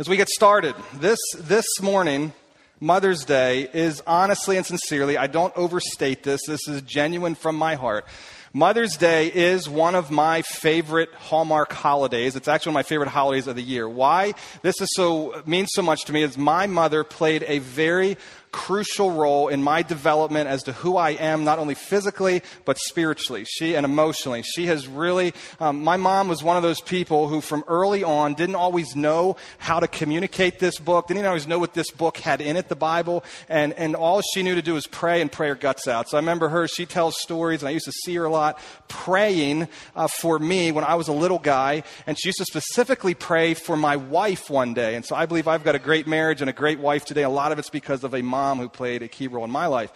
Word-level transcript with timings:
As 0.00 0.08
we 0.08 0.16
get 0.16 0.30
started, 0.30 0.74
this, 0.94 1.18
this 1.36 1.66
morning, 1.82 2.32
Mother's 2.80 3.26
Day, 3.26 3.68
is 3.74 4.02
honestly 4.06 4.56
and 4.56 4.64
sincerely, 4.64 5.18
I 5.18 5.26
don't 5.26 5.54
overstate 5.58 6.22
this, 6.22 6.40
this 6.46 6.66
is 6.68 6.80
genuine 6.80 7.34
from 7.34 7.56
my 7.56 7.74
heart. 7.74 8.06
Mother's 8.54 8.96
Day 8.96 9.26
is 9.26 9.68
one 9.68 9.94
of 9.94 10.10
my 10.10 10.40
favorite 10.40 11.12
Hallmark 11.12 11.74
holidays. 11.74 12.34
It's 12.34 12.48
actually 12.48 12.70
one 12.70 12.80
of 12.80 12.86
my 12.86 12.88
favorite 12.88 13.10
holidays 13.10 13.46
of 13.46 13.56
the 13.56 13.62
year. 13.62 13.86
Why 13.86 14.32
this 14.62 14.80
is 14.80 14.88
so 14.94 15.42
means 15.44 15.68
so 15.74 15.82
much 15.82 16.06
to 16.06 16.14
me 16.14 16.22
is 16.22 16.38
my 16.38 16.66
mother 16.66 17.04
played 17.04 17.44
a 17.46 17.58
very 17.58 18.16
crucial 18.52 19.12
role 19.12 19.48
in 19.48 19.62
my 19.62 19.82
development 19.82 20.48
as 20.48 20.64
to 20.64 20.72
who 20.72 20.96
I 20.96 21.10
am, 21.10 21.44
not 21.44 21.58
only 21.58 21.74
physically, 21.74 22.42
but 22.64 22.78
spiritually 22.78 23.44
she, 23.44 23.76
and 23.76 23.84
emotionally. 23.84 24.42
She 24.42 24.66
has 24.66 24.88
really, 24.88 25.32
um, 25.60 25.84
my 25.84 25.96
mom 25.96 26.28
was 26.28 26.42
one 26.42 26.56
of 26.56 26.62
those 26.62 26.80
people 26.80 27.28
who 27.28 27.40
from 27.40 27.64
early 27.68 28.02
on 28.02 28.34
didn't 28.34 28.56
always 28.56 28.96
know 28.96 29.36
how 29.58 29.78
to 29.80 29.86
communicate 29.86 30.58
this 30.58 30.78
book, 30.78 31.06
didn't 31.06 31.24
always 31.26 31.46
know 31.46 31.58
what 31.58 31.74
this 31.74 31.90
book 31.90 32.16
had 32.16 32.40
in 32.40 32.56
it, 32.56 32.68
the 32.68 32.76
Bible, 32.76 33.24
and, 33.48 33.72
and 33.74 33.94
all 33.94 34.20
she 34.20 34.42
knew 34.42 34.54
to 34.54 34.62
do 34.62 34.74
was 34.74 34.86
pray 34.86 35.20
and 35.20 35.30
pray 35.30 35.48
her 35.48 35.54
guts 35.54 35.86
out. 35.86 36.08
So 36.08 36.16
I 36.16 36.20
remember 36.20 36.48
her, 36.48 36.66
she 36.66 36.86
tells 36.86 37.20
stories, 37.20 37.62
and 37.62 37.68
I 37.68 37.72
used 37.72 37.86
to 37.86 37.92
see 37.92 38.14
her 38.16 38.24
a 38.24 38.30
lot 38.30 38.58
praying 38.88 39.68
uh, 39.94 40.08
for 40.08 40.38
me 40.38 40.72
when 40.72 40.84
I 40.84 40.96
was 40.96 41.08
a 41.08 41.12
little 41.12 41.38
guy, 41.38 41.84
and 42.06 42.18
she 42.18 42.28
used 42.28 42.38
to 42.38 42.44
specifically 42.44 43.14
pray 43.14 43.54
for 43.54 43.76
my 43.76 43.96
wife 43.96 44.50
one 44.50 44.74
day. 44.74 44.96
And 44.96 45.04
so 45.04 45.14
I 45.14 45.26
believe 45.26 45.46
I've 45.46 45.64
got 45.64 45.76
a 45.76 45.78
great 45.78 46.08
marriage 46.08 46.40
and 46.40 46.50
a 46.50 46.52
great 46.52 46.80
wife 46.80 47.04
today. 47.04 47.22
A 47.22 47.30
lot 47.30 47.52
of 47.52 47.58
it's 47.58 47.70
because 47.70 48.02
of 48.02 48.14
a 48.14 48.22
mom 48.22 48.39
mom 48.40 48.58
who 48.58 48.70
played 48.70 49.02
a 49.02 49.08
key 49.08 49.28
role 49.28 49.44
in 49.44 49.50
my 49.50 49.66
life. 49.66 49.92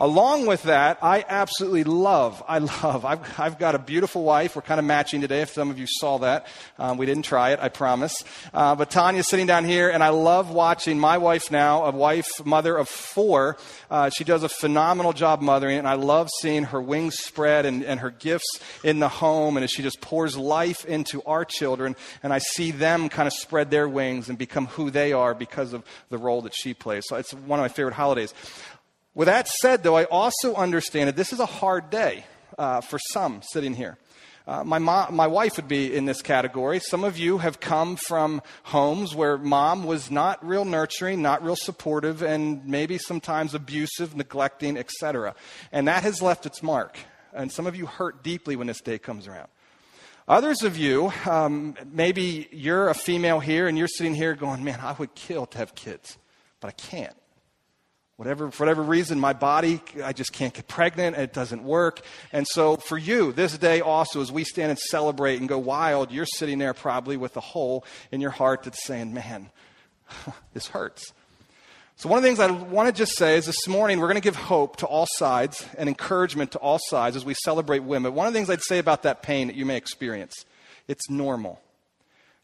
Along 0.00 0.46
with 0.46 0.64
that, 0.64 0.98
I 1.02 1.24
absolutely 1.28 1.84
love, 1.84 2.42
I 2.48 2.58
love, 2.58 3.04
I've, 3.04 3.38
I've 3.38 3.58
got 3.60 3.76
a 3.76 3.78
beautiful 3.78 4.24
wife. 4.24 4.56
We're 4.56 4.62
kind 4.62 4.80
of 4.80 4.84
matching 4.84 5.20
today, 5.20 5.42
if 5.42 5.50
some 5.50 5.70
of 5.70 5.78
you 5.78 5.86
saw 5.88 6.18
that. 6.18 6.48
Um, 6.80 6.98
we 6.98 7.06
didn't 7.06 7.22
try 7.22 7.50
it, 7.50 7.60
I 7.60 7.68
promise. 7.68 8.24
Uh, 8.52 8.74
but 8.74 8.90
Tanya's 8.90 9.28
sitting 9.28 9.46
down 9.46 9.64
here, 9.64 9.88
and 9.90 10.02
I 10.02 10.08
love 10.08 10.50
watching 10.50 10.98
my 10.98 11.18
wife 11.18 11.52
now, 11.52 11.84
a 11.84 11.92
wife, 11.92 12.44
mother 12.44 12.76
of 12.76 12.88
four. 12.88 13.56
Uh, 13.88 14.10
she 14.10 14.24
does 14.24 14.42
a 14.42 14.48
phenomenal 14.48 15.12
job 15.12 15.40
mothering, 15.40 15.78
and 15.78 15.86
I 15.86 15.94
love 15.94 16.28
seeing 16.40 16.64
her 16.64 16.82
wings 16.82 17.16
spread 17.18 17.64
and, 17.64 17.84
and 17.84 18.00
her 18.00 18.10
gifts 18.10 18.58
in 18.82 18.98
the 18.98 19.08
home, 19.08 19.56
and 19.56 19.62
as 19.62 19.70
she 19.70 19.82
just 19.82 20.00
pours 20.00 20.36
life 20.36 20.84
into 20.84 21.22
our 21.22 21.44
children, 21.44 21.94
and 22.24 22.32
I 22.32 22.38
see 22.38 22.72
them 22.72 23.08
kind 23.08 23.28
of 23.28 23.32
spread 23.32 23.70
their 23.70 23.88
wings 23.88 24.28
and 24.28 24.36
become 24.36 24.66
who 24.66 24.90
they 24.90 25.12
are 25.12 25.34
because 25.34 25.72
of 25.72 25.84
the 26.10 26.18
role 26.18 26.42
that 26.42 26.54
she 26.54 26.74
plays. 26.74 27.04
So 27.06 27.14
it's 27.14 27.32
one 27.32 27.60
of 27.60 27.62
my 27.62 27.68
favorite 27.68 27.94
holidays. 27.94 28.34
With 29.14 29.26
that 29.26 29.46
said, 29.46 29.84
though, 29.84 29.96
I 29.96 30.04
also 30.04 30.54
understand 30.54 31.08
that 31.08 31.14
this 31.16 31.32
is 31.32 31.38
a 31.38 31.46
hard 31.46 31.88
day 31.90 32.24
uh, 32.58 32.80
for 32.80 32.98
some 32.98 33.42
sitting 33.42 33.74
here. 33.74 33.96
Uh, 34.46 34.62
my, 34.62 34.78
mom, 34.78 35.14
my 35.14 35.26
wife 35.26 35.56
would 35.56 35.68
be 35.68 35.94
in 35.94 36.04
this 36.04 36.20
category. 36.20 36.78
Some 36.78 37.02
of 37.02 37.16
you 37.16 37.38
have 37.38 37.60
come 37.60 37.96
from 37.96 38.42
homes 38.64 39.14
where 39.14 39.38
mom 39.38 39.84
was 39.84 40.10
not 40.10 40.46
real 40.46 40.64
nurturing, 40.64 41.22
not 41.22 41.42
real 41.42 41.56
supportive, 41.56 42.22
and 42.22 42.66
maybe 42.66 42.98
sometimes 42.98 43.54
abusive, 43.54 44.14
neglecting, 44.14 44.76
etc. 44.76 45.34
And 45.72 45.88
that 45.88 46.02
has 46.02 46.20
left 46.20 46.44
its 46.44 46.62
mark. 46.62 46.98
And 47.32 47.50
some 47.50 47.66
of 47.66 47.74
you 47.74 47.86
hurt 47.86 48.22
deeply 48.22 48.56
when 48.56 48.66
this 48.66 48.82
day 48.82 48.98
comes 48.98 49.26
around. 49.26 49.48
Others 50.26 50.62
of 50.62 50.76
you, 50.76 51.12
um, 51.24 51.76
maybe 51.90 52.48
you're 52.50 52.88
a 52.88 52.94
female 52.94 53.40
here 53.40 53.68
and 53.68 53.78
you're 53.78 53.88
sitting 53.88 54.14
here 54.14 54.34
going, 54.34 54.64
man, 54.64 54.80
I 54.82 54.92
would 54.92 55.14
kill 55.14 55.46
to 55.46 55.58
have 55.58 55.74
kids, 55.74 56.18
but 56.60 56.68
I 56.68 56.72
can't. 56.72 57.14
Whatever, 58.16 58.52
for 58.52 58.62
whatever 58.62 58.82
reason, 58.82 59.18
my 59.18 59.32
body, 59.32 59.80
I 60.02 60.12
just 60.12 60.32
can't 60.32 60.54
get 60.54 60.68
pregnant. 60.68 61.16
It 61.16 61.32
doesn't 61.32 61.64
work. 61.64 62.00
And 62.32 62.46
so 62.46 62.76
for 62.76 62.96
you, 62.96 63.32
this 63.32 63.58
day 63.58 63.80
also, 63.80 64.20
as 64.20 64.30
we 64.30 64.44
stand 64.44 64.70
and 64.70 64.78
celebrate 64.78 65.40
and 65.40 65.48
go 65.48 65.58
wild, 65.58 66.12
you're 66.12 66.26
sitting 66.26 66.58
there 66.58 66.74
probably 66.74 67.16
with 67.16 67.36
a 67.36 67.40
hole 67.40 67.84
in 68.12 68.20
your 68.20 68.30
heart 68.30 68.62
that's 68.62 68.84
saying, 68.84 69.12
man, 69.12 69.50
this 70.54 70.68
hurts. 70.68 71.12
So 71.96 72.08
one 72.08 72.18
of 72.18 72.22
the 72.22 72.28
things 72.28 72.38
I 72.38 72.50
want 72.50 72.88
to 72.88 72.92
just 72.92 73.16
say 73.16 73.36
is 73.36 73.46
this 73.46 73.66
morning 73.66 73.98
we're 73.98 74.08
going 74.08 74.16
to 74.16 74.20
give 74.20 74.36
hope 74.36 74.76
to 74.76 74.86
all 74.86 75.06
sides 75.08 75.66
and 75.76 75.88
encouragement 75.88 76.52
to 76.52 76.58
all 76.58 76.78
sides 76.88 77.16
as 77.16 77.24
we 77.24 77.34
celebrate 77.34 77.80
women. 77.80 78.14
One 78.14 78.28
of 78.28 78.32
the 78.32 78.38
things 78.38 78.48
I'd 78.48 78.62
say 78.62 78.78
about 78.78 79.02
that 79.02 79.22
pain 79.22 79.48
that 79.48 79.56
you 79.56 79.66
may 79.66 79.76
experience, 79.76 80.44
it's 80.86 81.10
normal. 81.10 81.60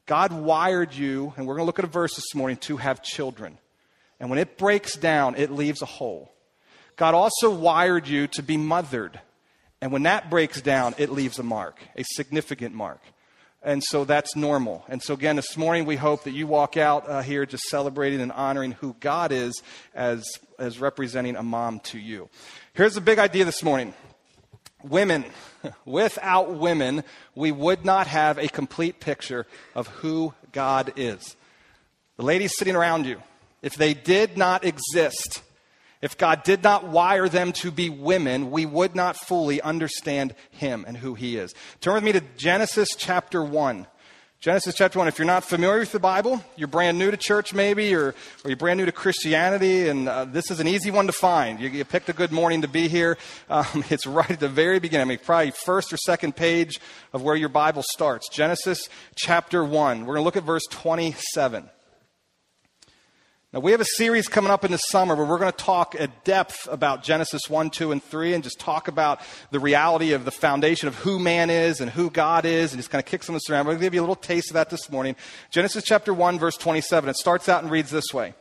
God 0.06 0.32
wired 0.32 0.94
you, 0.94 1.32
and 1.37 1.47
we're 1.47 1.54
going 1.54 1.62
to 1.62 1.66
look 1.66 1.78
at 1.78 1.84
a 1.84 1.88
verse 1.88 2.16
this 2.16 2.34
morning, 2.34 2.56
to 2.58 2.76
have 2.78 3.02
children. 3.02 3.58
And 4.20 4.28
when 4.28 4.38
it 4.38 4.58
breaks 4.58 4.97
down, 4.97 5.34
it 5.36 5.50
leaves 5.50 5.82
a 5.82 5.86
hole. 5.86 6.31
God 6.97 7.14
also 7.14 7.50
wired 7.50 8.06
you 8.06 8.26
to 8.28 8.42
be 8.42 8.58
mothered. 8.58 9.19
And 9.81 9.91
when 9.91 10.03
that 10.03 10.28
breaks 10.28 10.60
down, 10.60 10.94
it 10.98 11.10
leaves 11.10 11.38
a 11.38 11.42
mark, 11.42 11.81
a 11.97 12.04
significant 12.04 12.75
mark. 12.75 13.00
And 13.62 13.82
so 13.82 14.04
that's 14.04 14.36
normal. 14.36 14.84
And 14.88 15.03
so, 15.03 15.14
again, 15.14 15.36
this 15.36 15.56
morning 15.56 15.84
we 15.84 15.97
hope 15.97 16.25
that 16.25 16.32
you 16.32 16.47
walk 16.47 16.76
out 16.76 17.08
uh, 17.08 17.22
here 17.22 17.44
just 17.44 17.64
celebrating 17.64 18.20
and 18.20 18.32
honoring 18.32 18.72
who 18.72 18.94
God 19.00 19.32
is 19.32 19.62
as, 19.94 20.26
as 20.58 20.78
representing 20.78 21.37
a 21.37 21.42
mom 21.42 21.81
to 21.81 21.98
you. 21.98 22.28
Here's 22.75 22.94
the 22.94 23.00
big 23.00 23.19
idea 23.19 23.44
this 23.44 23.62
morning 23.62 23.94
women. 24.82 25.25
Without 25.84 26.54
women, 26.54 27.04
we 27.34 27.52
would 27.52 27.84
not 27.84 28.06
have 28.06 28.38
a 28.38 28.48
complete 28.48 28.98
picture 28.98 29.47
of 29.75 29.88
who 29.88 30.32
God 30.52 30.94
is. 30.97 31.37
The 32.16 32.22
ladies 32.22 32.56
sitting 32.56 32.76
around 32.76 33.04
you, 33.04 33.22
if 33.62 33.75
they 33.75 33.94
did 33.94 34.37
not 34.37 34.65
exist, 34.65 35.43
if 36.03 36.16
God 36.16 36.43
did 36.43 36.62
not 36.62 36.87
wire 36.87 37.28
them 37.28 37.53
to 37.54 37.71
be 37.71 37.91
women, 37.91 38.50
we 38.50 38.65
would 38.65 38.94
not 38.94 39.16
fully 39.16 39.60
understand 39.60 40.34
Him 40.50 40.84
and 40.88 40.97
who 40.97 41.15
He 41.15 41.37
is. 41.37 41.54
Turn 41.81 41.94
with 41.94 42.04
me 42.04 42.12
to 42.12 42.22
Genesis 42.37 42.88
chapter 42.97 43.43
1. 43.44 43.87
Genesis 44.41 44.75
chapter 44.75 44.99
1. 44.99 45.06
If 45.06 45.19
you're 45.19 45.26
not 45.26 45.44
familiar 45.44 45.81
with 45.81 45.93
the 45.93 45.99
Bible, 45.99 46.43
you're 46.56 46.66
brand 46.66 46.99
new 46.99 47.10
to 47.10 47.16
church 47.19 47.53
maybe, 47.53 47.94
or, 47.94 48.15
or 48.43 48.47
you're 48.47 48.56
brand 48.56 48.78
new 48.78 48.87
to 48.87 48.93
Christianity, 48.93 49.87
and 49.88 50.09
uh, 50.09 50.25
this 50.25 50.50
is 50.50 50.60
an 50.60 50.66
easy 50.66 50.91
one 50.91 51.06
to 51.09 51.12
find. 51.12 51.60
You, 51.60 51.69
you, 51.69 51.84
picked 51.84 52.09
a 52.09 52.15
good 52.15 52.32
morning 52.32 52.62
to 52.62 52.69
be 52.69 52.88
here. 52.88 53.19
Um, 53.50 53.84
it's 53.91 54.06
right 54.06 54.31
at 54.31 54.38
the 54.38 54.49
very 54.49 54.78
beginning. 54.78 55.06
I 55.06 55.09
mean, 55.09 55.19
probably 55.19 55.50
first 55.50 55.93
or 55.93 55.97
second 55.97 56.37
page 56.37 56.81
of 57.12 57.20
where 57.20 57.34
your 57.34 57.49
Bible 57.49 57.82
starts. 57.82 58.28
Genesis 58.28 58.88
chapter 59.16 59.65
1. 59.65 60.00
We're 60.00 60.15
going 60.15 60.16
to 60.19 60.22
look 60.22 60.37
at 60.37 60.44
verse 60.44 60.62
27. 60.70 61.69
Now, 63.53 63.59
we 63.59 63.72
have 63.72 63.81
a 63.81 63.84
series 63.97 64.28
coming 64.28 64.53
up 64.53 64.65
in 64.65 64.71
the 64.71 64.78
summer 64.78 65.16
where 65.16 65.27
we're 65.27 65.41
going 65.41 65.50
to 65.50 65.59
talk 65.59 65.97
at 65.99 66.22
depth 66.22 66.69
about 66.71 67.03
Genesis 67.03 67.50
1, 67.50 67.71
2, 67.71 67.91
and 67.91 68.00
3 68.00 68.34
and 68.34 68.44
just 68.44 68.61
talk 68.61 68.87
about 68.87 69.21
the 69.50 69.59
reality 69.59 70.12
of 70.12 70.25
the 70.25 70.31
foundation 70.31 70.87
of 70.87 70.94
who 70.94 71.19
man 71.19 71.50
is 71.50 71.81
and 71.81 71.91
who 71.91 72.11
God 72.11 72.44
is 72.44 72.71
and 72.71 72.78
just 72.78 72.91
kind 72.91 73.03
of 73.03 73.06
kick 73.06 73.25
some 73.25 73.34
of 73.34 73.41
this 73.41 73.50
around. 73.50 73.66
We're 73.66 73.72
going 73.72 73.81
to 73.81 73.87
give 73.87 73.94
you 73.94 74.03
a 74.03 74.03
little 74.03 74.15
taste 74.15 74.50
of 74.50 74.55
that 74.55 74.71
this 74.71 74.88
morning. 74.88 75.16
Genesis 75.50 75.83
chapter 75.83 76.15
1, 76.15 76.38
verse 76.38 76.56
27. 76.56 77.11
It 77.11 77.16
starts 77.16 77.49
out 77.49 77.65
and 77.65 77.72
reads 77.72 77.91
this 77.91 78.15
way 78.15 78.34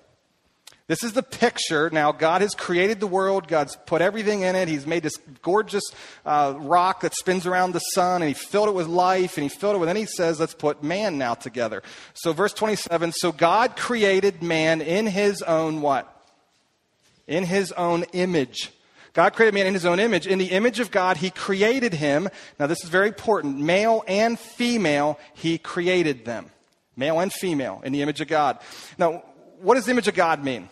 this 0.90 1.04
is 1.04 1.14
the 1.14 1.22
picture. 1.22 1.92
Now, 1.92 2.12
God 2.12 2.42
has 2.42 2.56
created 2.56 3.00
the 3.00 3.06
world. 3.06 3.48
God's 3.48 3.76
put 3.86 4.02
everything 4.02 4.42
in 4.42 4.56
it. 4.56 4.68
He's 4.68 4.88
made 4.88 5.04
this 5.04 5.18
gorgeous 5.44 5.84
uh, 6.26 6.56
rock 6.58 7.02
that 7.02 7.14
spins 7.14 7.46
around 7.46 7.74
the 7.74 7.80
sun, 7.80 8.24
and 8.24 8.28
He 8.28 8.34
filled 8.34 8.70
it 8.70 8.74
with 8.74 8.88
life, 8.88 9.38
and 9.38 9.44
He 9.44 9.50
filled 9.50 9.76
it 9.76 9.78
with, 9.78 9.88
and 9.88 9.98
He 10.00 10.08
says, 10.08 10.40
let's 10.40 10.56
put 10.56 10.82
man 10.84 11.20
now 11.20 11.36
together. 11.36 11.84
So, 12.16 12.34
verse 12.34 12.54
27 12.54 13.12
So 13.12 13.32
God 13.32 13.76
created 13.76 14.42
man 14.42 14.82
in 14.82 15.06
His 15.06 15.44
own 15.44 15.82
what? 15.82 16.12
In 17.28 17.44
His 17.44 17.72
own 17.74 18.06
image. 18.14 18.72
God 19.14 19.34
created 19.34 19.54
man 19.54 19.68
in 19.68 19.74
his 19.74 19.86
own 19.86 20.00
image. 20.00 20.28
In 20.28 20.38
the 20.38 20.52
image 20.52 20.80
of 20.80 20.92
God, 20.92 21.18
he 21.18 21.30
created 21.32 21.94
him. 21.94 22.30
Now, 22.60 22.68
this 22.68 22.84
is 22.84 22.90
very 22.90 23.08
important. 23.08 23.58
Male 23.58 24.04
and 24.08 24.40
female, 24.40 25.20
he 25.34 25.58
created 25.58 26.26
them. 26.26 26.52
Male 26.96 27.20
and 27.20 27.34
female 27.34 27.82
in 27.84 27.92
the 27.92 28.04
image 28.04 28.22
of 28.22 28.28
God. 28.28 28.60
Now, 29.00 29.24
what 29.62 29.76
does 29.76 29.86
the 29.86 29.92
image 29.92 30.08
of 30.08 30.14
God 30.14 30.44
mean? 30.44 30.70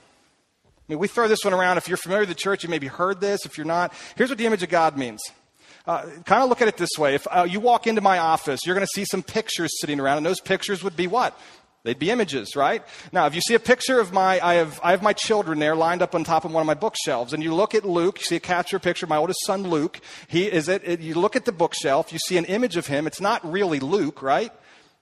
I 0.88 0.94
mean, 0.94 1.00
we 1.00 1.08
throw 1.10 1.28
this 1.28 1.44
one 1.44 1.54
around. 1.54 1.78
If 1.78 1.90
you're 1.90 1.98
familiar 1.98 2.22
with 2.22 2.30
the 2.30 2.36
church, 2.36 2.64
you 2.64 2.70
maybe 2.70 2.88
heard 2.88 3.20
this. 3.20 3.46
If 3.46 3.58
you're 3.58 3.66
not, 3.66 3.94
here's 4.16 4.30
what 4.30 4.38
the 4.38 4.46
image 4.46 4.64
of 4.64 4.70
God 4.70 4.98
means. 4.98 5.22
Uh, 5.86 6.04
kind 6.26 6.44
of 6.44 6.50
look 6.50 6.62
at 6.62 6.70
it 6.70 6.78
this 6.78 6.98
way. 6.98 7.16
If 7.16 7.28
uh, 7.30 7.46
you 7.50 7.60
walk 7.60 7.88
into 7.88 8.02
my 8.02 8.20
office, 8.20 8.66
you're 8.66 8.76
going 8.76 8.88
to 8.88 8.94
see 8.94 9.04
some 9.04 9.22
pictures 9.22 9.72
sitting 9.82 10.00
around, 10.00 10.18
and 10.18 10.26
those 10.26 10.40
pictures 10.40 10.84
would 10.84 10.96
be 10.96 11.08
what? 11.08 11.38
They'd 11.84 12.00
be 12.00 12.10
images, 12.10 12.56
right? 12.56 12.84
Now, 13.14 13.28
if 13.28 13.36
you 13.36 13.42
see 13.42 13.54
a 13.54 13.60
picture 13.60 14.00
of 14.00 14.12
my, 14.12 14.46
I 14.46 14.56
have, 14.56 14.80
I 14.84 14.92
have 14.92 15.02
my 15.02 15.14
children 15.14 15.60
there 15.60 15.76
lined 15.76 16.02
up 16.02 16.16
on 16.16 16.26
top 16.26 16.44
of 16.44 16.52
one 16.52 16.62
of 16.62 16.68
my 16.68 16.74
bookshelves, 16.74 17.32
and 17.32 17.42
you 17.42 17.54
look 17.54 17.76
at 17.76 17.86
Luke, 17.86 18.20
you 18.20 18.26
see 18.26 18.36
a 18.36 18.42
capture 18.42 18.80
picture 18.80 19.06
of 19.06 19.10
my 19.10 19.18
oldest 19.18 19.40
son, 19.46 19.64
Luke. 19.64 20.02
He 20.28 20.52
is 20.52 20.68
it, 20.68 20.82
it, 20.86 21.00
you 21.00 21.16
look 21.16 21.38
at 21.38 21.46
the 21.46 21.54
bookshelf, 21.54 22.12
you 22.12 22.20
see 22.20 22.38
an 22.38 22.46
image 22.46 22.76
of 22.76 22.88
him. 22.88 23.08
It's 23.08 23.22
not 23.22 23.50
really 23.50 23.80
Luke, 23.80 24.22
right? 24.22 24.52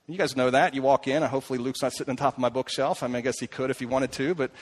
You 0.06 0.18
guys 0.18 0.36
know 0.36 0.50
that. 0.50 0.74
You 0.74 0.82
walk 0.82 1.08
in, 1.08 1.16
and 1.16 1.26
hopefully 1.26 1.58
Luke's 1.58 1.82
not 1.82 1.92
sitting 1.92 2.12
on 2.12 2.16
top 2.16 2.34
of 2.34 2.38
my 2.38 2.48
bookshelf. 2.48 3.02
I 3.02 3.08
mean, 3.08 3.16
I 3.16 3.20
guess 3.20 3.40
he 3.40 3.48
could 3.48 3.70
if 3.70 3.80
he 3.80 3.86
wanted 3.86 4.12
to, 4.12 4.36
but 4.36 4.52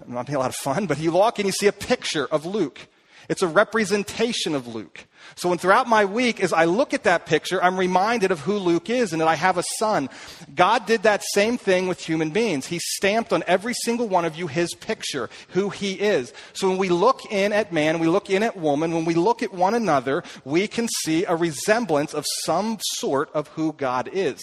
it 0.00 0.08
might 0.08 0.26
be 0.26 0.34
a 0.34 0.38
lot 0.38 0.50
of 0.50 0.56
fun, 0.56 0.86
but 0.86 0.98
you 0.98 1.12
walk 1.12 1.38
and 1.38 1.46
you 1.46 1.52
see 1.52 1.66
a 1.66 1.72
picture 1.72 2.26
of 2.26 2.46
Luke. 2.46 2.88
It's 3.28 3.42
a 3.42 3.46
representation 3.46 4.54
of 4.54 4.66
Luke. 4.66 5.04
So 5.34 5.50
when 5.50 5.58
throughout 5.58 5.86
my 5.86 6.06
week, 6.06 6.40
as 6.40 6.54
I 6.54 6.64
look 6.64 6.94
at 6.94 7.02
that 7.02 7.26
picture, 7.26 7.62
I'm 7.62 7.76
reminded 7.76 8.30
of 8.30 8.40
who 8.40 8.56
Luke 8.56 8.88
is 8.88 9.12
and 9.12 9.20
that 9.20 9.28
I 9.28 9.34
have 9.34 9.58
a 9.58 9.64
son. 9.78 10.08
God 10.54 10.86
did 10.86 11.02
that 11.02 11.22
same 11.22 11.58
thing 11.58 11.88
with 11.88 12.00
human 12.00 12.30
beings. 12.30 12.66
He 12.66 12.78
stamped 12.78 13.34
on 13.34 13.44
every 13.46 13.74
single 13.74 14.08
one 14.08 14.24
of 14.24 14.36
you 14.36 14.46
his 14.46 14.72
picture, 14.74 15.28
who 15.48 15.68
he 15.68 15.92
is. 15.92 16.32
So 16.54 16.70
when 16.70 16.78
we 16.78 16.88
look 16.88 17.30
in 17.30 17.52
at 17.52 17.70
man, 17.70 17.98
we 17.98 18.06
look 18.06 18.30
in 18.30 18.42
at 18.42 18.56
woman, 18.56 18.92
when 18.92 19.04
we 19.04 19.14
look 19.14 19.42
at 19.42 19.52
one 19.52 19.74
another, 19.74 20.24
we 20.46 20.66
can 20.66 20.88
see 21.02 21.26
a 21.26 21.36
resemblance 21.36 22.14
of 22.14 22.24
some 22.44 22.78
sort 22.80 23.30
of 23.34 23.48
who 23.48 23.74
God 23.74 24.08
is. 24.10 24.40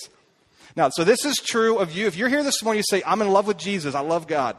Now, 0.76 0.90
so 0.90 1.04
this 1.04 1.26
is 1.26 1.38
true 1.38 1.78
of 1.80 1.92
you. 1.92 2.06
If 2.06 2.18
you're 2.18 2.30
here 2.30 2.44
this 2.44 2.62
morning, 2.62 2.80
you 2.80 2.84
say, 2.88 3.02
I'm 3.06 3.22
in 3.22 3.30
love 3.30 3.48
with 3.48 3.58
Jesus, 3.58 3.96
I 3.96 4.02
love 4.02 4.28
God. 4.28 4.58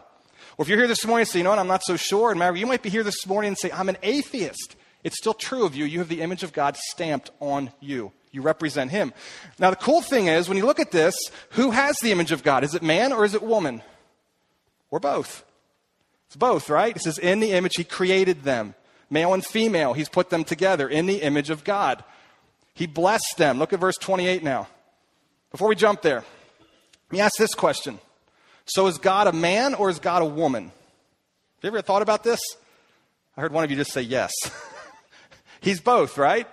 Or 0.58 0.62
if 0.62 0.69
you're 0.69 0.79
here 0.79 0.88
this 0.88 1.05
morning 1.05 1.23
and 1.23 1.29
say, 1.29 1.38
you 1.41 1.44
know 1.44 1.50
what, 1.50 1.58
I'm 1.58 1.67
not 1.67 1.82
so 1.85 1.97
sure, 1.97 2.32
and 2.32 2.58
you 2.58 2.67
might 2.67 2.82
be 2.82 2.88
here 2.88 3.03
this 3.03 3.26
morning 3.26 3.49
and 3.49 3.58
say, 3.58 3.70
I'm 3.70 3.88
an 3.88 3.99
atheist. 4.03 4.76
It's 5.05 5.19
still 5.19 5.35
true 5.35 5.64
of 5.64 5.76
you. 5.76 5.85
You 5.85 5.99
have 5.99 6.08
the 6.08 6.23
image 6.23 6.43
of 6.43 6.53
God 6.53 6.76
stamped 6.76 7.31
on 7.41 7.70
you. 7.81 8.12
You 8.32 8.43
represent 8.43 8.91
Him. 8.91 9.12
Now, 9.58 9.70
the 9.70 9.76
cool 9.76 10.00
thing 10.00 10.26
is, 10.26 10.49
when 10.49 10.58
you 10.58 10.67
look 10.67 10.81
at 10.81 10.91
this, 10.91 11.14
who 11.50 11.70
has 11.70 11.97
the 11.99 12.11
image 12.11 12.32
of 12.32 12.43
God? 12.43 12.64
Is 12.64 12.75
it 12.75 12.82
man 12.82 13.12
or 13.12 13.25
is 13.25 13.35
it 13.35 13.43
woman? 13.43 13.82
Or 14.91 14.99
both? 14.99 15.44
It's 16.26 16.37
both, 16.37 16.69
right? 16.69 16.97
It 16.97 17.02
says, 17.02 17.19
in 17.19 17.41
the 17.41 17.52
image, 17.52 17.76
He 17.76 17.85
created 17.85 18.43
them. 18.43 18.75
Male 19.11 19.35
and 19.35 19.47
female, 19.47 19.93
He's 19.93 20.09
put 20.09 20.31
them 20.31 20.43
together 20.43 20.88
in 20.88 21.06
the 21.06 21.23
image 21.23 21.50
of 21.50 21.64
God. 21.64 22.02
He 22.75 22.87
blessed 22.87 23.37
them. 23.37 23.59
Look 23.59 23.73
at 23.73 23.81
verse 23.81 23.97
28 23.97 24.43
now. 24.43 24.69
Before 25.50 25.69
we 25.69 25.76
jump 25.76 26.02
there, 26.02 26.25
let 26.25 27.12
me 27.12 27.20
ask 27.20 27.37
this 27.37 27.55
question. 27.55 28.00
So 28.67 28.87
is 28.89 28.99
God 28.99 29.27
a 29.27 29.33
man 29.33 29.75
or 29.75 29.89
is 29.89 29.99
God 29.99 30.23
a 30.23 30.27
woman? 30.27 30.65
Have 30.65 30.73
you 31.63 31.69
ever 31.69 31.83
thought 31.83 32.03
about 32.03 32.23
this? 32.25 32.41
I 33.37 33.41
heard 33.41 33.53
one 33.53 33.65
of 33.65 33.71
you 33.71 33.77
just 33.77 33.93
say 33.93 34.03
yes. 34.03 34.33
He's 35.61 35.81
both, 35.81 36.19
right? 36.19 36.47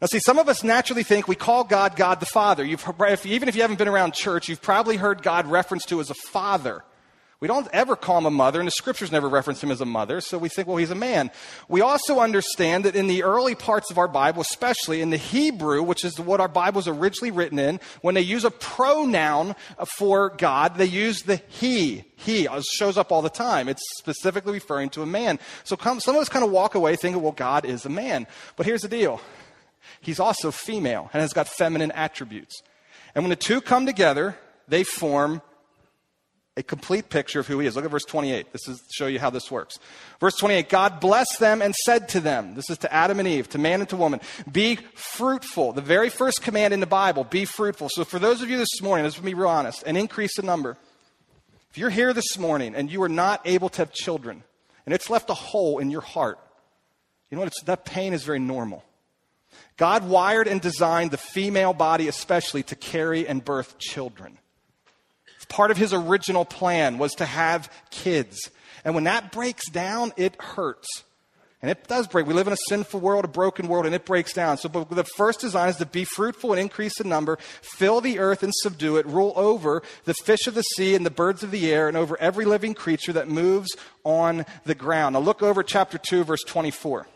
Now, 0.00 0.06
see, 0.08 0.18
some 0.18 0.38
of 0.38 0.48
us 0.48 0.64
naturally 0.64 1.04
think 1.04 1.28
we 1.28 1.36
call 1.36 1.64
God 1.64 1.96
God 1.96 2.18
the 2.18 2.26
Father. 2.26 2.64
You've, 2.64 2.84
if, 3.00 3.24
even 3.24 3.48
if 3.48 3.54
you 3.54 3.62
haven't 3.62 3.78
been 3.78 3.88
around 3.88 4.14
church, 4.14 4.48
you've 4.48 4.60
probably 4.60 4.96
heard 4.96 5.22
God 5.22 5.46
referenced 5.46 5.88
to 5.90 6.00
as 6.00 6.10
a 6.10 6.14
father. 6.14 6.84
We 7.42 7.48
don't 7.48 7.66
ever 7.72 7.96
call 7.96 8.18
him 8.18 8.26
a 8.26 8.30
mother, 8.30 8.60
and 8.60 8.68
the 8.68 8.70
scriptures 8.70 9.10
never 9.10 9.28
reference 9.28 9.60
him 9.60 9.72
as 9.72 9.80
a 9.80 9.84
mother, 9.84 10.20
so 10.20 10.38
we 10.38 10.48
think, 10.48 10.68
well, 10.68 10.76
he's 10.76 10.92
a 10.92 10.94
man. 10.94 11.32
We 11.66 11.80
also 11.80 12.20
understand 12.20 12.84
that 12.84 12.94
in 12.94 13.08
the 13.08 13.24
early 13.24 13.56
parts 13.56 13.90
of 13.90 13.98
our 13.98 14.06
Bible, 14.06 14.42
especially 14.42 15.00
in 15.00 15.10
the 15.10 15.16
Hebrew, 15.16 15.82
which 15.82 16.04
is 16.04 16.20
what 16.20 16.40
our 16.40 16.46
Bible 16.46 16.76
was 16.76 16.86
originally 16.86 17.32
written 17.32 17.58
in, 17.58 17.80
when 18.00 18.14
they 18.14 18.20
use 18.20 18.44
a 18.44 18.50
pronoun 18.52 19.56
for 19.98 20.28
God, 20.28 20.76
they 20.76 20.84
use 20.84 21.22
the 21.22 21.42
he. 21.48 22.04
He 22.14 22.44
it 22.44 22.64
shows 22.76 22.96
up 22.96 23.10
all 23.10 23.22
the 23.22 23.28
time. 23.28 23.68
It's 23.68 23.82
specifically 23.98 24.52
referring 24.52 24.90
to 24.90 25.02
a 25.02 25.06
man. 25.06 25.40
So 25.64 25.76
some 25.76 26.14
of 26.14 26.22
us 26.22 26.28
kind 26.28 26.44
of 26.44 26.52
walk 26.52 26.76
away 26.76 26.94
thinking, 26.94 27.20
well, 27.20 27.32
God 27.32 27.64
is 27.64 27.84
a 27.84 27.90
man. 27.90 28.28
But 28.54 28.66
here's 28.66 28.82
the 28.82 28.88
deal 28.88 29.20
He's 30.00 30.20
also 30.20 30.52
female 30.52 31.10
and 31.12 31.20
has 31.20 31.32
got 31.32 31.48
feminine 31.48 31.90
attributes. 31.90 32.62
And 33.16 33.24
when 33.24 33.30
the 33.30 33.36
two 33.36 33.60
come 33.60 33.84
together, 33.84 34.36
they 34.68 34.84
form 34.84 35.42
a 36.56 36.62
complete 36.62 37.08
picture 37.08 37.40
of 37.40 37.46
who 37.46 37.58
he 37.60 37.66
is. 37.66 37.76
Look 37.76 37.84
at 37.86 37.90
verse 37.90 38.04
28. 38.04 38.52
This 38.52 38.68
is 38.68 38.78
to 38.78 38.92
show 38.92 39.06
you 39.06 39.18
how 39.18 39.30
this 39.30 39.50
works. 39.50 39.78
Verse 40.20 40.36
28 40.36 40.68
God 40.68 41.00
blessed 41.00 41.40
them 41.40 41.62
and 41.62 41.74
said 41.74 42.10
to 42.10 42.20
them, 42.20 42.54
this 42.54 42.68
is 42.68 42.78
to 42.78 42.92
Adam 42.92 43.18
and 43.18 43.28
Eve, 43.28 43.48
to 43.50 43.58
man 43.58 43.80
and 43.80 43.88
to 43.88 43.96
woman, 43.96 44.20
be 44.50 44.76
fruitful. 44.94 45.72
The 45.72 45.80
very 45.80 46.10
first 46.10 46.42
command 46.42 46.74
in 46.74 46.80
the 46.80 46.86
Bible, 46.86 47.24
be 47.24 47.46
fruitful. 47.46 47.88
So 47.88 48.04
for 48.04 48.18
those 48.18 48.42
of 48.42 48.50
you 48.50 48.58
this 48.58 48.82
morning, 48.82 49.04
let's 49.04 49.18
be 49.18 49.34
real 49.34 49.48
honest, 49.48 49.82
and 49.86 49.96
increase 49.96 50.36
the 50.36 50.42
number. 50.42 50.76
If 51.70 51.78
you're 51.78 51.90
here 51.90 52.12
this 52.12 52.36
morning 52.38 52.74
and 52.74 52.90
you 52.90 53.02
are 53.02 53.08
not 53.08 53.40
able 53.46 53.70
to 53.70 53.78
have 53.78 53.92
children, 53.92 54.44
and 54.84 54.94
it's 54.94 55.08
left 55.08 55.30
a 55.30 55.34
hole 55.34 55.78
in 55.78 55.90
your 55.90 56.02
heart, 56.02 56.38
you 57.30 57.36
know 57.36 57.44
what? 57.44 57.52
that 57.64 57.86
pain 57.86 58.12
is 58.12 58.24
very 58.24 58.40
normal. 58.40 58.84
God 59.78 60.06
wired 60.06 60.48
and 60.48 60.60
designed 60.60 61.12
the 61.12 61.16
female 61.16 61.72
body 61.72 62.08
especially 62.08 62.62
to 62.64 62.76
carry 62.76 63.26
and 63.26 63.42
birth 63.42 63.78
children 63.78 64.36
part 65.52 65.70
of 65.70 65.76
his 65.76 65.92
original 65.92 66.46
plan 66.46 66.96
was 66.96 67.12
to 67.12 67.26
have 67.26 67.70
kids. 67.90 68.50
And 68.86 68.94
when 68.94 69.04
that 69.04 69.32
breaks 69.32 69.68
down, 69.68 70.12
it 70.16 70.40
hurts. 70.40 70.88
And 71.60 71.70
it 71.70 71.86
does 71.86 72.08
break. 72.08 72.26
We 72.26 72.32
live 72.32 72.46
in 72.46 72.54
a 72.54 72.68
sinful 72.68 73.00
world, 73.00 73.26
a 73.26 73.28
broken 73.28 73.68
world, 73.68 73.84
and 73.84 73.94
it 73.94 74.06
breaks 74.06 74.32
down. 74.32 74.56
So 74.56 74.68
the 74.68 75.04
first 75.04 75.40
design 75.40 75.68
is 75.68 75.76
to 75.76 75.86
be 75.86 76.04
fruitful 76.04 76.52
and 76.52 76.60
increase 76.60 76.98
in 76.98 77.08
number, 77.08 77.36
fill 77.60 78.00
the 78.00 78.18
earth 78.18 78.42
and 78.42 78.52
subdue 78.62 78.96
it, 78.96 79.06
rule 79.06 79.34
over 79.36 79.82
the 80.04 80.14
fish 80.14 80.46
of 80.46 80.54
the 80.54 80.62
sea 80.62 80.94
and 80.94 81.04
the 81.04 81.10
birds 81.10 81.42
of 81.42 81.50
the 81.50 81.70
air, 81.70 81.86
and 81.86 81.98
over 81.98 82.18
every 82.18 82.46
living 82.46 82.72
creature 82.72 83.12
that 83.12 83.28
moves 83.28 83.76
on 84.04 84.46
the 84.64 84.74
ground. 84.74 85.12
Now 85.12 85.20
look 85.20 85.42
over 85.42 85.62
chapter 85.62 85.98
2, 85.98 86.24
verse 86.24 86.42
24. 86.44 87.06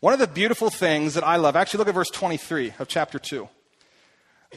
One 0.00 0.14
of 0.14 0.18
the 0.18 0.26
beautiful 0.26 0.70
things 0.70 1.12
that 1.12 1.24
I 1.24 1.36
love, 1.36 1.56
actually 1.56 1.78
look 1.78 1.88
at 1.88 1.94
verse 1.94 2.10
23 2.10 2.72
of 2.78 2.88
chapter 2.88 3.18
2. 3.18 3.48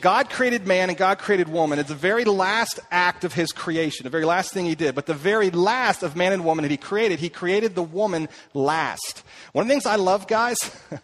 God 0.01 0.29
created 0.29 0.67
man 0.67 0.89
and 0.89 0.97
God 0.97 1.19
created 1.19 1.49
woman. 1.49 1.79
It's 1.79 1.89
the 1.89 1.95
very 1.95 2.25
last 2.25 2.79
act 2.91 3.23
of 3.23 3.33
his 3.33 3.51
creation, 3.51 4.03
the 4.03 4.09
very 4.09 4.25
last 4.25 4.53
thing 4.53 4.65
he 4.65 4.75
did. 4.75 4.95
But 4.95 5.05
the 5.05 5.13
very 5.13 5.49
last 5.49 6.03
of 6.03 6.15
man 6.15 6.33
and 6.33 6.45
woman 6.45 6.63
that 6.63 6.71
he 6.71 6.77
created, 6.77 7.19
he 7.19 7.29
created 7.29 7.75
the 7.75 7.83
woman 7.83 8.29
last. 8.53 9.23
One 9.53 9.63
of 9.63 9.67
the 9.67 9.73
things 9.73 9.85
I 9.85 9.95
love, 9.95 10.27
guys, 10.27 10.57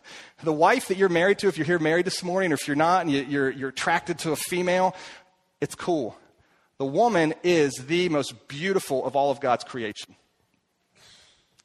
the 0.44 0.54
wife 0.54 0.88
that 0.88 0.98
you're 0.98 1.10
married 1.10 1.40
to, 1.40 1.48
if 1.48 1.58
you're 1.58 1.66
here 1.66 1.80
married 1.80 2.06
this 2.06 2.24
morning, 2.24 2.52
or 2.52 2.56
if 2.56 2.68
you're 2.68 2.76
not 2.76 3.02
and 3.02 3.12
you're, 3.12 3.52
you're 3.52 3.70
attracted 3.70 4.20
to 4.20 4.32
a 4.32 4.36
female, 4.36 4.96
it's 5.62 5.76
cool. 5.76 6.18
The 6.78 6.86
woman 6.86 7.34
is 7.44 7.74
the 7.88 8.10
most 8.10 8.48
beautiful 8.48 9.06
of 9.06 9.16
all 9.16 9.32
of 9.32 9.40
God's 9.40 9.64
creation. 9.64 10.16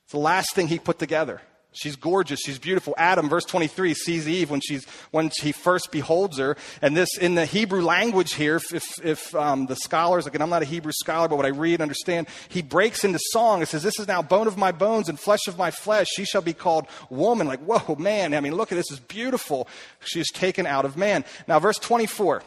It's 0.05 0.13
the 0.13 0.19
last 0.19 0.55
thing 0.55 0.69
he 0.69 0.79
put 0.79 0.99
together. 0.99 1.41
She's 1.73 1.97
gorgeous. 1.97 2.41
She's 2.41 2.59
beautiful. 2.59 2.95
Adam, 2.97 3.29
verse 3.29 3.45
23, 3.45 3.95
sees 3.95 4.27
Eve 4.27 4.51
when, 4.51 4.61
she's, 4.61 4.87
when 5.11 5.31
he 5.41 5.53
first 5.53 5.93
beholds 5.93 6.39
her. 6.39 6.57
And 6.83 6.97
this, 6.97 7.17
in 7.19 7.35
the 7.35 7.45
Hebrew 7.45 7.83
language 7.83 8.35
here, 8.35 8.57
if, 8.57 9.05
if 9.05 9.35
um, 9.35 9.67
the 9.67 9.77
scholars, 9.77 10.27
again, 10.27 10.43
I'm 10.43 10.51
not 10.51 10.63
a 10.63 10.65
Hebrew 10.65 10.93
scholar, 10.93 11.29
but 11.29 11.37
what 11.37 11.47
I 11.47 11.51
read 11.51 11.75
and 11.75 11.83
understand, 11.83 12.27
he 12.49 12.63
breaks 12.63 13.05
into 13.05 13.21
song. 13.31 13.63
It 13.63 13.69
says, 13.69 13.83
This 13.83 14.01
is 14.01 14.09
now 14.09 14.23
bone 14.23 14.47
of 14.47 14.57
my 14.57 14.73
bones 14.73 15.09
and 15.09 15.21
flesh 15.21 15.47
of 15.47 15.59
my 15.59 15.71
flesh. 15.71 16.09
She 16.09 16.25
shall 16.25 16.43
be 16.43 16.55
called 16.55 16.87
woman. 17.11 17.47
Like, 17.47 17.61
whoa, 17.61 17.95
man. 17.97 18.35
I 18.35 18.41
mean, 18.41 18.55
look 18.55 18.73
at 18.73 18.77
this. 18.77 18.91
Is 18.91 19.01
beautiful. 19.01 19.69
She 20.01 20.21
is 20.21 20.29
taken 20.29 20.67
out 20.67 20.87
of 20.87 20.97
man. 20.97 21.25
Now, 21.47 21.59
verse 21.59 21.79
24. 21.79 22.43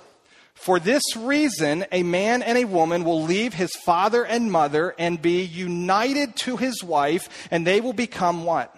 For 0.55 0.79
this 0.79 1.03
reason, 1.15 1.85
a 1.91 2.03
man 2.03 2.41
and 2.41 2.57
a 2.57 2.65
woman 2.65 3.03
will 3.03 3.23
leave 3.23 3.53
his 3.53 3.71
father 3.85 4.25
and 4.25 4.51
mother 4.51 4.93
and 4.97 5.21
be 5.21 5.43
united 5.43 6.35
to 6.37 6.57
his 6.57 6.83
wife, 6.83 7.47
and 7.49 7.65
they 7.65 7.79
will 7.81 7.93
become 7.93 8.43
what? 8.43 8.75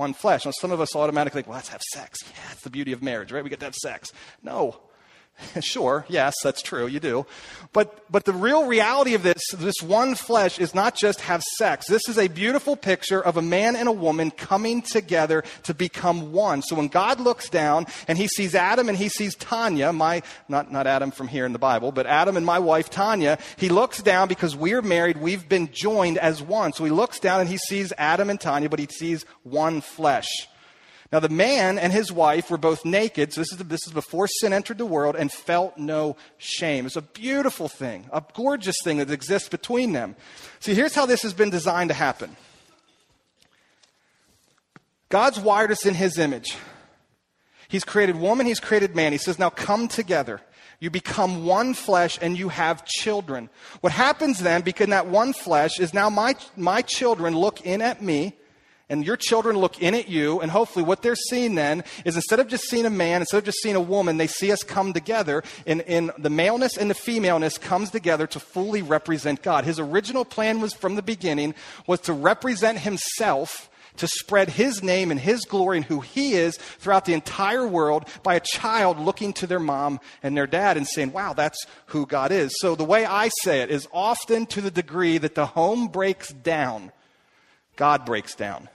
One 0.00 0.14
flesh. 0.14 0.44
Now, 0.44 0.50
some 0.50 0.72
of 0.72 0.80
us 0.80 0.96
automatically, 0.96 1.42
think, 1.42 1.48
well, 1.48 1.56
let's 1.56 1.68
have 1.68 1.82
sex. 1.92 2.18
Yeah, 2.24 2.32
that's 2.48 2.62
the 2.62 2.70
beauty 2.70 2.92
of 2.92 3.02
marriage, 3.02 3.30
right? 3.30 3.44
We 3.44 3.50
get 3.50 3.60
to 3.60 3.66
have 3.66 3.74
sex. 3.76 4.12
No. 4.42 4.80
sure, 5.60 6.04
yes, 6.08 6.34
that's 6.42 6.62
true, 6.62 6.86
you 6.86 7.00
do. 7.00 7.26
But, 7.72 8.10
but 8.10 8.24
the 8.24 8.32
real 8.32 8.66
reality 8.66 9.14
of 9.14 9.22
this, 9.22 9.40
this 9.56 9.76
one 9.80 10.16
flesh, 10.16 10.58
is 10.58 10.74
not 10.74 10.96
just 10.96 11.20
have 11.20 11.42
sex. 11.56 11.86
This 11.86 12.08
is 12.08 12.18
a 12.18 12.26
beautiful 12.26 12.74
picture 12.74 13.20
of 13.20 13.36
a 13.36 13.42
man 13.42 13.76
and 13.76 13.88
a 13.88 13.92
woman 13.92 14.32
coming 14.32 14.82
together 14.82 15.44
to 15.64 15.74
become 15.74 16.32
one. 16.32 16.62
So 16.62 16.74
when 16.74 16.88
God 16.88 17.20
looks 17.20 17.48
down 17.48 17.86
and 18.08 18.18
he 18.18 18.26
sees 18.26 18.56
Adam 18.56 18.88
and 18.88 18.98
he 18.98 19.08
sees 19.08 19.36
Tanya, 19.36 19.92
my, 19.92 20.22
not, 20.48 20.72
not 20.72 20.88
Adam 20.88 21.12
from 21.12 21.28
here 21.28 21.46
in 21.46 21.52
the 21.52 21.60
Bible, 21.60 21.92
but 21.92 22.06
Adam 22.06 22.36
and 22.36 22.44
my 22.44 22.58
wife 22.58 22.90
Tanya, 22.90 23.38
he 23.56 23.68
looks 23.68 24.02
down 24.02 24.26
because 24.26 24.56
we're 24.56 24.82
married, 24.82 25.18
we've 25.18 25.48
been 25.48 25.70
joined 25.72 26.18
as 26.18 26.42
one. 26.42 26.72
So 26.72 26.84
he 26.84 26.90
looks 26.90 27.20
down 27.20 27.40
and 27.40 27.48
he 27.48 27.58
sees 27.58 27.92
Adam 27.96 28.30
and 28.30 28.40
Tanya, 28.40 28.68
but 28.68 28.80
he 28.80 28.88
sees 28.90 29.24
one 29.44 29.80
flesh. 29.80 30.28
Now, 31.12 31.18
the 31.18 31.28
man 31.28 31.76
and 31.76 31.92
his 31.92 32.12
wife 32.12 32.50
were 32.50 32.58
both 32.58 32.84
naked, 32.84 33.32
so 33.32 33.40
this 33.40 33.52
is, 33.52 33.58
this 33.58 33.86
is 33.86 33.92
before 33.92 34.28
sin 34.28 34.52
entered 34.52 34.78
the 34.78 34.86
world, 34.86 35.16
and 35.16 35.30
felt 35.30 35.76
no 35.76 36.16
shame. 36.38 36.86
It's 36.86 36.94
a 36.94 37.02
beautiful 37.02 37.68
thing, 37.68 38.06
a 38.12 38.22
gorgeous 38.32 38.76
thing 38.84 38.98
that 38.98 39.10
exists 39.10 39.48
between 39.48 39.92
them. 39.92 40.14
See, 40.60 40.72
here's 40.72 40.94
how 40.94 41.06
this 41.06 41.22
has 41.22 41.34
been 41.34 41.50
designed 41.50 41.90
to 41.90 41.94
happen 41.94 42.36
God's 45.08 45.40
wired 45.40 45.72
us 45.72 45.84
in 45.84 45.94
his 45.94 46.16
image. 46.16 46.56
He's 47.66 47.84
created 47.84 48.16
woman, 48.16 48.46
he's 48.46 48.60
created 48.60 48.94
man. 48.94 49.12
He 49.12 49.18
says, 49.18 49.38
now 49.38 49.50
come 49.50 49.88
together. 49.88 50.40
You 50.80 50.90
become 50.90 51.44
one 51.44 51.74
flesh 51.74 52.18
and 52.22 52.38
you 52.38 52.48
have 52.48 52.86
children. 52.86 53.50
What 53.80 53.92
happens 53.92 54.38
then, 54.38 54.62
because 54.62 54.88
that 54.88 55.08
one 55.08 55.32
flesh 55.32 55.78
is 55.78 55.92
now 55.92 56.08
my, 56.08 56.34
my 56.56 56.82
children 56.82 57.36
look 57.36 57.60
in 57.60 57.82
at 57.82 58.00
me 58.00 58.34
and 58.90 59.06
your 59.06 59.16
children 59.16 59.56
look 59.56 59.80
in 59.80 59.94
at 59.94 60.08
you, 60.08 60.40
and 60.40 60.50
hopefully 60.50 60.84
what 60.84 61.00
they're 61.00 61.16
seeing 61.16 61.54
then 61.54 61.84
is 62.04 62.16
instead 62.16 62.40
of 62.40 62.48
just 62.48 62.64
seeing 62.64 62.84
a 62.84 62.90
man, 62.90 63.22
instead 63.22 63.38
of 63.38 63.44
just 63.44 63.62
seeing 63.62 63.76
a 63.76 63.80
woman, 63.80 64.18
they 64.18 64.26
see 64.26 64.52
us 64.52 64.62
come 64.62 64.92
together, 64.92 65.42
and, 65.66 65.80
in 65.82 66.10
the 66.18 66.28
maleness 66.28 66.76
and 66.76 66.90
the 66.90 66.94
femaleness 66.94 67.56
comes 67.56 67.90
together 67.90 68.26
to 68.26 68.40
fully 68.40 68.82
represent 68.82 69.42
God. 69.42 69.64
His 69.64 69.78
original 69.78 70.26
plan 70.26 70.60
was 70.60 70.74
from 70.74 70.96
the 70.96 71.02
beginning 71.02 71.54
was 71.86 72.00
to 72.00 72.12
represent 72.12 72.80
himself 72.80 73.70
to 73.96 74.08
spread 74.08 74.48
his 74.48 74.82
name 74.82 75.10
and 75.10 75.20
his 75.20 75.44
glory 75.44 75.76
and 75.76 75.86
who 75.86 76.00
he 76.00 76.32
is 76.32 76.56
throughout 76.56 77.04
the 77.04 77.12
entire 77.12 77.66
world 77.66 78.08
by 78.22 78.34
a 78.34 78.40
child 78.40 78.98
looking 78.98 79.32
to 79.34 79.46
their 79.46 79.60
mom 79.60 80.00
and 80.22 80.36
their 80.36 80.46
dad 80.46 80.76
and 80.76 80.86
saying, 80.86 81.12
wow, 81.12 81.32
that's 81.32 81.66
who 81.86 82.06
God 82.06 82.32
is. 82.32 82.52
So 82.60 82.74
the 82.74 82.84
way 82.84 83.04
I 83.04 83.28
say 83.42 83.60
it 83.60 83.70
is 83.70 83.88
often 83.92 84.46
to 84.46 84.60
the 84.60 84.70
degree 84.70 85.18
that 85.18 85.34
the 85.34 85.46
home 85.46 85.88
breaks 85.88 86.30
down, 86.30 86.92
God 87.76 88.04
breaks 88.04 88.34
down. 88.34 88.68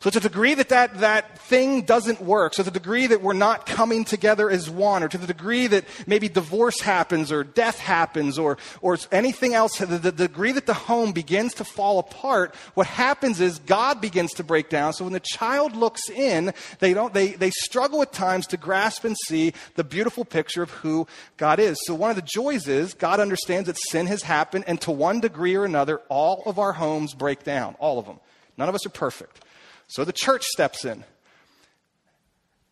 So 0.00 0.10
to 0.10 0.20
the 0.20 0.28
degree 0.28 0.54
that, 0.54 0.68
that 0.68 1.00
that 1.00 1.38
thing 1.38 1.82
doesn't 1.82 2.20
work, 2.20 2.54
so 2.54 2.62
the 2.62 2.70
degree 2.70 3.08
that 3.08 3.20
we're 3.20 3.32
not 3.32 3.66
coming 3.66 4.04
together 4.04 4.48
as 4.48 4.70
one, 4.70 5.02
or 5.02 5.08
to 5.08 5.18
the 5.18 5.26
degree 5.26 5.66
that 5.66 5.84
maybe 6.06 6.28
divorce 6.28 6.80
happens 6.80 7.32
or 7.32 7.42
death 7.42 7.78
happens 7.80 8.38
or, 8.38 8.58
or 8.80 8.96
anything 9.10 9.54
else, 9.54 9.78
the, 9.78 9.86
the 9.86 10.12
degree 10.12 10.52
that 10.52 10.66
the 10.66 10.74
home 10.74 11.10
begins 11.10 11.54
to 11.54 11.64
fall 11.64 11.98
apart, 11.98 12.54
what 12.74 12.86
happens 12.86 13.40
is 13.40 13.58
God 13.60 14.00
begins 14.00 14.32
to 14.34 14.44
break 14.44 14.68
down. 14.68 14.92
So 14.92 15.04
when 15.04 15.12
the 15.12 15.20
child 15.20 15.74
looks 15.74 16.08
in, 16.08 16.54
they 16.78 16.94
don't, 16.94 17.12
they, 17.12 17.30
they 17.30 17.50
struggle 17.50 18.00
at 18.02 18.12
times 18.12 18.46
to 18.48 18.56
grasp 18.56 19.04
and 19.04 19.16
see 19.26 19.52
the 19.74 19.84
beautiful 19.84 20.24
picture 20.24 20.62
of 20.62 20.70
who 20.70 21.08
God 21.36 21.58
is. 21.58 21.76
So 21.86 21.94
one 21.94 22.10
of 22.10 22.16
the 22.16 22.22
joys 22.22 22.68
is 22.68 22.94
God 22.94 23.18
understands 23.18 23.66
that 23.66 23.78
sin 23.90 24.06
has 24.06 24.22
happened 24.22 24.64
and 24.68 24.80
to 24.82 24.92
one 24.92 25.18
degree 25.20 25.56
or 25.56 25.64
another, 25.64 25.98
all 26.08 26.44
of 26.46 26.58
our 26.58 26.72
homes 26.72 27.14
break 27.14 27.42
down. 27.42 27.74
All 27.80 27.98
of 27.98 28.06
them. 28.06 28.20
None 28.56 28.68
of 28.68 28.74
us 28.74 28.86
are 28.86 28.90
perfect. 28.90 29.40
So 29.88 30.04
the 30.04 30.12
church 30.12 30.44
steps 30.44 30.84
in. 30.84 31.04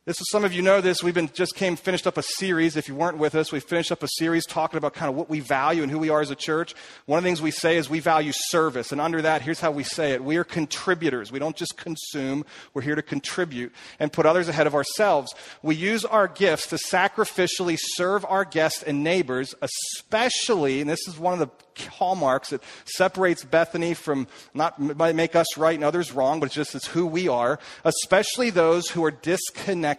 This 0.06 0.20
is 0.20 0.30
some 0.30 0.44
of 0.44 0.52
you 0.52 0.62
know 0.62 0.80
this. 0.80 1.02
We've 1.02 1.12
been 1.12 1.30
just 1.34 1.56
came 1.56 1.74
finished 1.74 2.06
up 2.06 2.16
a 2.16 2.22
series. 2.22 2.76
If 2.76 2.86
you 2.86 2.94
weren't 2.94 3.18
with 3.18 3.34
us, 3.34 3.50
we 3.50 3.58
finished 3.58 3.90
up 3.90 4.04
a 4.04 4.08
series 4.08 4.46
talking 4.46 4.78
about 4.78 4.94
kind 4.94 5.10
of 5.10 5.16
what 5.16 5.28
we 5.28 5.40
value 5.40 5.82
and 5.82 5.90
who 5.90 5.98
we 5.98 6.10
are 6.10 6.20
as 6.20 6.30
a 6.30 6.36
church. 6.36 6.76
One 7.06 7.18
of 7.18 7.24
the 7.24 7.28
things 7.28 7.42
we 7.42 7.50
say 7.50 7.76
is 7.76 7.90
we 7.90 7.98
value 7.98 8.30
service, 8.32 8.92
and 8.92 9.00
under 9.00 9.20
that, 9.22 9.42
here's 9.42 9.58
how 9.58 9.72
we 9.72 9.82
say 9.82 10.12
it: 10.12 10.22
we 10.22 10.36
are 10.36 10.44
contributors. 10.44 11.32
We 11.32 11.40
don't 11.40 11.56
just 11.56 11.76
consume. 11.76 12.44
We're 12.72 12.82
here 12.82 12.94
to 12.94 13.02
contribute 13.02 13.72
and 13.98 14.12
put 14.12 14.26
others 14.26 14.48
ahead 14.48 14.68
of 14.68 14.76
ourselves. 14.76 15.34
We 15.60 15.74
use 15.74 16.04
our 16.04 16.28
gifts 16.28 16.68
to 16.68 16.76
sacrificially 16.76 17.76
serve 17.76 18.24
our 18.26 18.44
guests 18.44 18.84
and 18.84 19.02
neighbors, 19.02 19.56
especially, 19.60 20.80
and 20.80 20.88
this 20.88 21.08
is 21.08 21.18
one 21.18 21.32
of 21.32 21.40
the 21.40 21.50
hallmarks 21.90 22.50
that 22.50 22.62
separates 22.84 23.42
Bethany 23.42 23.92
from 23.92 24.28
not 24.54 24.78
might 24.78 25.16
make 25.16 25.34
us 25.34 25.56
right 25.56 25.74
and 25.74 25.82
others 25.82 26.12
wrong, 26.12 26.38
but 26.38 26.46
it's 26.46 26.54
just 26.54 26.76
it's 26.76 26.86
who 26.86 27.06
we 27.08 27.26
are, 27.26 27.58
especially 27.84 28.50
those 28.50 28.88
who 28.90 29.04
are 29.04 29.10
disconnected 29.10 29.95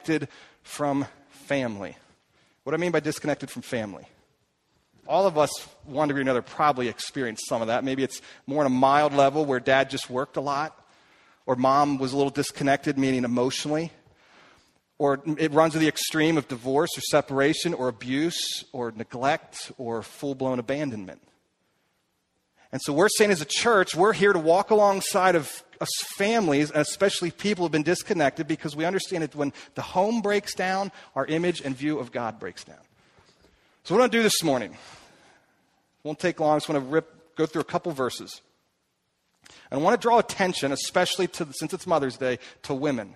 from 0.63 1.06
family. 1.30 1.96
What 2.63 2.72
do 2.72 2.75
I 2.75 2.80
mean 2.80 2.92
by 2.92 3.00
disconnected 3.00 3.50
from 3.50 3.62
family? 3.62 4.06
All 5.08 5.25
of 5.25 5.38
us, 5.38 5.51
one 5.86 6.10
degree 6.10 6.22
or 6.22 6.24
another, 6.24 6.42
probably 6.42 6.89
experienced 6.89 7.48
some 7.48 7.62
of 7.62 7.68
that. 7.68 7.84
Maybe 7.84 8.04
it's 8.04 8.22
more 8.46 8.60
on 8.62 8.66
a 8.66 8.70
mild 8.70 9.13
level 9.13 9.46
where 9.46 9.60
dad 9.60 9.89
just 9.89 10.10
worked 10.10 10.36
a 10.36 10.42
lot, 10.42 10.77
or 11.46 11.56
mom 11.56 11.98
was 11.98 12.12
a 12.12 12.18
little 12.18 12.30
disconnected, 12.30 12.98
meaning 12.98 13.24
emotionally 13.24 13.92
or 15.00 15.22
it 15.38 15.51
runs 15.51 15.74
to 15.74 15.80
the 15.80 15.88
extreme 15.88 16.38
of 16.38 16.48
divorce 16.48 16.98
or 16.98 17.01
separation 17.01 17.74
or 17.74 17.88
abuse 17.88 18.66
or 18.72 18.92
neglect 18.92 19.72
or 19.77 20.01
full 20.01 20.36
blown 20.36 20.60
abandonment. 20.60 21.22
And 22.72 22.82
so 22.82 22.94
we're 22.94 23.10
saying 23.10 23.32
as 23.32 23.42
a 23.42 23.46
church, 23.46 23.96
we're 23.96 24.13
here 24.13 24.34
to 24.34 24.39
walk 24.39 24.72
alongside 24.72 25.36
of 25.36 25.63
families, 26.16 26.72
especially 26.74 27.32
people 27.32 27.66
have 27.66 27.72
been 27.72 27.84
disconnected, 27.84 28.48
because 28.48 28.76
we 28.76 28.86
understand 28.86 29.24
that 29.24 29.36
when 29.36 29.54
the 29.76 29.82
home 29.82 30.22
breaks 30.22 30.54
down, 30.56 30.92
our 31.16 31.26
image 31.26 31.62
and 31.62 31.76
view 31.76 32.00
of 32.00 32.12
God 32.12 32.40
breaks 32.40 32.64
down. 32.64 32.78
So 33.84 33.96
what 33.96 34.00
I 34.00 34.04
want 34.04 34.12
to 34.12 34.18
do 34.18 34.24
this 34.24 34.44
morning, 34.44 34.76
won't 36.04 36.20
take 36.20 36.40
long. 36.40 36.56
I 36.56 36.58
just 36.58 36.70
want 36.70 36.84
to 36.84 36.90
rip, 36.90 37.36
go 37.36 37.46
through 37.46 37.62
a 37.62 37.66
couple 37.66 37.92
verses. 37.92 38.42
And 39.72 39.80
I 39.80 39.84
want 39.84 40.00
to 40.00 40.06
draw 40.06 40.20
attention, 40.20 40.72
especially 40.72 41.28
to, 41.28 41.48
since 41.54 41.74
it's 41.74 41.88
Mother's 41.88 42.18
Day, 42.18 42.40
to 42.64 42.74
women. 42.74 43.16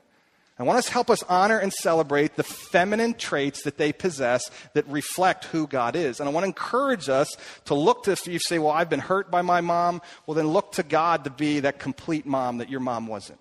I 0.62 0.64
want 0.66 0.84
to 0.84 0.92
help 0.92 1.10
us 1.10 1.24
honor 1.24 1.58
and 1.58 1.74
celebrate 1.74 2.36
the 2.36 2.44
feminine 2.44 3.16
traits 3.16 3.64
that 3.64 3.78
they 3.78 3.92
possess 3.92 4.44
that 4.74 4.88
reflect 4.88 5.46
who 5.46 5.66
God 5.66 5.96
is. 5.96 6.20
And 6.20 6.30
I 6.30 6.32
want 6.32 6.44
to 6.44 6.48
encourage 6.48 7.10
us 7.10 7.36
to 7.66 7.74
look 7.74 8.04
to, 8.04 8.12
if 8.12 8.28
you 8.28 8.40
say, 8.40 8.60
well, 8.60 8.72
I've 8.72 8.90
been 8.90 9.00
hurt 9.00 9.32
by 9.32 9.42
my 9.42 9.62
mom, 9.62 10.02
well, 10.28 10.36
then 10.36 10.48
look 10.50 10.74
to 10.74 10.84
God 10.84 11.24
to 11.24 11.30
be 11.30 11.62
that 11.62 11.80
complete 11.80 12.26
mom 12.26 12.60
that 12.60 12.70
your 12.70 12.80
mom 12.80 13.08
wasn't. 13.08 13.40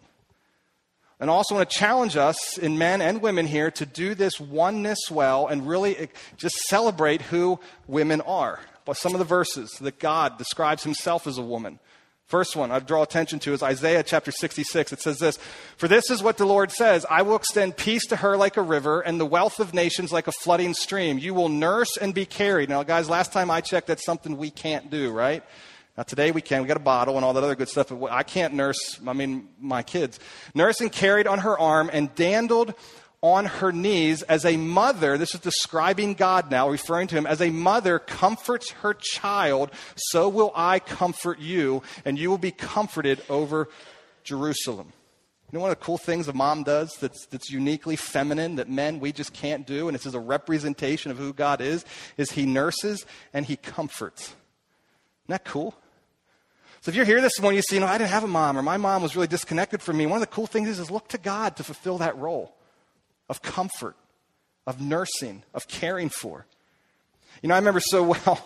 And 1.21 1.29
also 1.29 1.55
want 1.55 1.69
to 1.69 1.79
challenge 1.79 2.17
us 2.17 2.57
in 2.57 2.79
men 2.79 3.03
and 3.03 3.21
women 3.21 3.47
here 3.47 3.71
to 3.73 3.85
do 3.85 4.15
this 4.15 4.41
oneness 4.41 5.11
well 5.11 5.47
and 5.47 5.69
really 5.69 5.97
eh, 5.99 6.07
just 6.39 6.55
celebrate 6.69 7.21
who 7.21 7.61
women 7.87 8.23
are. 8.23 8.61
By 8.87 8.95
some 8.95 9.13
of 9.13 9.19
the 9.19 9.27
verses 9.27 9.71
that 9.83 9.99
God 9.99 10.39
describes 10.39 10.83
himself 10.83 11.27
as 11.27 11.37
a 11.37 11.43
woman. 11.43 11.79
First 12.31 12.55
one 12.55 12.71
I 12.71 12.79
draw 12.79 13.03
attention 13.03 13.41
to 13.41 13.53
is 13.55 13.61
Isaiah 13.61 14.05
chapter 14.05 14.31
66. 14.31 14.93
It 14.93 15.01
says 15.01 15.19
this 15.19 15.37
For 15.77 15.89
this 15.89 16.11
is 16.11 16.23
what 16.23 16.37
the 16.37 16.45
Lord 16.45 16.71
says 16.71 17.05
I 17.11 17.23
will 17.23 17.35
extend 17.35 17.77
peace 17.77 18.07
to 18.07 18.17
her 18.17 18.37
like 18.37 18.57
a 18.57 18.63
river, 18.63 19.01
and 19.01 19.19
the 19.19 19.27
wealth 19.27 19.59
of 19.59 19.75
nations 19.75 20.13
like 20.13 20.29
a 20.29 20.33
flooding 20.33 20.73
stream. 20.73 21.19
You 21.19 21.35
will 21.35 21.49
nurse 21.49 21.97
and 21.97 22.15
be 22.15 22.25
carried. 22.25 22.69
Now, 22.69 22.85
guys, 22.85 23.11
last 23.11 23.33
time 23.33 23.51
I 23.51 23.61
checked, 23.61 23.89
that's 23.89 24.05
something 24.05 24.37
we 24.37 24.53
can't 24.53 24.91
do, 24.91 25.11
right? 25.11 25.43
Now, 25.97 26.05
today 26.05 26.31
we 26.31 26.41
can. 26.41 26.63
We 26.63 26.69
got 26.69 26.77
a 26.77 26.81
bottle 26.81 27.17
and 27.17 27.25
all 27.25 27.33
that 27.33 27.43
other 27.43 27.57
good 27.57 27.69
stuff. 27.69 27.89
But 27.89 28.13
I 28.13 28.23
can't 28.23 28.55
nurse, 28.55 29.01
I 29.05 29.13
mean, 29.13 29.49
my 29.61 29.83
kids. 29.83 30.21
Nurse 30.55 30.81
and 30.81 30.93
carried 30.93 31.27
on 31.27 31.41
her 31.41 31.59
arm 31.59 31.91
and 31.93 32.15
dandled 32.15 32.75
on 33.23 33.45
her 33.45 33.71
knees 33.71 34.23
as 34.23 34.45
a 34.45 34.57
mother, 34.57 35.19
this 35.19 35.35
is 35.35 35.41
describing 35.41 36.15
God 36.15 36.51
now, 36.51 36.69
referring 36.69 37.09
to 37.09 37.17
him, 37.17 37.27
as 37.27 37.43
a 37.43 37.51
mother 37.51 37.99
comforts 37.99 38.71
her 38.71 38.95
child, 38.95 39.71
so 39.95 40.29
will 40.29 40.53
I 40.55 40.79
comfort 40.79 41.39
you, 41.39 41.83
and 42.05 42.19
you 42.19 42.31
will 42.31 42.39
be 42.39 42.51
comforted 42.51 43.23
over 43.29 43.69
Jerusalem. 44.25 44.93
You 45.53 45.59
know 45.59 45.63
one 45.63 45.71
of 45.71 45.79
the 45.79 45.85
cool 45.85 45.99
things 45.99 46.29
a 46.29 46.33
mom 46.33 46.63
does 46.63 46.97
that's, 47.01 47.27
that's 47.27 47.51
uniquely 47.51 47.97
feminine 47.97 48.57
that 48.57 48.71
men, 48.71 49.01
we 49.01 49.13
just 49.13 49.35
can't 49.35 49.67
do, 49.67 49.89
and 49.89 49.95
this 49.95 50.07
is 50.07 50.15
a 50.15 50.21
representation 50.21 51.11
of 51.11 51.19
who 51.19 51.35
God 51.35 51.61
is, 51.61 51.85
is 52.17 52.31
he 52.31 52.47
nurses 52.47 53.05
and 53.35 53.45
he 53.45 53.57
comforts. 53.57 54.23
Isn't 54.23 54.37
that 55.29 55.45
cool? 55.45 55.75
So 56.81 56.89
if 56.89 56.95
you're 56.95 57.05
here 57.05 57.21
this 57.21 57.39
morning, 57.39 57.57
you 57.57 57.63
see, 57.63 57.77
you 57.77 57.81
know, 57.81 57.87
I 57.87 57.99
didn't 57.99 58.11
have 58.11 58.25
a 58.25 58.29
mom, 58.29 58.57
or 58.57 58.63
my 58.63 58.79
mom 58.79 59.03
was 59.03 59.15
really 59.15 59.27
disconnected 59.27 59.83
from 59.83 59.99
me. 59.99 60.07
One 60.07 60.17
of 60.17 60.27
the 60.27 60.35
cool 60.35 60.47
things 60.47 60.69
is, 60.69 60.79
is 60.79 60.91
look 60.91 61.09
to 61.09 61.19
God 61.19 61.57
to 61.57 61.65
fulfill 61.65 61.99
that 61.99 62.17
role 62.17 62.55
of 63.31 63.41
comfort, 63.41 63.97
of 64.67 64.81
nursing, 64.81 65.45
of 65.55 65.69
caring 65.69 66.11
for. 66.11 66.45
You 67.41 67.49
know, 67.49 67.55
I 67.55 67.59
remember 67.59 67.81
so 67.81 68.03
well, 68.27 68.45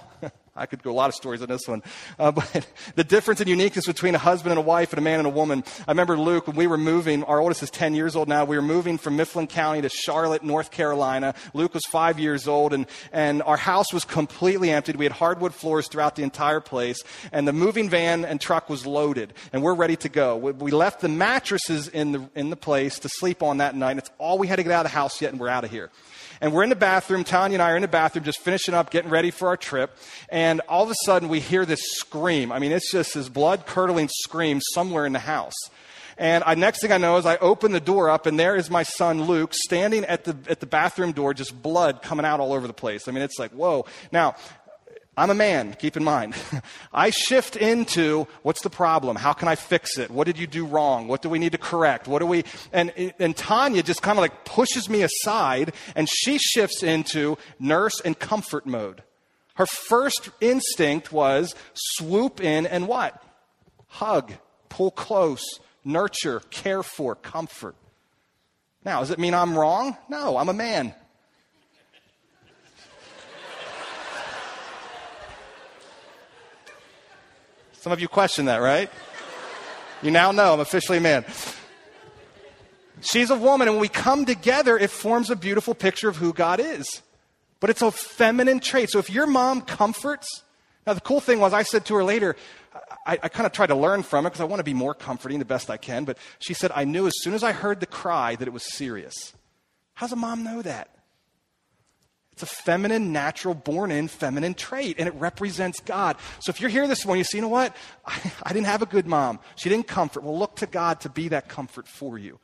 I 0.56 0.66
could 0.66 0.84
go 0.84 0.92
a 0.92 0.94
lot 0.94 1.08
of 1.08 1.16
stories 1.16 1.42
on 1.42 1.48
this 1.48 1.66
one, 1.66 1.82
uh, 2.16 2.30
but 2.32 2.66
the 2.94 3.02
difference 3.02 3.40
in 3.40 3.48
uniqueness 3.48 3.86
between 3.86 4.14
a 4.14 4.18
husband 4.18 4.52
and 4.52 4.58
a 4.58 4.62
wife 4.62 4.92
and 4.92 4.98
a 4.98 5.02
man 5.02 5.18
and 5.18 5.26
a 5.26 5.30
woman. 5.30 5.64
I 5.88 5.90
remember 5.90 6.16
Luke, 6.16 6.46
when 6.46 6.54
we 6.54 6.68
were 6.68 6.78
moving, 6.78 7.24
our 7.24 7.40
oldest 7.40 7.64
is 7.64 7.70
10 7.70 7.94
years 7.94 8.14
old 8.14 8.28
now, 8.28 8.44
we 8.44 8.54
were 8.54 8.62
moving 8.62 8.96
from 8.96 9.16
Mifflin 9.16 9.48
County 9.48 9.82
to 9.82 9.88
Charlotte, 9.88 10.44
North 10.44 10.70
Carolina. 10.70 11.34
Luke 11.54 11.74
was 11.74 11.82
five 11.86 12.20
years 12.20 12.46
old, 12.46 12.72
and, 12.72 12.86
and 13.12 13.42
our 13.42 13.56
house 13.56 13.92
was 13.92 14.04
completely 14.04 14.70
emptied. 14.70 14.94
We 14.94 15.06
had 15.06 15.12
hardwood 15.12 15.54
floors 15.54 15.88
throughout 15.88 16.14
the 16.14 16.22
entire 16.22 16.60
place, 16.60 17.02
and 17.32 17.48
the 17.48 17.52
moving 17.52 17.90
van 17.90 18.24
and 18.24 18.40
truck 18.40 18.70
was 18.70 18.86
loaded, 18.86 19.32
and 19.52 19.60
we're 19.60 19.74
ready 19.74 19.96
to 19.96 20.08
go. 20.08 20.36
We, 20.36 20.52
we 20.52 20.70
left 20.70 21.00
the 21.00 21.08
mattresses 21.08 21.88
in 21.88 22.12
the, 22.12 22.30
in 22.36 22.50
the 22.50 22.56
place 22.56 23.00
to 23.00 23.08
sleep 23.08 23.42
on 23.42 23.56
that 23.56 23.74
night, 23.74 23.92
and 23.92 23.98
it's 23.98 24.10
all 24.18 24.38
we 24.38 24.46
had 24.46 24.56
to 24.56 24.62
get 24.62 24.70
out 24.70 24.86
of 24.86 24.92
the 24.92 24.96
house 24.96 25.20
yet, 25.20 25.32
and 25.32 25.40
we're 25.40 25.48
out 25.48 25.64
of 25.64 25.70
here. 25.72 25.90
And 26.44 26.52
we're 26.52 26.62
in 26.62 26.68
the 26.68 26.76
bathroom. 26.76 27.24
Tanya 27.24 27.54
and 27.54 27.62
I 27.62 27.70
are 27.70 27.76
in 27.76 27.80
the 27.80 27.88
bathroom 27.88 28.22
just 28.22 28.38
finishing 28.38 28.74
up, 28.74 28.90
getting 28.90 29.10
ready 29.10 29.30
for 29.30 29.48
our 29.48 29.56
trip. 29.56 29.96
And 30.28 30.60
all 30.68 30.84
of 30.84 30.90
a 30.90 30.94
sudden, 31.06 31.30
we 31.30 31.40
hear 31.40 31.64
this 31.64 31.80
scream. 31.92 32.52
I 32.52 32.58
mean, 32.58 32.70
it's 32.70 32.92
just 32.92 33.14
this 33.14 33.30
blood 33.30 33.64
curdling 33.64 34.10
scream 34.12 34.60
somewhere 34.60 35.06
in 35.06 35.14
the 35.14 35.20
house. 35.20 35.54
And 36.18 36.44
I, 36.44 36.54
next 36.54 36.82
thing 36.82 36.92
I 36.92 36.98
know 36.98 37.16
is 37.16 37.24
I 37.24 37.38
open 37.38 37.72
the 37.72 37.80
door 37.80 38.10
up, 38.10 38.26
and 38.26 38.38
there 38.38 38.56
is 38.56 38.68
my 38.68 38.82
son 38.82 39.22
Luke 39.22 39.54
standing 39.54 40.04
at 40.04 40.24
the, 40.24 40.36
at 40.46 40.60
the 40.60 40.66
bathroom 40.66 41.12
door, 41.12 41.32
just 41.32 41.62
blood 41.62 42.02
coming 42.02 42.26
out 42.26 42.40
all 42.40 42.52
over 42.52 42.66
the 42.66 42.74
place. 42.74 43.08
I 43.08 43.12
mean, 43.12 43.22
it's 43.22 43.38
like, 43.38 43.52
whoa. 43.52 43.86
Now, 44.12 44.36
I'm 45.16 45.30
a 45.30 45.34
man, 45.34 45.74
keep 45.78 45.96
in 45.96 46.02
mind. 46.02 46.34
I 46.92 47.10
shift 47.10 47.56
into 47.56 48.26
what's 48.42 48.62
the 48.62 48.70
problem? 48.70 49.16
How 49.16 49.32
can 49.32 49.46
I 49.46 49.54
fix 49.54 49.96
it? 49.96 50.10
What 50.10 50.26
did 50.26 50.38
you 50.38 50.46
do 50.46 50.66
wrong? 50.66 51.06
What 51.06 51.22
do 51.22 51.28
we 51.28 51.38
need 51.38 51.52
to 51.52 51.58
correct? 51.58 52.08
What 52.08 52.18
do 52.18 52.26
we, 52.26 52.44
and, 52.72 52.92
and 53.20 53.36
Tanya 53.36 53.82
just 53.82 54.02
kind 54.02 54.18
of 54.18 54.22
like 54.22 54.44
pushes 54.44 54.88
me 54.88 55.02
aside 55.02 55.72
and 55.94 56.08
she 56.08 56.38
shifts 56.38 56.82
into 56.82 57.38
nurse 57.60 58.00
and 58.00 58.18
comfort 58.18 58.66
mode. 58.66 59.02
Her 59.54 59.66
first 59.66 60.30
instinct 60.40 61.12
was 61.12 61.54
swoop 61.74 62.40
in 62.40 62.66
and 62.66 62.88
what? 62.88 63.22
Hug, 63.86 64.32
pull 64.68 64.90
close, 64.90 65.44
nurture, 65.84 66.40
care 66.50 66.82
for, 66.82 67.14
comfort. 67.14 67.76
Now, 68.84 69.00
does 69.00 69.12
it 69.12 69.20
mean 69.20 69.32
I'm 69.32 69.56
wrong? 69.56 69.96
No, 70.08 70.36
I'm 70.36 70.48
a 70.48 70.52
man. 70.54 70.92
Some 77.84 77.92
of 77.92 78.00
you 78.00 78.08
question 78.08 78.46
that, 78.46 78.62
right? 78.62 78.90
You 80.00 80.10
now 80.10 80.32
know 80.32 80.54
I'm 80.54 80.60
officially 80.60 80.96
a 80.96 81.00
man. 81.02 81.22
She's 83.02 83.28
a 83.28 83.36
woman, 83.36 83.68
and 83.68 83.76
when 83.76 83.82
we 83.82 83.88
come 83.88 84.24
together, 84.24 84.78
it 84.78 84.88
forms 84.88 85.28
a 85.28 85.36
beautiful 85.36 85.74
picture 85.74 86.08
of 86.08 86.16
who 86.16 86.32
God 86.32 86.60
is. 86.60 87.02
But 87.60 87.68
it's 87.68 87.82
a 87.82 87.90
feminine 87.90 88.60
trait. 88.60 88.88
So 88.88 89.00
if 89.00 89.10
your 89.10 89.26
mom 89.26 89.60
comforts, 89.60 90.44
now 90.86 90.94
the 90.94 91.02
cool 91.02 91.20
thing 91.20 91.40
was 91.40 91.52
I 91.52 91.62
said 91.62 91.84
to 91.84 91.94
her 91.96 92.04
later, 92.04 92.36
I, 93.06 93.18
I 93.22 93.28
kind 93.28 93.44
of 93.44 93.52
tried 93.52 93.66
to 93.66 93.76
learn 93.76 94.02
from 94.02 94.24
it 94.24 94.30
because 94.30 94.40
I 94.40 94.44
want 94.44 94.60
to 94.60 94.64
be 94.64 94.72
more 94.72 94.94
comforting 94.94 95.38
the 95.38 95.44
best 95.44 95.68
I 95.68 95.76
can, 95.76 96.06
but 96.06 96.16
she 96.38 96.54
said, 96.54 96.72
I 96.74 96.84
knew 96.84 97.06
as 97.06 97.12
soon 97.18 97.34
as 97.34 97.42
I 97.42 97.52
heard 97.52 97.80
the 97.80 97.86
cry 97.86 98.34
that 98.34 98.48
it 98.48 98.54
was 98.54 98.64
serious. 98.74 99.34
How 99.92 100.06
does 100.06 100.14
a 100.14 100.16
mom 100.16 100.42
know 100.42 100.62
that? 100.62 100.93
It's 102.34 102.42
a 102.42 102.46
feminine, 102.46 103.12
natural, 103.12 103.54
born 103.54 103.92
in 103.92 104.08
feminine 104.08 104.54
trait, 104.54 104.96
and 104.98 105.06
it 105.06 105.14
represents 105.14 105.78
God. 105.78 106.16
So 106.40 106.50
if 106.50 106.60
you're 106.60 106.68
here 106.68 106.88
this 106.88 107.06
morning, 107.06 107.20
you 107.20 107.24
see, 107.24 107.38
you 107.38 107.42
know 107.42 107.48
what? 107.48 107.76
I, 108.04 108.32
I, 108.42 108.52
didn't 108.52 108.66
have 108.66 108.82
a 108.82 108.86
good 108.86 109.06
mom. 109.06 109.38
She 109.54 109.68
didn't 109.68 109.86
comfort. 109.86 110.24
Well, 110.24 110.36
look 110.36 110.56
to 110.56 110.66
God 110.66 111.00
to 111.02 111.08
be 111.08 111.28
that 111.28 111.48
comfort 111.48 111.86
for 111.86 112.18
you. 112.18 112.40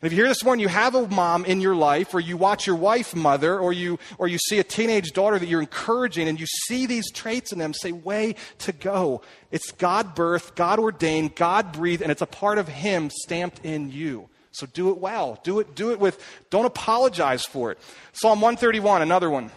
And 0.00 0.06
if 0.06 0.16
you're 0.16 0.26
here 0.26 0.30
this 0.30 0.44
morning, 0.44 0.62
you 0.62 0.68
have 0.68 0.94
a 0.94 1.08
mom 1.08 1.44
in 1.44 1.60
your 1.60 1.74
life, 1.74 2.14
or 2.14 2.20
you 2.20 2.36
watch 2.36 2.68
your 2.68 2.76
wife 2.76 3.16
mother, 3.16 3.58
or 3.58 3.72
you, 3.72 3.98
or 4.16 4.28
you 4.28 4.38
see 4.38 4.60
a 4.60 4.64
teenage 4.64 5.10
daughter 5.10 5.40
that 5.40 5.48
you're 5.48 5.60
encouraging, 5.60 6.28
and 6.28 6.38
you 6.38 6.46
see 6.46 6.86
these 6.86 7.10
traits 7.10 7.50
in 7.50 7.58
them, 7.58 7.74
say, 7.74 7.90
way 7.90 8.36
to 8.58 8.70
go. 8.70 9.22
It's 9.50 9.72
God 9.72 10.14
birth, 10.14 10.54
God 10.54 10.78
ordained, 10.78 11.34
God 11.34 11.72
breathed, 11.72 12.00
and 12.00 12.12
it's 12.12 12.22
a 12.22 12.26
part 12.26 12.58
of 12.58 12.68
Him 12.68 13.10
stamped 13.10 13.64
in 13.64 13.90
you. 13.90 14.28
So 14.56 14.66
do 14.66 14.88
it 14.90 14.98
well. 14.98 15.38
Do 15.42 15.60
it, 15.60 15.74
do 15.74 15.92
it 15.92 16.00
with, 16.00 16.18
don't 16.48 16.64
apologize 16.64 17.44
for 17.44 17.72
it. 17.72 17.78
Psalm 18.12 18.40
131, 18.40 19.02
another 19.02 19.28
one. 19.28 19.50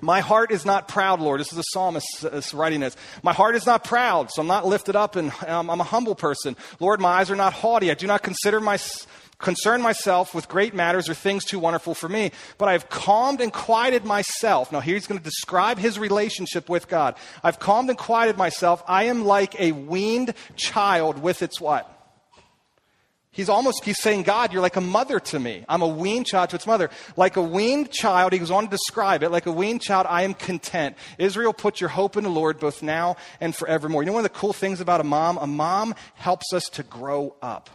My 0.00 0.20
heart 0.20 0.50
is 0.50 0.66
not 0.66 0.88
proud, 0.88 1.20
Lord. 1.20 1.40
This 1.40 1.52
is 1.52 1.58
a 1.58 1.64
psalmist 1.72 2.24
uh, 2.24 2.42
writing 2.52 2.80
this. 2.80 2.96
My 3.22 3.32
heart 3.32 3.54
is 3.54 3.64
not 3.64 3.84
proud, 3.84 4.30
so 4.30 4.42
I'm 4.42 4.48
not 4.48 4.66
lifted 4.66 4.96
up 4.96 5.14
and 5.14 5.32
um, 5.46 5.70
I'm 5.70 5.80
a 5.80 5.84
humble 5.84 6.16
person. 6.16 6.56
Lord, 6.80 7.00
my 7.00 7.08
eyes 7.08 7.30
are 7.30 7.36
not 7.36 7.52
haughty. 7.52 7.90
I 7.90 7.94
do 7.94 8.08
not 8.08 8.22
consider 8.22 8.60
my, 8.60 8.78
concern 9.38 9.80
myself 9.80 10.34
with 10.34 10.48
great 10.48 10.74
matters 10.74 11.08
or 11.08 11.14
things 11.14 11.44
too 11.44 11.58
wonderful 11.58 11.94
for 11.94 12.08
me, 12.08 12.32
but 12.58 12.68
I 12.68 12.72
have 12.72 12.90
calmed 12.90 13.40
and 13.40 13.52
quieted 13.52 14.04
myself. 14.04 14.72
Now, 14.72 14.80
here 14.80 14.94
he's 14.94 15.06
going 15.06 15.18
to 15.20 15.24
describe 15.24 15.78
his 15.78 15.98
relationship 15.98 16.68
with 16.68 16.88
God. 16.88 17.14
I've 17.44 17.58
calmed 17.58 17.88
and 17.88 17.98
quieted 17.98 18.36
myself. 18.36 18.82
I 18.88 19.04
am 19.04 19.24
like 19.24 19.58
a 19.60 19.72
weaned 19.72 20.34
child 20.56 21.22
with 21.22 21.42
its 21.42 21.60
what? 21.60 21.95
He's 23.36 23.50
almost, 23.50 23.84
he's 23.84 24.00
saying, 24.00 24.22
God, 24.22 24.50
you're 24.50 24.62
like 24.62 24.76
a 24.76 24.80
mother 24.80 25.20
to 25.20 25.38
me. 25.38 25.62
I'm 25.68 25.82
a 25.82 25.86
weaned 25.86 26.24
child 26.24 26.48
to 26.50 26.56
its 26.56 26.66
mother. 26.66 26.88
Like 27.18 27.36
a 27.36 27.42
weaned 27.42 27.90
child, 27.90 28.32
he 28.32 28.38
goes 28.38 28.50
on 28.50 28.64
to 28.64 28.70
describe 28.70 29.22
it, 29.22 29.30
like 29.30 29.44
a 29.44 29.52
weaned 29.52 29.82
child, 29.82 30.06
I 30.08 30.22
am 30.22 30.32
content. 30.32 30.96
Israel, 31.18 31.52
put 31.52 31.78
your 31.78 31.90
hope 31.90 32.16
in 32.16 32.24
the 32.24 32.30
Lord 32.30 32.58
both 32.58 32.82
now 32.82 33.16
and 33.38 33.54
forevermore. 33.54 34.02
You 34.02 34.06
know 34.06 34.14
one 34.14 34.24
of 34.24 34.32
the 34.32 34.38
cool 34.38 34.54
things 34.54 34.80
about 34.80 35.02
a 35.02 35.04
mom? 35.04 35.36
A 35.36 35.46
mom 35.46 35.94
helps 36.14 36.54
us 36.54 36.64
to 36.70 36.82
grow 36.82 37.36
up. 37.42 37.68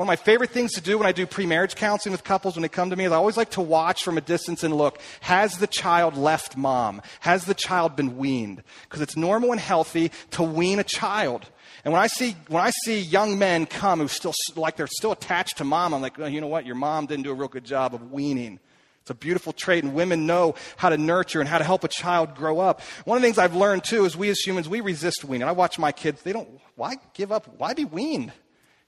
One 0.00 0.06
of 0.06 0.08
my 0.08 0.16
favorite 0.16 0.48
things 0.48 0.72
to 0.72 0.80
do 0.80 0.96
when 0.96 1.06
I 1.06 1.12
do 1.12 1.26
pre-marriage 1.26 1.74
counseling 1.74 2.12
with 2.12 2.24
couples 2.24 2.56
when 2.56 2.62
they 2.62 2.70
come 2.70 2.88
to 2.88 2.96
me 2.96 3.04
is 3.04 3.12
I 3.12 3.16
always 3.16 3.36
like 3.36 3.50
to 3.50 3.60
watch 3.60 4.02
from 4.02 4.16
a 4.16 4.22
distance 4.22 4.64
and 4.64 4.74
look, 4.74 4.98
has 5.20 5.58
the 5.58 5.66
child 5.66 6.16
left 6.16 6.56
mom? 6.56 7.02
Has 7.20 7.44
the 7.44 7.52
child 7.52 7.96
been 7.96 8.16
weaned? 8.16 8.62
Because 8.84 9.02
it's 9.02 9.14
normal 9.14 9.52
and 9.52 9.60
healthy 9.60 10.10
to 10.30 10.42
wean 10.42 10.78
a 10.78 10.84
child. 10.84 11.50
And 11.84 11.92
when 11.92 12.00
I 12.00 12.06
see, 12.06 12.34
when 12.48 12.62
I 12.62 12.70
see 12.70 12.98
young 12.98 13.38
men 13.38 13.66
come 13.66 13.98
who 13.98 14.08
still, 14.08 14.32
like 14.56 14.78
they're 14.78 14.86
still 14.86 15.12
attached 15.12 15.58
to 15.58 15.64
mom, 15.64 15.92
I'm 15.92 16.00
like, 16.00 16.18
oh, 16.18 16.24
you 16.24 16.40
know 16.40 16.46
what? 16.46 16.64
Your 16.64 16.76
mom 16.76 17.04
didn't 17.04 17.24
do 17.24 17.30
a 17.30 17.34
real 17.34 17.48
good 17.48 17.66
job 17.66 17.94
of 17.94 18.10
weaning. 18.10 18.58
It's 19.02 19.10
a 19.10 19.14
beautiful 19.14 19.52
trait, 19.52 19.84
and 19.84 19.92
women 19.92 20.26
know 20.26 20.54
how 20.78 20.88
to 20.88 20.96
nurture 20.96 21.40
and 21.40 21.48
how 21.48 21.58
to 21.58 21.64
help 21.64 21.84
a 21.84 21.88
child 21.88 22.34
grow 22.34 22.58
up. 22.58 22.80
One 23.04 23.18
of 23.18 23.22
the 23.22 23.26
things 23.26 23.36
I've 23.36 23.54
learned 23.54 23.84
too 23.84 24.06
is 24.06 24.16
we 24.16 24.30
as 24.30 24.38
humans, 24.38 24.66
we 24.66 24.80
resist 24.80 25.24
weaning. 25.24 25.46
I 25.46 25.52
watch 25.52 25.78
my 25.78 25.92
kids, 25.92 26.22
they 26.22 26.32
don't, 26.32 26.48
why 26.74 26.96
give 27.12 27.30
up? 27.30 27.48
Why 27.58 27.74
be 27.74 27.84
weaned? 27.84 28.32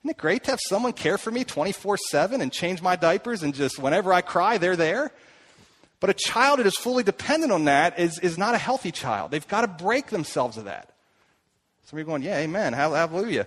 Isn't 0.02 0.10
it 0.10 0.18
great 0.18 0.42
to 0.44 0.50
have 0.50 0.60
someone 0.68 0.94
care 0.94 1.16
for 1.16 1.30
me 1.30 1.44
24 1.44 1.96
7 1.96 2.40
and 2.40 2.52
change 2.52 2.82
my 2.82 2.96
diapers 2.96 3.44
and 3.44 3.54
just 3.54 3.78
whenever 3.78 4.12
I 4.12 4.20
cry, 4.20 4.58
they're 4.58 4.74
there? 4.74 5.12
But 6.00 6.10
a 6.10 6.14
child 6.14 6.58
that 6.58 6.66
is 6.66 6.76
fully 6.76 7.04
dependent 7.04 7.52
on 7.52 7.66
that 7.66 8.00
is, 8.00 8.18
is 8.18 8.36
not 8.36 8.56
a 8.56 8.58
healthy 8.58 8.90
child. 8.90 9.30
They've 9.30 9.46
got 9.46 9.60
to 9.60 9.68
break 9.68 10.08
themselves 10.08 10.56
of 10.56 10.64
that. 10.64 10.92
Some 11.84 11.96
of 11.96 12.00
you 12.00 12.04
are 12.04 12.10
going, 12.10 12.22
yeah, 12.22 12.38
amen, 12.38 12.72
hallelujah. 12.72 13.46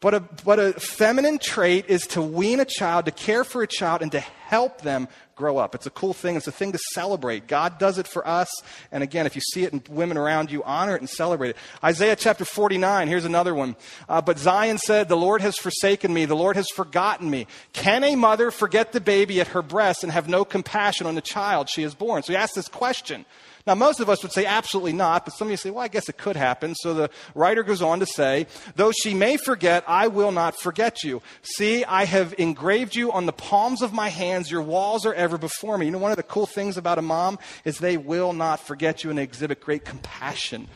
But 0.00 0.14
a, 0.14 0.20
but 0.44 0.58
a 0.58 0.72
feminine 0.72 1.38
trait 1.38 1.84
is 1.88 2.02
to 2.08 2.22
wean 2.22 2.58
a 2.58 2.64
child, 2.64 3.04
to 3.04 3.12
care 3.12 3.44
for 3.44 3.62
a 3.62 3.66
child, 3.68 4.02
and 4.02 4.10
to 4.12 4.20
help 4.20 4.80
them 4.80 5.06
grow 5.40 5.56
up. 5.56 5.74
It's 5.74 5.86
a 5.86 5.90
cool 5.90 6.12
thing. 6.12 6.36
It's 6.36 6.46
a 6.46 6.52
thing 6.52 6.72
to 6.72 6.78
celebrate. 6.92 7.46
God 7.46 7.78
does 7.78 7.96
it 7.96 8.06
for 8.06 8.28
us. 8.28 8.50
And 8.92 9.02
again, 9.02 9.24
if 9.24 9.34
you 9.34 9.40
see 9.40 9.62
it 9.62 9.72
in 9.72 9.82
women 9.88 10.18
around 10.18 10.50
you, 10.50 10.62
honor 10.64 10.94
it 10.94 11.00
and 11.00 11.08
celebrate 11.08 11.50
it. 11.50 11.56
Isaiah 11.82 12.14
chapter 12.14 12.44
49, 12.44 13.08
here's 13.08 13.24
another 13.24 13.54
one. 13.54 13.74
Uh, 14.06 14.20
but 14.20 14.38
Zion 14.38 14.76
said, 14.76 15.08
The 15.08 15.16
Lord 15.16 15.40
has 15.40 15.56
forsaken 15.56 16.12
me. 16.12 16.26
The 16.26 16.36
Lord 16.36 16.56
has 16.56 16.68
forgotten 16.68 17.30
me. 17.30 17.46
Can 17.72 18.04
a 18.04 18.16
mother 18.16 18.50
forget 18.50 18.92
the 18.92 19.00
baby 19.00 19.40
at 19.40 19.48
her 19.48 19.62
breast 19.62 20.02
and 20.02 20.12
have 20.12 20.28
no 20.28 20.44
compassion 20.44 21.06
on 21.06 21.14
the 21.14 21.22
child 21.22 21.70
she 21.70 21.82
has 21.82 21.94
born? 21.94 22.22
So 22.22 22.34
he 22.34 22.36
asked 22.36 22.54
this 22.54 22.68
question. 22.68 23.24
Now, 23.66 23.74
most 23.74 24.00
of 24.00 24.08
us 24.08 24.22
would 24.22 24.32
say 24.32 24.46
absolutely 24.46 24.94
not, 24.94 25.24
but 25.24 25.34
some 25.34 25.48
of 25.48 25.50
you 25.50 25.56
say, 25.56 25.70
well, 25.70 25.84
I 25.84 25.88
guess 25.88 26.08
it 26.08 26.16
could 26.16 26.36
happen. 26.36 26.74
So 26.74 26.94
the 26.94 27.10
writer 27.34 27.62
goes 27.62 27.82
on 27.82 28.00
to 28.00 28.06
say, 28.06 28.46
though 28.74 28.90
she 28.90 29.12
may 29.12 29.36
forget, 29.36 29.84
I 29.86 30.08
will 30.08 30.32
not 30.32 30.58
forget 30.58 31.04
you. 31.04 31.20
See, 31.42 31.84
I 31.84 32.04
have 32.06 32.34
engraved 32.38 32.96
you 32.96 33.12
on 33.12 33.26
the 33.26 33.32
palms 33.32 33.82
of 33.82 33.92
my 33.92 34.08
hands. 34.08 34.50
Your 34.50 34.62
walls 34.62 35.04
are 35.04 35.14
ever 35.30 35.38
before 35.38 35.78
me. 35.78 35.86
You 35.86 35.92
know, 35.92 35.98
one 35.98 36.10
of 36.10 36.16
the 36.16 36.22
cool 36.22 36.46
things 36.46 36.76
about 36.76 36.98
a 36.98 37.02
mom 37.02 37.38
is 37.64 37.78
they 37.78 37.96
will 37.96 38.32
not 38.32 38.60
forget 38.60 39.04
you 39.04 39.10
and 39.10 39.18
exhibit 39.18 39.60
great 39.60 39.84
compassion 39.84 40.66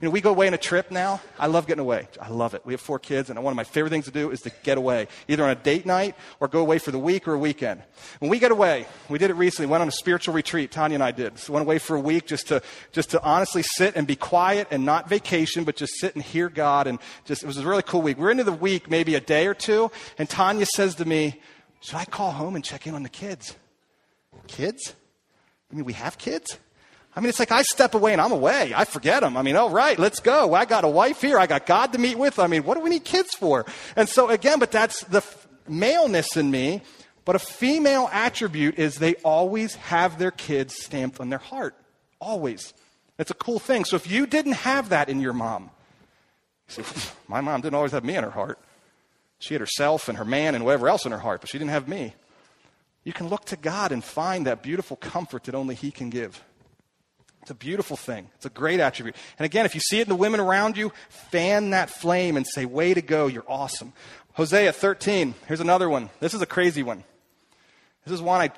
you 0.00 0.06
know, 0.06 0.12
we 0.12 0.20
go 0.20 0.28
away 0.28 0.46
on 0.46 0.52
a 0.52 0.58
trip 0.58 0.90
now. 0.90 1.22
I 1.38 1.46
love 1.46 1.66
getting 1.66 1.80
away. 1.80 2.06
I 2.20 2.28
love 2.28 2.52
it. 2.52 2.60
We 2.66 2.74
have 2.74 2.82
four 2.82 2.98
kids, 2.98 3.30
and 3.30 3.42
one 3.42 3.50
of 3.50 3.56
my 3.56 3.64
favorite 3.64 3.88
things 3.88 4.04
to 4.04 4.10
do 4.10 4.30
is 4.30 4.42
to 4.42 4.50
get 4.62 4.76
away, 4.76 5.08
either 5.26 5.42
on 5.42 5.48
a 5.48 5.54
date 5.54 5.86
night 5.86 6.14
or 6.38 6.48
go 6.48 6.60
away 6.60 6.78
for 6.78 6.90
the 6.90 6.98
week 6.98 7.26
or 7.26 7.32
a 7.32 7.38
weekend. 7.38 7.82
When 8.18 8.30
we 8.30 8.38
get 8.38 8.50
away, 8.50 8.86
we 9.08 9.18
did 9.18 9.30
it 9.30 9.34
recently, 9.34 9.70
went 9.70 9.80
on 9.80 9.88
a 9.88 9.92
spiritual 9.92 10.34
retreat, 10.34 10.70
Tanya 10.70 10.96
and 10.96 11.02
I 11.02 11.12
did. 11.12 11.38
So 11.38 11.54
went 11.54 11.64
away 11.64 11.78
for 11.78 11.96
a 11.96 12.00
week 12.00 12.26
just 12.26 12.48
to, 12.48 12.62
just 12.92 13.10
to 13.12 13.22
honestly 13.22 13.62
sit 13.62 13.96
and 13.96 14.06
be 14.06 14.16
quiet 14.16 14.68
and 14.70 14.84
not 14.84 15.08
vacation, 15.08 15.64
but 15.64 15.76
just 15.76 15.94
sit 15.98 16.14
and 16.14 16.22
hear 16.22 16.50
God. 16.50 16.86
And 16.86 16.98
just, 17.24 17.42
it 17.42 17.46
was 17.46 17.56
a 17.56 17.66
really 17.66 17.82
cool 17.82 18.02
week. 18.02 18.18
We're 18.18 18.30
into 18.30 18.44
the 18.44 18.52
week, 18.52 18.90
maybe 18.90 19.14
a 19.14 19.20
day 19.20 19.46
or 19.46 19.54
two, 19.54 19.90
and 20.18 20.28
Tanya 20.28 20.66
says 20.66 20.96
to 20.96 21.06
me, 21.06 21.40
Should 21.80 21.96
I 21.96 22.04
call 22.04 22.32
home 22.32 22.54
and 22.54 22.62
check 22.62 22.86
in 22.86 22.94
on 22.94 23.02
the 23.02 23.08
kids? 23.08 23.56
Kids? 24.46 24.94
I 25.70 25.74
mean, 25.74 25.84
we 25.84 25.94
have 25.94 26.18
kids? 26.18 26.58
I 27.14 27.20
mean, 27.20 27.30
it's 27.30 27.38
like 27.38 27.50
I 27.50 27.62
step 27.62 27.94
away 27.94 28.12
and 28.12 28.20
I'm 28.20 28.32
away. 28.32 28.72
I 28.76 28.84
forget 28.84 29.22
them. 29.22 29.36
I 29.38 29.42
mean, 29.42 29.56
all 29.56 29.70
right, 29.70 29.98
let's 29.98 30.20
go. 30.20 30.52
I 30.52 30.66
got 30.66 30.84
a 30.84 30.88
wife 30.88 31.22
here. 31.22 31.38
I 31.38 31.46
got 31.46 31.64
God 31.64 31.92
to 31.94 31.98
meet 31.98 32.18
with. 32.18 32.38
I 32.38 32.46
mean, 32.46 32.64
what 32.64 32.74
do 32.74 32.80
we 32.80 32.90
need 32.90 33.04
kids 33.04 33.34
for? 33.34 33.64
And 33.96 34.06
so 34.06 34.28
again, 34.28 34.58
but 34.58 34.70
that's 34.70 35.02
the 35.04 35.18
f- 35.18 35.48
maleness 35.66 36.36
in 36.36 36.50
me. 36.50 36.82
But 37.24 37.34
a 37.34 37.40
female 37.40 38.08
attribute 38.12 38.78
is 38.78 38.96
they 38.96 39.14
always 39.16 39.74
have 39.76 40.18
their 40.18 40.30
kids 40.30 40.76
stamped 40.76 41.18
on 41.18 41.30
their 41.30 41.40
heart. 41.40 41.74
Always. 42.20 42.74
It's 43.18 43.30
a 43.30 43.34
cool 43.34 43.58
thing. 43.58 43.84
So 43.84 43.96
if 43.96 44.10
you 44.10 44.26
didn't 44.26 44.52
have 44.52 44.90
that 44.90 45.08
in 45.08 45.20
your 45.20 45.32
mom, 45.32 45.70
you 46.76 46.84
say, 46.84 47.10
my 47.28 47.40
mom 47.40 47.62
didn't 47.62 47.74
always 47.74 47.92
have 47.92 48.04
me 48.04 48.14
in 48.14 48.24
her 48.24 48.30
heart. 48.30 48.58
She 49.38 49.54
had 49.54 49.60
herself 49.60 50.08
and 50.08 50.18
her 50.18 50.24
man 50.24 50.54
and 50.54 50.64
whatever 50.64 50.88
else 50.88 51.04
in 51.04 51.12
her 51.12 51.18
heart, 51.18 51.40
but 51.40 51.50
she 51.50 51.58
didn't 51.58 51.70
have 51.70 51.88
me. 51.88 52.14
You 53.06 53.12
can 53.12 53.28
look 53.28 53.44
to 53.46 53.56
God 53.56 53.92
and 53.92 54.02
find 54.02 54.48
that 54.48 54.64
beautiful 54.64 54.96
comfort 54.96 55.44
that 55.44 55.54
only 55.54 55.76
He 55.76 55.92
can 55.92 56.10
give. 56.10 56.42
It's 57.40 57.52
a 57.52 57.54
beautiful 57.54 57.96
thing. 57.96 58.28
It's 58.34 58.46
a 58.46 58.50
great 58.50 58.80
attribute. 58.80 59.14
And 59.38 59.46
again, 59.46 59.64
if 59.64 59.76
you 59.76 59.80
see 59.80 60.00
it 60.00 60.02
in 60.02 60.08
the 60.08 60.16
women 60.16 60.40
around 60.40 60.76
you, 60.76 60.90
fan 61.30 61.70
that 61.70 61.88
flame 61.88 62.36
and 62.36 62.44
say, 62.44 62.64
Way 62.64 62.94
to 62.94 63.02
go, 63.02 63.28
you're 63.28 63.44
awesome. 63.46 63.92
Hosea 64.32 64.72
13, 64.72 65.36
here's 65.46 65.60
another 65.60 65.88
one. 65.88 66.10
This 66.18 66.34
is 66.34 66.42
a 66.42 66.46
crazy 66.46 66.82
one. 66.82 67.04
This 68.04 68.12
is 68.12 68.20
one 68.20 68.40
I 68.40 68.50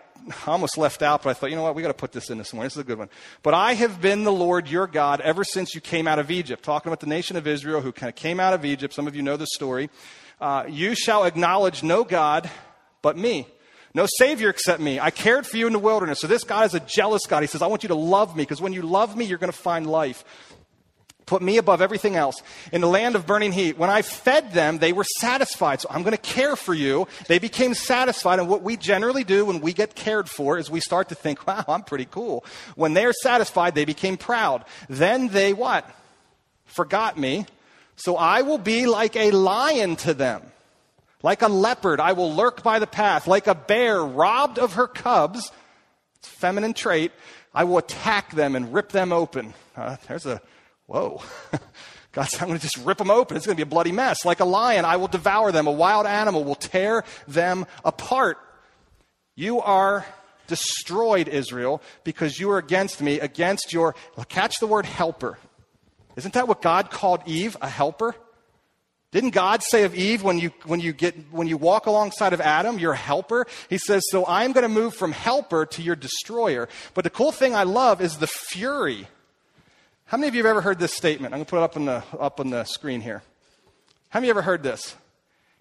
almost 0.51 0.79
left 0.79 1.03
out, 1.03 1.25
but 1.25 1.29
I 1.29 1.35
thought, 1.35 1.51
you 1.51 1.57
know 1.57 1.65
what, 1.65 1.75
we 1.75 1.83
got 1.83 1.89
to 1.89 1.95
put 1.95 2.13
this 2.13 2.31
in 2.31 2.39
this 2.39 2.55
morning. 2.55 2.69
This 2.69 2.77
is 2.77 2.81
a 2.81 2.85
good 2.85 2.99
one. 2.99 3.11
But 3.43 3.53
I 3.53 3.75
have 3.75 4.01
been 4.01 4.25
the 4.25 4.33
Lord 4.33 4.67
your 4.67 4.87
God 4.87 5.21
ever 5.21 5.45
since 5.45 5.75
you 5.75 5.83
came 5.83 6.09
out 6.09 6.19
of 6.19 6.31
Egypt. 6.31 6.63
Talking 6.63 6.89
about 6.89 7.01
the 7.01 7.07
nation 7.07 7.37
of 7.37 7.47
Israel 7.47 7.83
who 7.83 7.93
kind 7.93 8.09
of 8.09 8.17
came 8.17 8.41
out 8.41 8.55
of 8.55 8.65
Egypt. 8.65 8.95
Some 8.95 9.07
of 9.07 9.15
you 9.15 9.21
know 9.21 9.37
the 9.37 9.47
story. 9.47 9.91
Uh, 10.41 10.65
you 10.67 10.95
shall 10.95 11.25
acknowledge 11.25 11.83
no 11.83 12.03
God 12.03 12.51
but 13.03 13.19
me. 13.19 13.47
No 13.99 14.07
Savior 14.07 14.49
except 14.49 14.81
me. 14.81 15.01
I 15.01 15.11
cared 15.11 15.45
for 15.45 15.57
you 15.57 15.67
in 15.67 15.73
the 15.73 15.79
wilderness. 15.81 16.21
So 16.21 16.29
this 16.29 16.45
God 16.45 16.65
is 16.67 16.73
a 16.73 16.79
jealous 16.79 17.27
God. 17.27 17.43
He 17.43 17.49
says, 17.49 17.63
I 17.63 17.67
want 17.67 17.83
you 17.83 17.89
to 17.89 17.97
love 17.97 18.37
me 18.37 18.45
because 18.45 18.61
when 18.61 18.73
you 18.73 18.83
love 18.83 19.17
me, 19.17 19.25
you're 19.25 19.39
going 19.39 19.51
to 19.51 19.59
find 19.59 19.89
life. 19.89 20.25
Put 21.27 21.43
me 21.43 21.57
above 21.57 21.83
everything 21.83 22.15
else. 22.15 22.41
In 22.71 22.81
the 22.81 22.87
land 22.87 23.17
of 23.17 23.27
burning 23.27 23.51
heat, 23.51 23.77
when 23.77 23.91
I 23.91 24.03
fed 24.03 24.53
them, 24.53 24.79
they 24.79 24.93
were 24.93 25.03
satisfied. 25.19 25.81
So 25.81 25.89
I'm 25.91 26.05
going 26.05 26.17
to 26.17 26.17
care 26.17 26.55
for 26.55 26.75
you. 26.75 27.09
They 27.27 27.41
became 27.41 27.75
satisfied. 27.75 28.39
And 28.39 28.49
what 28.49 28.63
we 28.63 28.77
generally 28.77 29.25
do 29.25 29.47
when 29.47 29.61
we 29.61 29.73
get 29.73 29.97
cared 29.97 30.31
for 30.31 30.59
is 30.59 30.71
we 30.71 30.79
start 30.79 31.09
to 31.09 31.17
think, 31.17 31.45
wow, 31.45 31.65
I'm 31.67 31.83
pretty 31.83 32.07
cool. 32.09 32.45
When 32.77 32.95
they're 32.95 33.13
satisfied, 33.13 33.75
they 33.75 33.85
became 33.85 34.17
proud. 34.17 34.65
Then 34.89 35.27
they 35.27 35.53
what? 35.53 35.91
Forgot 36.67 37.19
me. 37.19 37.47
So 37.97 38.17
I 38.17 38.43
will 38.43 38.59
be 38.59 38.87
like 38.87 39.17
a 39.17 39.33
lion 39.33 39.97
to 39.97 40.15
them. 40.15 40.43
Like 41.22 41.42
a 41.42 41.48
leopard, 41.48 42.00
I 42.00 42.12
will 42.12 42.33
lurk 42.33 42.62
by 42.62 42.78
the 42.78 42.87
path. 42.87 43.26
Like 43.26 43.46
a 43.46 43.54
bear 43.54 44.02
robbed 44.02 44.59
of 44.59 44.74
her 44.74 44.87
cubs, 44.87 45.50
it's 46.18 46.28
a 46.28 46.31
feminine 46.31 46.74
trait, 46.74 47.12
I 47.54 47.64
will 47.64 47.78
attack 47.78 48.33
them 48.33 48.54
and 48.54 48.72
rip 48.72 48.90
them 48.90 49.12
open. 49.12 49.54
Uh, 49.76 49.96
there's 50.07 50.26
a, 50.26 50.40
whoa. 50.87 51.22
God 52.12 52.28
I'm 52.40 52.48
going 52.48 52.59
to 52.59 52.62
just 52.62 52.78
rip 52.78 52.98
them 52.98 53.11
open. 53.11 53.37
It's 53.37 53.46
going 53.46 53.57
to 53.57 53.64
be 53.64 53.68
a 53.68 53.70
bloody 53.70 53.92
mess. 53.92 54.24
Like 54.24 54.40
a 54.40 54.44
lion, 54.44 54.85
I 54.85 54.96
will 54.96 55.09
devour 55.09 55.52
them. 55.52 55.66
A 55.66 55.72
wild 55.72 56.07
animal 56.07 56.44
will 56.44 56.54
tear 56.54 57.04
them 57.26 57.66
apart. 57.85 58.38
You 59.35 59.61
are 59.61 60.07
destroyed, 60.46 61.28
Israel, 61.28 61.83
because 62.04 62.40
you 62.40 62.50
are 62.50 62.59
against 62.59 63.00
me, 63.00 63.20
against 63.20 63.72
your, 63.72 63.94
catch 64.28 64.59
the 64.59 64.66
word 64.66 64.87
helper. 64.87 65.38
Isn't 66.16 66.35
that 66.35 66.48
what 66.48 66.62
God 66.62 66.90
called 66.90 67.22
Eve, 67.26 67.57
a 67.61 67.68
helper? 67.68 68.16
Didn't 69.11 69.31
God 69.31 69.62
say 69.62 69.85
of 69.85 69.94
Eve 69.94 70.23
when 70.23 70.38
you, 70.38 70.51
when 70.66 70.81
you, 70.81 70.92
get, 70.92 71.14
when 71.31 71.47
you 71.47 71.57
walk 71.57 71.87
alongside 71.87 72.35
of 72.35 72.42
Adam, 72.42 72.79
you're 72.79 72.92
a 72.92 72.97
helper? 72.97 73.47
He 73.71 73.79
says, 73.79 74.05
So 74.11 74.27
I'm 74.27 74.53
going 74.53 74.62
to 74.62 74.68
move 74.68 74.94
from 74.94 75.12
helper 75.12 75.64
to 75.64 75.83
your 75.83 75.97
destroyer. 75.97 76.68
But 76.92 77.05
the 77.05 77.11
cool 77.11 77.33
thing 77.33 77.55
I 77.55 77.62
love 77.62 78.03
is 78.03 78.18
the 78.18 78.27
fury. 78.27 79.09
How 80.05 80.18
many 80.18 80.29
of 80.29 80.35
you 80.35 80.42
have 80.42 80.51
ever 80.51 80.61
heard 80.61 80.79
this 80.79 80.92
statement? 80.92 81.33
I'm 81.33 81.38
going 81.38 81.47
to 81.47 81.51
put 81.51 81.59
it 81.59 81.62
up 81.62 81.77
on 81.77 81.87
the, 81.87 82.03
up 82.18 82.40
on 82.40 82.51
the 82.51 82.64
screen 82.64 83.01
here. 83.01 83.23
How 84.11 84.21
many 84.21 84.29
of 84.29 84.35
you 84.35 84.38
ever 84.40 84.42
heard 84.42 84.62
this? 84.62 84.94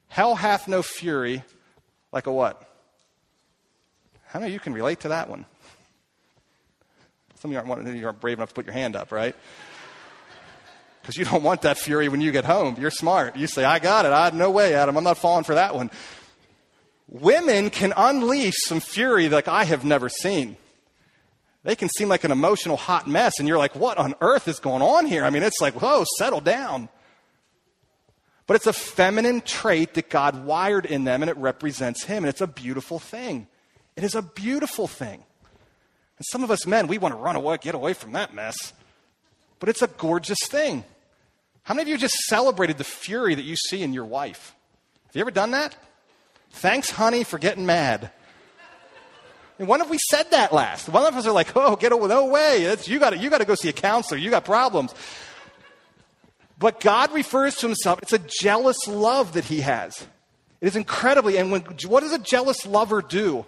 Hell 0.10 0.36
hath 0.36 0.68
no 0.68 0.82
fury 0.82 1.44
like 2.12 2.28
a 2.28 2.32
what? 2.32 2.62
How 4.28 4.40
many 4.40 4.52
of 4.52 4.54
you 4.54 4.60
can 4.60 4.74
relate 4.74 5.02
to 5.02 5.10
that 5.10 5.30
one? 5.30 5.46
Some 7.36 7.52
of 7.52 7.66
you 7.66 7.72
aren't, 7.72 7.96
you 7.96 8.06
aren't 8.06 8.20
brave 8.20 8.40
enough 8.40 8.50
to 8.50 8.56
put 8.56 8.66
your 8.66 8.74
hand 8.74 8.96
up, 8.96 9.12
right? 9.12 9.36
Because 11.08 11.18
you 11.18 11.24
don't 11.24 11.42
want 11.42 11.62
that 11.62 11.78
fury 11.78 12.10
when 12.10 12.20
you 12.20 12.34
get 12.34 12.44
home. 12.44 12.76
You're 12.78 12.92
smart. 12.92 13.38
You 13.38 13.48
say, 13.48 13.64
I 13.64 13.80
got 13.80 14.06
it. 14.06 14.12
I 14.12 14.26
had 14.26 14.34
no 14.34 14.52
way, 14.52 14.74
Adam. 14.74 14.98
I'm 14.98 15.06
not 15.06 15.18
falling 15.18 15.46
for 15.46 15.56
that 15.56 15.74
one. 15.74 15.90
Women 17.08 17.70
can 17.70 17.94
unleash 17.96 18.56
some 18.58 18.82
fury 18.82 19.30
like 19.30 19.48
I 19.48 19.64
have 19.64 19.86
never 19.86 20.10
seen. 20.10 20.58
They 21.64 21.78
can 21.78 21.88
seem 21.88 22.10
like 22.10 22.26
an 22.26 22.32
emotional 22.34 22.76
hot 22.76 23.08
mess, 23.08 23.40
and 23.40 23.48
you're 23.48 23.58
like, 23.58 23.74
what 23.74 23.98
on 23.98 24.16
earth 24.20 24.50
is 24.50 24.60
going 24.60 24.82
on 24.82 25.06
here? 25.06 25.24
I 25.24 25.30
mean, 25.30 25.44
it's 25.44 25.62
like, 25.62 25.82
whoa, 25.82 26.04
settle 26.18 26.42
down. 26.42 26.90
But 28.46 28.58
it's 28.58 28.68
a 28.68 28.74
feminine 28.74 29.40
trait 29.40 29.94
that 29.94 30.10
God 30.10 30.44
wired 30.44 30.86
in 30.86 31.06
them, 31.06 31.24
and 31.24 31.30
it 31.30 31.38
represents 31.38 32.04
Him, 32.04 32.26
and 32.26 32.28
it's 32.28 32.42
a 32.42 32.48
beautiful 32.48 33.00
thing. 33.00 33.48
It 33.96 34.04
is 34.04 34.14
a 34.14 34.22
beautiful 34.22 34.88
thing. 34.88 35.24
And 36.18 36.26
some 36.26 36.44
of 36.44 36.52
us 36.52 36.68
men, 36.68 36.88
we 36.88 36.98
want 36.98 37.14
to 37.14 37.18
run 37.18 37.38
away, 37.38 37.60
get 37.62 37.76
away 37.76 37.94
from 37.94 38.12
that 38.12 38.34
mess. 38.34 38.74
But 39.60 39.70
it's 39.70 39.82
a 39.82 39.88
gorgeous 39.88 40.46
thing. 40.46 40.84
How 41.68 41.74
many 41.74 41.82
of 41.82 41.88
you 41.90 41.98
just 41.98 42.16
celebrated 42.30 42.78
the 42.78 42.86
fury 42.86 43.36
that 43.36 43.44
you 43.44 43.58
see 43.58 43.84
in 43.84 43.92
your 43.92 44.06
wife? 44.06 44.56
Have 45.08 45.16
you 45.18 45.20
ever 45.20 45.32
done 45.32 45.52
that? 45.52 45.76
Thanks, 46.50 46.90
honey, 46.90 47.26
for 47.26 47.38
getting 47.38 47.66
mad. 47.66 48.10
And 49.60 49.68
when 49.68 49.82
have 49.82 49.90
we 49.90 49.98
said 50.10 50.32
that 50.32 50.54
last? 50.54 50.88
One 50.88 51.06
of 51.06 51.14
us 51.16 51.28
are 51.28 51.34
like, 51.34 51.58
oh, 51.58 51.76
get 51.76 51.92
away, 51.92 52.08
no 52.08 52.28
way. 52.28 52.62
It's, 52.62 52.88
you 52.88 53.00
got 53.00 53.20
you 53.20 53.30
to 53.30 53.44
go 53.44 53.56
see 53.56 53.68
a 53.68 53.74
counselor. 53.74 54.18
You 54.18 54.30
got 54.30 54.46
problems. 54.46 54.96
But 56.58 56.80
God 56.80 57.12
refers 57.12 57.56
to 57.56 57.68
himself, 57.68 58.02
it's 58.02 58.14
a 58.14 58.20
jealous 58.20 58.88
love 58.88 59.34
that 59.34 59.44
he 59.44 59.60
has. 59.60 60.08
It 60.62 60.68
is 60.68 60.78
incredibly, 60.78 61.38
and 61.38 61.52
when, 61.52 61.64
what 61.86 62.00
does 62.00 62.14
a 62.14 62.20
jealous 62.20 62.66
lover 62.66 63.02
do? 63.02 63.46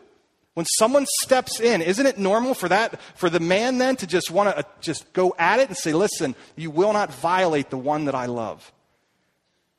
When 0.56 0.66
someone 0.66 1.06
steps 1.22 1.60
in, 1.60 1.82
isn't 1.82 2.06
it 2.06 2.18
normal 2.18 2.54
for 2.54 2.68
that, 2.70 3.00
for 3.16 3.30
the 3.30 3.40
man 3.40 3.78
then 3.78 3.96
to 3.98 4.08
just 4.08 4.32
want 4.32 4.50
to 4.50 4.58
uh, 4.58 4.64
just 4.82 5.14
go 5.14 5.36
at 5.38 5.60
it 5.60 5.70
and 5.70 5.78
say, 5.78 5.94
listen, 5.94 6.36
you 6.56 6.72
will 6.72 6.92
not 6.92 7.14
violate 7.14 7.70
the 7.70 7.78
one 7.78 8.06
that 8.06 8.16
I 8.16 8.26
love? 8.26 8.72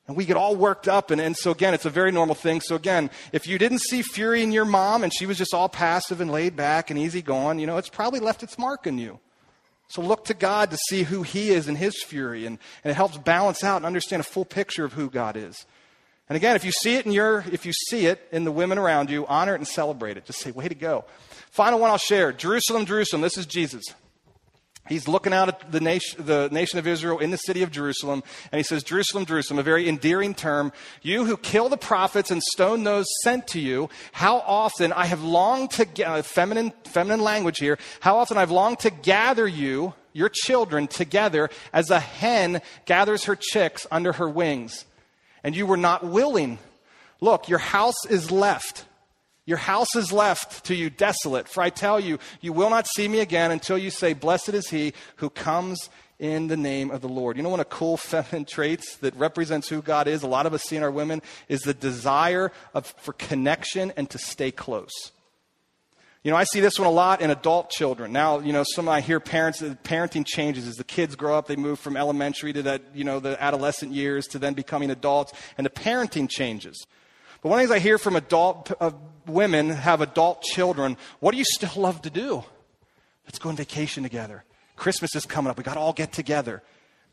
And 0.07 0.17
we 0.17 0.25
get 0.25 0.37
all 0.37 0.55
worked 0.55 0.87
up. 0.87 1.11
And, 1.11 1.21
and 1.21 1.37
so, 1.37 1.51
again, 1.51 1.73
it's 1.73 1.85
a 1.85 1.89
very 1.89 2.11
normal 2.11 2.35
thing. 2.35 2.61
So, 2.61 2.75
again, 2.75 3.09
if 3.31 3.47
you 3.47 3.57
didn't 3.57 3.79
see 3.79 4.01
fury 4.01 4.41
in 4.41 4.51
your 4.51 4.65
mom 4.65 5.03
and 5.03 5.13
she 5.13 5.25
was 5.25 5.37
just 5.37 5.53
all 5.53 5.69
passive 5.69 6.19
and 6.19 6.31
laid 6.31 6.55
back 6.55 6.89
and 6.89 6.97
easy 6.97 7.21
going, 7.21 7.59
you 7.59 7.67
know, 7.67 7.77
it's 7.77 7.89
probably 7.89 8.19
left 8.19 8.43
its 8.43 8.57
mark 8.57 8.87
on 8.87 8.97
you. 8.97 9.19
So, 9.87 10.01
look 10.01 10.25
to 10.25 10.33
God 10.33 10.71
to 10.71 10.77
see 10.89 11.03
who 11.03 11.23
He 11.23 11.51
is 11.51 11.67
in 11.67 11.75
His 11.75 12.01
fury. 12.03 12.45
And, 12.45 12.57
and 12.83 12.91
it 12.91 12.95
helps 12.95 13.17
balance 13.17 13.63
out 13.63 13.77
and 13.77 13.85
understand 13.85 14.21
a 14.21 14.23
full 14.23 14.45
picture 14.45 14.83
of 14.83 14.93
who 14.93 15.09
God 15.09 15.37
is. 15.37 15.65
And 16.31 16.37
again, 16.37 16.55
if 16.55 16.63
you 16.63 16.71
see 16.71 16.95
it 16.95 17.05
in 17.05 17.11
your, 17.11 17.43
if 17.51 17.65
you 17.65 17.73
see 17.73 18.05
it 18.05 18.25
in 18.31 18.45
the 18.45 18.53
women 18.53 18.77
around 18.77 19.09
you, 19.09 19.27
honor 19.27 19.53
it 19.53 19.57
and 19.57 19.67
celebrate 19.67 20.15
it. 20.15 20.23
Just 20.23 20.39
say, 20.39 20.51
way 20.51 20.69
to 20.69 20.73
go. 20.73 21.03
Final 21.49 21.77
one 21.77 21.89
I'll 21.89 21.97
share. 21.97 22.31
Jerusalem, 22.31 22.85
Jerusalem. 22.85 23.21
This 23.21 23.37
is 23.37 23.45
Jesus. 23.45 23.83
He's 24.87 25.09
looking 25.09 25.33
out 25.33 25.49
at 25.49 25.73
the 25.73 25.81
nation, 25.81 26.25
the 26.25 26.47
nation 26.49 26.79
of 26.79 26.87
Israel 26.87 27.19
in 27.19 27.31
the 27.31 27.37
city 27.37 27.63
of 27.63 27.71
Jerusalem, 27.71 28.23
and 28.49 28.57
he 28.57 28.63
says, 28.63 28.81
Jerusalem, 28.81 29.25
Jerusalem, 29.25 29.59
a 29.59 29.63
very 29.63 29.89
endearing 29.89 30.33
term. 30.33 30.71
You 31.01 31.25
who 31.25 31.35
kill 31.35 31.67
the 31.67 31.75
prophets 31.75 32.31
and 32.31 32.41
stone 32.41 32.85
those 32.85 33.07
sent 33.23 33.45
to 33.47 33.59
you, 33.59 33.89
how 34.13 34.37
often 34.37 34.93
I 34.93 35.07
have 35.07 35.21
longed 35.21 35.71
to, 35.71 36.07
uh, 36.07 36.21
feminine, 36.21 36.71
feminine 36.85 37.19
language 37.19 37.57
here, 37.57 37.77
how 37.99 38.19
often 38.19 38.37
I've 38.37 38.51
longed 38.51 38.79
to 38.79 38.89
gather 38.89 39.49
you, 39.49 39.95
your 40.13 40.29
children, 40.29 40.87
together 40.87 41.49
as 41.73 41.89
a 41.89 41.99
hen 41.99 42.61
gathers 42.85 43.25
her 43.25 43.35
chicks 43.35 43.85
under 43.91 44.13
her 44.13 44.29
wings 44.29 44.85
and 45.43 45.55
you 45.55 45.65
were 45.65 45.77
not 45.77 46.03
willing. 46.03 46.59
Look, 47.19 47.49
your 47.49 47.59
house 47.59 48.05
is 48.09 48.31
left. 48.31 48.85
Your 49.45 49.57
house 49.57 49.95
is 49.95 50.11
left 50.11 50.65
to 50.65 50.75
you 50.75 50.89
desolate. 50.89 51.47
For 51.47 51.61
I 51.61 51.69
tell 51.69 51.99
you, 51.99 52.19
you 52.41 52.53
will 52.53 52.69
not 52.69 52.87
see 52.87 53.07
me 53.07 53.19
again 53.19 53.51
until 53.51 53.77
you 53.77 53.89
say, 53.89 54.13
Blessed 54.13 54.49
is 54.49 54.69
he 54.69 54.93
who 55.17 55.29
comes 55.29 55.89
in 56.19 56.47
the 56.47 56.57
name 56.57 56.91
of 56.91 57.01
the 57.01 57.09
Lord. 57.09 57.35
You 57.35 57.43
know, 57.43 57.49
one 57.49 57.59
of 57.59 57.69
cool 57.69 57.97
feminine 57.97 58.45
traits 58.45 58.97
that 58.97 59.15
represents 59.15 59.67
who 59.67 59.81
God 59.81 60.07
is, 60.07 60.23
a 60.23 60.27
lot 60.27 60.45
of 60.45 60.53
us 60.53 60.63
see 60.63 60.77
in 60.77 60.83
our 60.83 60.91
women, 60.91 61.21
is 61.49 61.61
the 61.61 61.73
desire 61.73 62.51
of, 62.73 62.85
for 62.97 63.13
connection 63.13 63.91
and 63.97 64.09
to 64.11 64.17
stay 64.17 64.51
close. 64.51 65.11
You 66.23 66.29
know, 66.29 66.37
I 66.37 66.43
see 66.43 66.59
this 66.59 66.77
one 66.77 66.87
a 66.87 66.91
lot 66.91 67.21
in 67.21 67.31
adult 67.31 67.71
children. 67.71 68.11
Now, 68.13 68.39
you 68.39 68.53
know, 68.53 68.63
some 68.63 68.87
I 68.87 69.01
hear 69.01 69.19
parents, 69.19 69.61
parenting 69.61 70.23
changes 70.23 70.67
as 70.67 70.75
the 70.75 70.83
kids 70.83 71.15
grow 71.15 71.35
up. 71.35 71.47
They 71.47 71.55
move 71.55 71.79
from 71.79 71.97
elementary 71.97 72.53
to 72.53 72.61
that, 72.61 72.83
you 72.93 73.03
know, 73.03 73.19
the 73.19 73.41
adolescent 73.41 73.91
years 73.91 74.27
to 74.27 74.39
then 74.39 74.53
becoming 74.53 74.91
adults, 74.91 75.33
and 75.57 75.65
the 75.65 75.71
parenting 75.71 76.29
changes. 76.29 76.85
But 77.41 77.49
one 77.49 77.59
of 77.59 77.67
the 77.67 77.73
things 77.73 77.81
I 77.81 77.83
hear 77.83 77.97
from 77.97 78.15
adult 78.15 78.71
uh, 78.79 78.91
women 79.25 79.69
have 79.71 80.01
adult 80.01 80.43
children, 80.43 80.95
what 81.21 81.31
do 81.31 81.39
you 81.39 81.45
still 81.45 81.81
love 81.81 82.03
to 82.03 82.11
do? 82.11 82.43
Let's 83.25 83.39
go 83.39 83.49
on 83.49 83.55
vacation 83.55 84.03
together. 84.03 84.43
Christmas 84.75 85.15
is 85.15 85.25
coming 85.25 85.49
up. 85.49 85.57
We 85.57 85.63
got 85.63 85.73
to 85.73 85.79
all 85.79 85.93
get 85.93 86.11
together. 86.11 86.61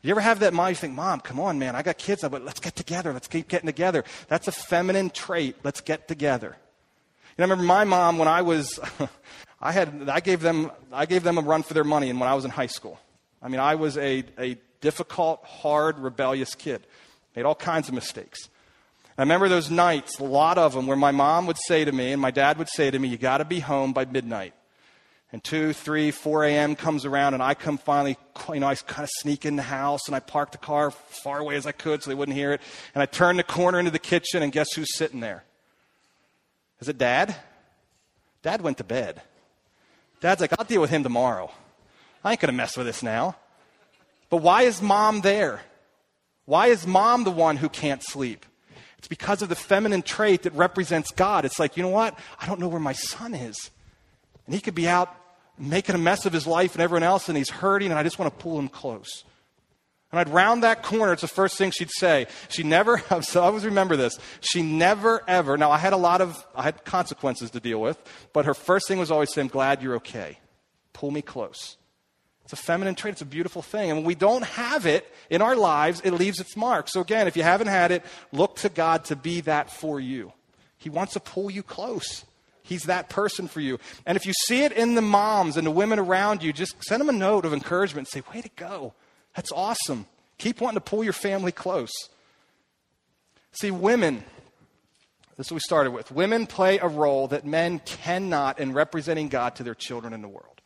You 0.03 0.11
ever 0.11 0.21
have 0.21 0.39
that 0.41 0.53
mind? 0.53 0.77
You 0.77 0.81
think, 0.81 0.93
Mom, 0.93 1.19
come 1.19 1.39
on, 1.39 1.57
man. 1.57 1.75
I 1.75 1.81
got 1.81 1.97
kids, 1.97 2.23
but 2.29 2.45
let's 2.45 2.59
get 2.59 2.75
together. 2.75 3.11
Let's 3.11 3.27
keep 3.27 3.47
getting 3.47 3.67
together. 3.67 4.03
That's 4.27 4.47
a 4.47 4.51
feminine 4.51 5.09
trait. 5.09 5.57
Let's 5.63 5.81
get 5.81 6.07
together. 6.07 6.57
I 7.43 7.45
remember 7.45 7.63
my 7.63 7.83
mom 7.83 8.17
when 8.17 8.27
I 8.27 8.41
was, 8.41 8.79
I 9.61 9.71
had, 9.71 10.09
I 10.09 10.19
gave 10.19 10.41
them, 10.41 10.71
I 10.91 11.05
gave 11.05 11.23
them 11.23 11.37
a 11.37 11.41
run 11.41 11.63
for 11.63 11.73
their 11.73 11.83
money 11.83 12.09
and 12.09 12.19
when 12.19 12.29
I 12.29 12.33
was 12.35 12.45
in 12.45 12.51
high 12.51 12.67
school. 12.67 12.99
I 13.41 13.47
mean, 13.47 13.59
I 13.59 13.75
was 13.75 13.97
a, 13.97 14.23
a 14.37 14.57
difficult, 14.81 15.43
hard, 15.45 15.99
rebellious 15.99 16.55
kid. 16.55 16.85
Made 17.35 17.45
all 17.45 17.55
kinds 17.55 17.87
of 17.87 17.93
mistakes. 17.93 18.49
I 19.17 19.21
remember 19.21 19.49
those 19.49 19.69
nights, 19.69 20.19
a 20.19 20.23
lot 20.23 20.57
of 20.57 20.73
them, 20.73 20.87
where 20.87 20.97
my 20.97 21.11
mom 21.11 21.45
would 21.47 21.57
say 21.57 21.83
to 21.83 21.91
me 21.91 22.11
and 22.11 22.21
my 22.21 22.31
dad 22.31 22.57
would 22.57 22.69
say 22.69 22.89
to 22.89 22.97
me, 22.97 23.09
you 23.09 23.17
got 23.17 23.39
to 23.39 23.45
be 23.45 23.59
home 23.59 23.93
by 23.93 24.05
midnight. 24.05 24.53
And 25.31 25.43
2, 25.43 25.73
3, 25.73 26.11
4 26.11 26.43
a.m. 26.45 26.75
comes 26.75 27.05
around, 27.05 27.35
and 27.35 27.43
I 27.43 27.53
come 27.53 27.77
finally, 27.77 28.17
you 28.51 28.59
know, 28.59 28.67
I 28.67 28.73
kind 28.75 29.03
of 29.03 29.09
sneak 29.19 29.45
in 29.45 29.57
the 29.57 29.61
house, 29.61 30.07
and 30.07 30.15
I 30.15 30.19
park 30.19 30.51
the 30.51 30.57
car 30.57 30.89
far 30.89 31.39
away 31.39 31.55
as 31.55 31.67
I 31.67 31.71
could 31.71 32.01
so 32.01 32.09
they 32.09 32.15
wouldn't 32.15 32.35
hear 32.35 32.53
it. 32.53 32.61
And 32.95 33.03
I 33.03 33.05
turn 33.05 33.37
the 33.37 33.43
corner 33.43 33.77
into 33.77 33.91
the 33.91 33.99
kitchen, 33.99 34.41
and 34.41 34.51
guess 34.51 34.73
who's 34.73 34.97
sitting 34.97 35.19
there? 35.19 35.43
Is 36.79 36.89
it 36.89 36.97
dad? 36.97 37.35
Dad 38.41 38.61
went 38.61 38.77
to 38.77 38.83
bed. 38.83 39.21
Dad's 40.21 40.41
like, 40.41 40.57
I'll 40.57 40.65
deal 40.65 40.81
with 40.81 40.89
him 40.89 41.03
tomorrow. 41.03 41.51
I 42.23 42.31
ain't 42.31 42.41
going 42.41 42.51
to 42.51 42.57
mess 42.57 42.77
with 42.77 42.85
this 42.85 43.03
now. 43.03 43.35
But 44.29 44.37
why 44.37 44.63
is 44.63 44.81
mom 44.81 45.21
there? 45.21 45.61
Why 46.45 46.67
is 46.67 46.85
mom 46.85 47.23
the 47.23 47.31
one 47.31 47.57
who 47.57 47.69
can't 47.69 48.03
sleep? 48.03 48.45
It's 48.97 49.07
because 49.07 49.41
of 49.41 49.49
the 49.49 49.55
feminine 49.55 50.01
trait 50.01 50.43
that 50.43 50.53
represents 50.53 51.11
God. 51.11 51.45
It's 51.45 51.59
like, 51.59 51.77
you 51.77 51.83
know 51.83 51.89
what? 51.89 52.17
I 52.39 52.45
don't 52.45 52.59
know 52.59 52.67
where 52.67 52.79
my 52.79 52.93
son 52.93 53.33
is. 53.33 53.71
And 54.45 54.53
he 54.53 54.61
could 54.61 54.75
be 54.75 54.87
out 54.87 55.15
making 55.57 55.95
a 55.95 55.99
mess 55.99 56.25
of 56.25 56.33
his 56.33 56.47
life 56.47 56.73
and 56.73 56.81
everyone 56.81 57.03
else, 57.03 57.29
and 57.29 57.37
he's 57.37 57.49
hurting, 57.49 57.91
and 57.91 57.99
I 57.99 58.03
just 58.03 58.17
want 58.17 58.35
to 58.35 58.43
pull 58.43 58.57
him 58.57 58.69
close. 58.69 59.23
And 60.11 60.19
I'd 60.19 60.29
round 60.29 60.63
that 60.63 60.81
corner, 60.81 61.13
it's 61.13 61.21
the 61.21 61.27
first 61.27 61.55
thing 61.57 61.71
she'd 61.71 61.91
say. 61.91 62.27
She 62.49 62.63
never, 62.63 62.97
so 63.21 63.41
I 63.41 63.45
always 63.45 63.65
remember 63.65 63.95
this. 63.95 64.17
She 64.41 64.61
never 64.61 65.21
ever, 65.27 65.57
now 65.57 65.71
I 65.71 65.77
had 65.77 65.93
a 65.93 65.97
lot 65.97 66.21
of, 66.21 66.45
I 66.55 66.63
had 66.63 66.83
consequences 66.83 67.51
to 67.51 67.59
deal 67.59 67.79
with, 67.79 67.97
but 68.33 68.45
her 68.45 68.53
first 68.53 68.87
thing 68.87 68.97
was 68.97 69.11
always 69.11 69.33
say, 69.33 69.41
I'm 69.41 69.47
glad 69.47 69.83
you're 69.83 69.95
okay. 69.95 70.39
Pull 70.93 71.11
me 71.11 71.21
close. 71.21 71.77
It's 72.43 72.53
a 72.53 72.55
feminine 72.55 72.95
trait. 72.95 73.11
It's 73.11 73.21
a 73.21 73.25
beautiful 73.25 73.61
thing. 73.61 73.91
And 73.91 73.99
when 73.99 74.07
we 74.07 74.15
don't 74.15 74.43
have 74.43 74.87
it 74.87 75.05
in 75.29 75.43
our 75.43 75.55
lives, 75.55 76.01
it 76.03 76.13
leaves 76.13 76.39
its 76.39 76.57
mark. 76.57 76.87
So 76.89 76.99
again, 76.99 77.27
if 77.27 77.37
you 77.37 77.43
haven't 77.43 77.67
had 77.67 77.91
it, 77.91 78.03
look 78.31 78.55
to 78.57 78.69
God 78.69 79.05
to 79.05 79.15
be 79.15 79.41
that 79.41 79.71
for 79.71 79.99
you. 79.99 80.33
He 80.79 80.89
wants 80.89 81.13
to 81.13 81.19
pull 81.19 81.51
you 81.51 81.61
close. 81.61 82.25
He's 82.63 82.85
that 82.85 83.07
person 83.07 83.47
for 83.47 83.59
you. 83.59 83.77
And 84.07 84.15
if 84.15 84.25
you 84.25 84.33
see 84.33 84.63
it 84.63 84.71
in 84.71 84.95
the 84.95 85.01
moms 85.01 85.57
and 85.57 85.67
the 85.67 85.71
women 85.71 85.99
around 85.99 86.41
you, 86.41 86.51
just 86.51 86.83
send 86.83 86.99
them 86.99 87.09
a 87.09 87.11
note 87.11 87.45
of 87.45 87.53
encouragement 87.53 88.07
say, 88.07 88.23
way 88.33 88.41
to 88.41 88.49
go. 88.55 88.95
That's 89.35 89.51
awesome. 89.51 90.05
Keep 90.37 90.61
wanting 90.61 90.77
to 90.77 90.81
pull 90.81 91.03
your 91.03 91.13
family 91.13 91.51
close. 91.51 91.91
See, 93.51 93.71
women, 93.71 94.23
this 95.37 95.47
is 95.47 95.51
what 95.51 95.55
we 95.55 95.61
started 95.61 95.91
with. 95.91 96.11
Women 96.11 96.47
play 96.47 96.79
a 96.79 96.87
role 96.87 97.27
that 97.29 97.45
men 97.45 97.79
cannot 97.79 98.59
in 98.59 98.73
representing 98.73 99.29
God 99.29 99.55
to 99.55 99.63
their 99.63 99.75
children 99.75 100.13
in 100.13 100.21
the 100.21 100.27
world. 100.27 100.61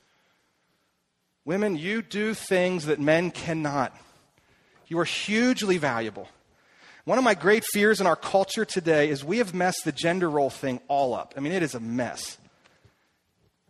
Women, 1.45 1.75
you 1.75 2.01
do 2.01 2.33
things 2.33 2.85
that 2.85 2.99
men 2.99 3.31
cannot. 3.31 3.95
You 4.87 4.99
are 4.99 5.05
hugely 5.05 5.77
valuable. 5.77 6.27
One 7.05 7.17
of 7.17 7.23
my 7.23 7.33
great 7.33 7.65
fears 7.73 7.99
in 7.99 8.07
our 8.07 8.15
culture 8.15 8.63
today 8.63 9.09
is 9.09 9.25
we 9.25 9.39
have 9.39 9.53
messed 9.53 9.83
the 9.83 9.91
gender 9.91 10.29
role 10.29 10.49
thing 10.49 10.79
all 10.87 11.13
up. 11.13 11.33
I 11.35 11.41
mean, 11.41 11.51
it 11.51 11.63
is 11.63 11.75
a 11.75 11.79
mess. 11.79 12.37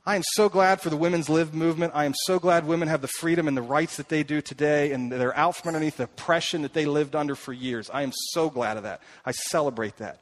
I 0.06 0.18
am 0.18 0.24
so 0.34 0.50
glad 0.50 0.82
for 0.82 0.90
the 0.90 0.98
women's 0.98 1.30
lib 1.30 1.54
movement. 1.54 1.94
I 1.96 2.04
am 2.04 2.14
so 2.26 2.38
glad 2.38 2.68
women 2.68 2.90
have 2.90 3.02
the 3.02 3.08
freedom 3.08 3.48
and 3.48 3.56
the 3.56 3.62
rights 3.62 3.96
that 3.96 4.10
they 4.10 4.22
do 4.24 4.42
today, 4.42 4.92
and 4.92 5.10
they're 5.10 5.36
out 5.38 5.56
from 5.56 5.70
underneath 5.70 5.96
the 5.96 6.04
oppression 6.04 6.64
that 6.64 6.74
they 6.74 6.86
lived 6.86 7.16
under 7.16 7.36
for 7.36 7.54
years. 7.54 7.90
I 7.90 8.02
am 8.02 8.12
so 8.32 8.50
glad 8.50 8.76
of 8.76 8.84
that. 8.84 9.00
I 9.26 9.32
celebrate 9.32 9.98
that. 9.98 10.20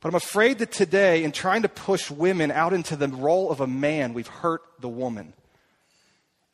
But 0.00 0.08
I'm 0.08 0.14
afraid 0.14 0.60
that 0.60 0.72
today, 0.72 1.24
in 1.24 1.32
trying 1.32 1.60
to 1.60 1.68
push 1.68 2.10
women 2.10 2.50
out 2.50 2.72
into 2.72 2.96
the 2.96 3.08
role 3.08 3.50
of 3.50 3.60
a 3.60 3.66
man, 3.66 4.14
we've 4.14 4.26
hurt 4.26 4.62
the 4.80 4.88
woman. 4.88 5.34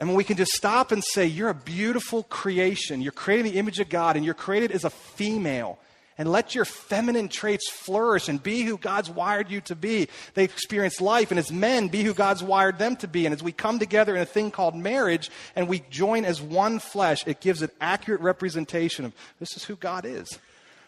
And 0.01 0.09
when 0.09 0.17
we 0.17 0.25
can 0.25 0.37
just 0.37 0.51
stop 0.51 0.91
and 0.91 1.05
say, 1.05 1.27
You're 1.27 1.51
a 1.51 1.55
beautiful 1.55 2.25
creation, 2.25 3.03
you're 3.03 3.13
created 3.13 3.47
in 3.47 3.53
the 3.53 3.59
image 3.61 3.79
of 3.79 3.89
God, 3.89 4.17
and 4.17 4.25
you're 4.25 4.35
created 4.35 4.73
as 4.73 4.83
a 4.83 4.91
female 4.91 5.79
and 6.19 6.31
let 6.31 6.55
your 6.55 6.65
feminine 6.65 7.29
traits 7.29 7.69
flourish 7.69 8.29
and 8.29 8.43
be 8.43 8.63
who 8.63 8.79
God's 8.79 9.11
wired 9.11 9.51
you 9.51 9.61
to 9.63 9.77
be. 9.77 10.09
They 10.35 10.45
experience 10.45 11.01
life, 11.01 11.31
and 11.31 11.39
as 11.39 11.53
men, 11.53 11.89
be 11.89 12.03
who 12.03 12.15
God's 12.15 12.43
wired 12.43 12.79
them 12.79 12.97
to 12.97 13.09
be. 13.09 13.27
And 13.27 13.35
as 13.35 13.43
we 13.43 13.53
come 13.53 13.79
together 13.79 14.17
in 14.17 14.23
a 14.23 14.27
thing 14.27 14.51
called 14.51 14.75
marriage 14.75 15.31
and 15.55 15.69
we 15.69 15.81
join 15.91 16.25
as 16.25 16.41
one 16.41 16.79
flesh, 16.79 17.27
it 17.27 17.41
gives 17.41 17.61
an 17.63 17.71
accurate 17.81 18.23
representation 18.23 19.05
of 19.05 19.13
this 19.39 19.57
is 19.57 19.65
who 19.65 19.77
God 19.77 20.07
is. 20.07 20.39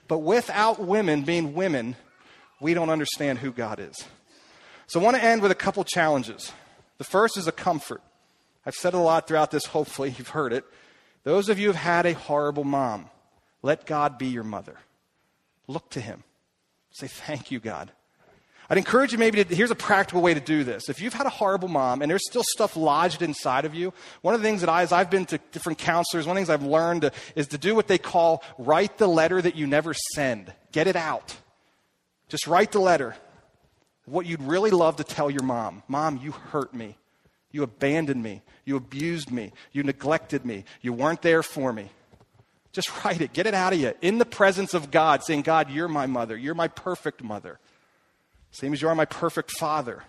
But 0.06 0.20
without 0.20 0.80
women 0.80 1.22
being 1.22 1.52
women, 1.52 1.96
we 2.60 2.72
don't 2.72 2.90
understand 2.90 3.38
who 3.38 3.52
God 3.52 3.78
is. 3.80 4.04
So 4.86 4.98
I 4.98 5.04
want 5.04 5.16
to 5.16 5.22
end 5.22 5.42
with 5.42 5.50
a 5.50 5.56
couple 5.56 5.84
challenges. 5.84 6.50
The 6.96 7.04
first 7.04 7.36
is 7.36 7.46
a 7.46 7.52
comfort. 7.52 8.00
I've 8.64 8.74
said 8.74 8.94
a 8.94 8.98
lot 8.98 9.28
throughout 9.28 9.50
this, 9.50 9.66
hopefully, 9.66 10.14
you've 10.16 10.28
heard 10.28 10.54
it. 10.54 10.64
Those 11.24 11.50
of 11.50 11.58
you 11.58 11.66
who 11.66 11.72
have 11.72 11.82
had 11.82 12.06
a 12.06 12.14
horrible 12.14 12.64
mom, 12.64 13.10
let 13.62 13.84
God 13.84 14.16
be 14.16 14.28
your 14.28 14.44
mother. 14.44 14.76
Look 15.68 15.88
to 15.90 16.00
him. 16.00 16.24
Say, 16.90 17.06
Thank 17.06 17.52
you, 17.52 17.60
God. 17.60 17.92
I'd 18.70 18.76
encourage 18.76 19.12
you 19.12 19.18
maybe 19.18 19.42
to, 19.42 19.54
here's 19.54 19.70
a 19.70 19.74
practical 19.74 20.20
way 20.20 20.34
to 20.34 20.40
do 20.40 20.62
this. 20.62 20.90
If 20.90 21.00
you've 21.00 21.14
had 21.14 21.24
a 21.26 21.30
horrible 21.30 21.68
mom 21.68 22.02
and 22.02 22.10
there's 22.10 22.28
still 22.28 22.42
stuff 22.44 22.76
lodged 22.76 23.22
inside 23.22 23.64
of 23.64 23.74
you, 23.74 23.94
one 24.20 24.34
of 24.34 24.42
the 24.42 24.46
things 24.46 24.60
that 24.60 24.68
I, 24.68 24.82
as 24.82 24.92
I've 24.92 25.10
been 25.10 25.24
to 25.26 25.38
different 25.52 25.78
counselors, 25.78 26.26
one 26.26 26.36
of 26.36 26.40
the 26.40 26.46
things 26.46 26.50
I've 26.50 26.68
learned 26.68 27.02
to, 27.02 27.12
is 27.34 27.48
to 27.48 27.58
do 27.58 27.74
what 27.74 27.88
they 27.88 27.96
call 27.96 28.42
write 28.58 28.98
the 28.98 29.06
letter 29.06 29.40
that 29.40 29.56
you 29.56 29.66
never 29.66 29.94
send. 30.14 30.52
Get 30.70 30.86
it 30.86 30.96
out. 30.96 31.34
Just 32.28 32.46
write 32.46 32.72
the 32.72 32.78
letter. 32.78 33.16
What 34.04 34.26
you'd 34.26 34.42
really 34.42 34.70
love 34.70 34.96
to 34.96 35.04
tell 35.04 35.30
your 35.30 35.42
mom. 35.42 35.82
Mom, 35.88 36.20
you 36.22 36.32
hurt 36.32 36.74
me. 36.74 36.98
You 37.50 37.62
abandoned 37.62 38.22
me. 38.22 38.42
You 38.66 38.76
abused 38.76 39.30
me. 39.30 39.52
You 39.72 39.82
neglected 39.82 40.44
me. 40.44 40.64
You 40.82 40.92
weren't 40.92 41.22
there 41.22 41.42
for 41.42 41.72
me. 41.72 41.88
Just 42.72 43.04
write 43.04 43.20
it, 43.20 43.32
get 43.32 43.46
it 43.46 43.54
out 43.54 43.72
of 43.72 43.80
you 43.80 43.94
in 44.02 44.18
the 44.18 44.26
presence 44.26 44.74
of 44.74 44.90
God, 44.90 45.22
saying, 45.24 45.42
God, 45.42 45.70
you're 45.70 45.88
my 45.88 46.06
mother. 46.06 46.36
You're 46.36 46.54
my 46.54 46.68
perfect 46.68 47.22
mother. 47.22 47.58
Same 48.50 48.72
as 48.72 48.82
you 48.82 48.88
are 48.88 48.94
my 48.94 49.04
perfect 49.04 49.52
father. 49.52 50.02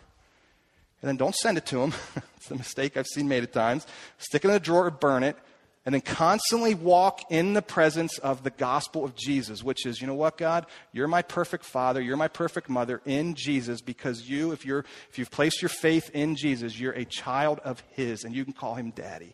And 1.01 1.07
then 1.07 1.17
don't 1.17 1.35
send 1.35 1.57
it 1.57 1.65
to 1.67 1.81
him. 1.81 1.93
it's 2.37 2.51
a 2.51 2.55
mistake 2.55 2.97
I've 2.97 3.07
seen 3.07 3.27
made 3.27 3.43
at 3.43 3.53
times. 3.53 3.87
Stick 4.17 4.43
it 4.43 4.49
in 4.49 4.55
a 4.55 4.59
drawer 4.59 4.89
burn 4.91 5.23
it. 5.23 5.37
And 5.85 5.93
then 5.93 6.01
constantly 6.01 6.75
walk 6.75 7.21
in 7.31 7.53
the 7.53 7.61
presence 7.61 8.17
of 8.19 8.43
the 8.43 8.49
gospel 8.49 9.05
of 9.05 9.15
Jesus, 9.15 9.63
which 9.63 9.85
is, 9.85 10.01
you 10.01 10.07
know 10.07 10.13
what, 10.13 10.37
God? 10.37 10.65
You're 10.91 11.07
my 11.07 11.21
perfect 11.21 11.63
father. 11.63 12.01
You're 12.01 12.17
my 12.17 12.27
perfect 12.27 12.69
mother 12.69 13.01
in 13.05 13.33
Jesus 13.33 13.81
because 13.81 14.29
you, 14.29 14.51
if, 14.51 14.65
you're, 14.65 14.85
if 15.09 15.17
you've 15.17 15.31
placed 15.31 15.61
your 15.61 15.69
faith 15.69 16.11
in 16.13 16.35
Jesus, 16.35 16.77
you're 16.77 16.91
a 16.91 17.05
child 17.05 17.59
of 17.59 17.81
his 17.91 18.25
and 18.25 18.35
you 18.35 18.43
can 18.43 18.53
call 18.53 18.75
him 18.75 18.91
daddy 18.91 19.33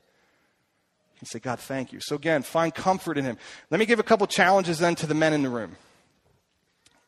and 1.19 1.27
say, 1.27 1.39
God, 1.39 1.59
thank 1.59 1.93
you. 1.93 1.99
So 2.01 2.15
again, 2.15 2.41
find 2.43 2.73
comfort 2.73 3.17
in 3.17 3.25
Him. 3.25 3.37
Let 3.69 3.79
me 3.79 3.85
give 3.85 3.99
a 3.99 4.03
couple 4.03 4.27
challenges 4.27 4.79
then 4.79 4.95
to 4.95 5.07
the 5.07 5.13
men 5.13 5.33
in 5.33 5.43
the 5.43 5.49
room. 5.49 5.75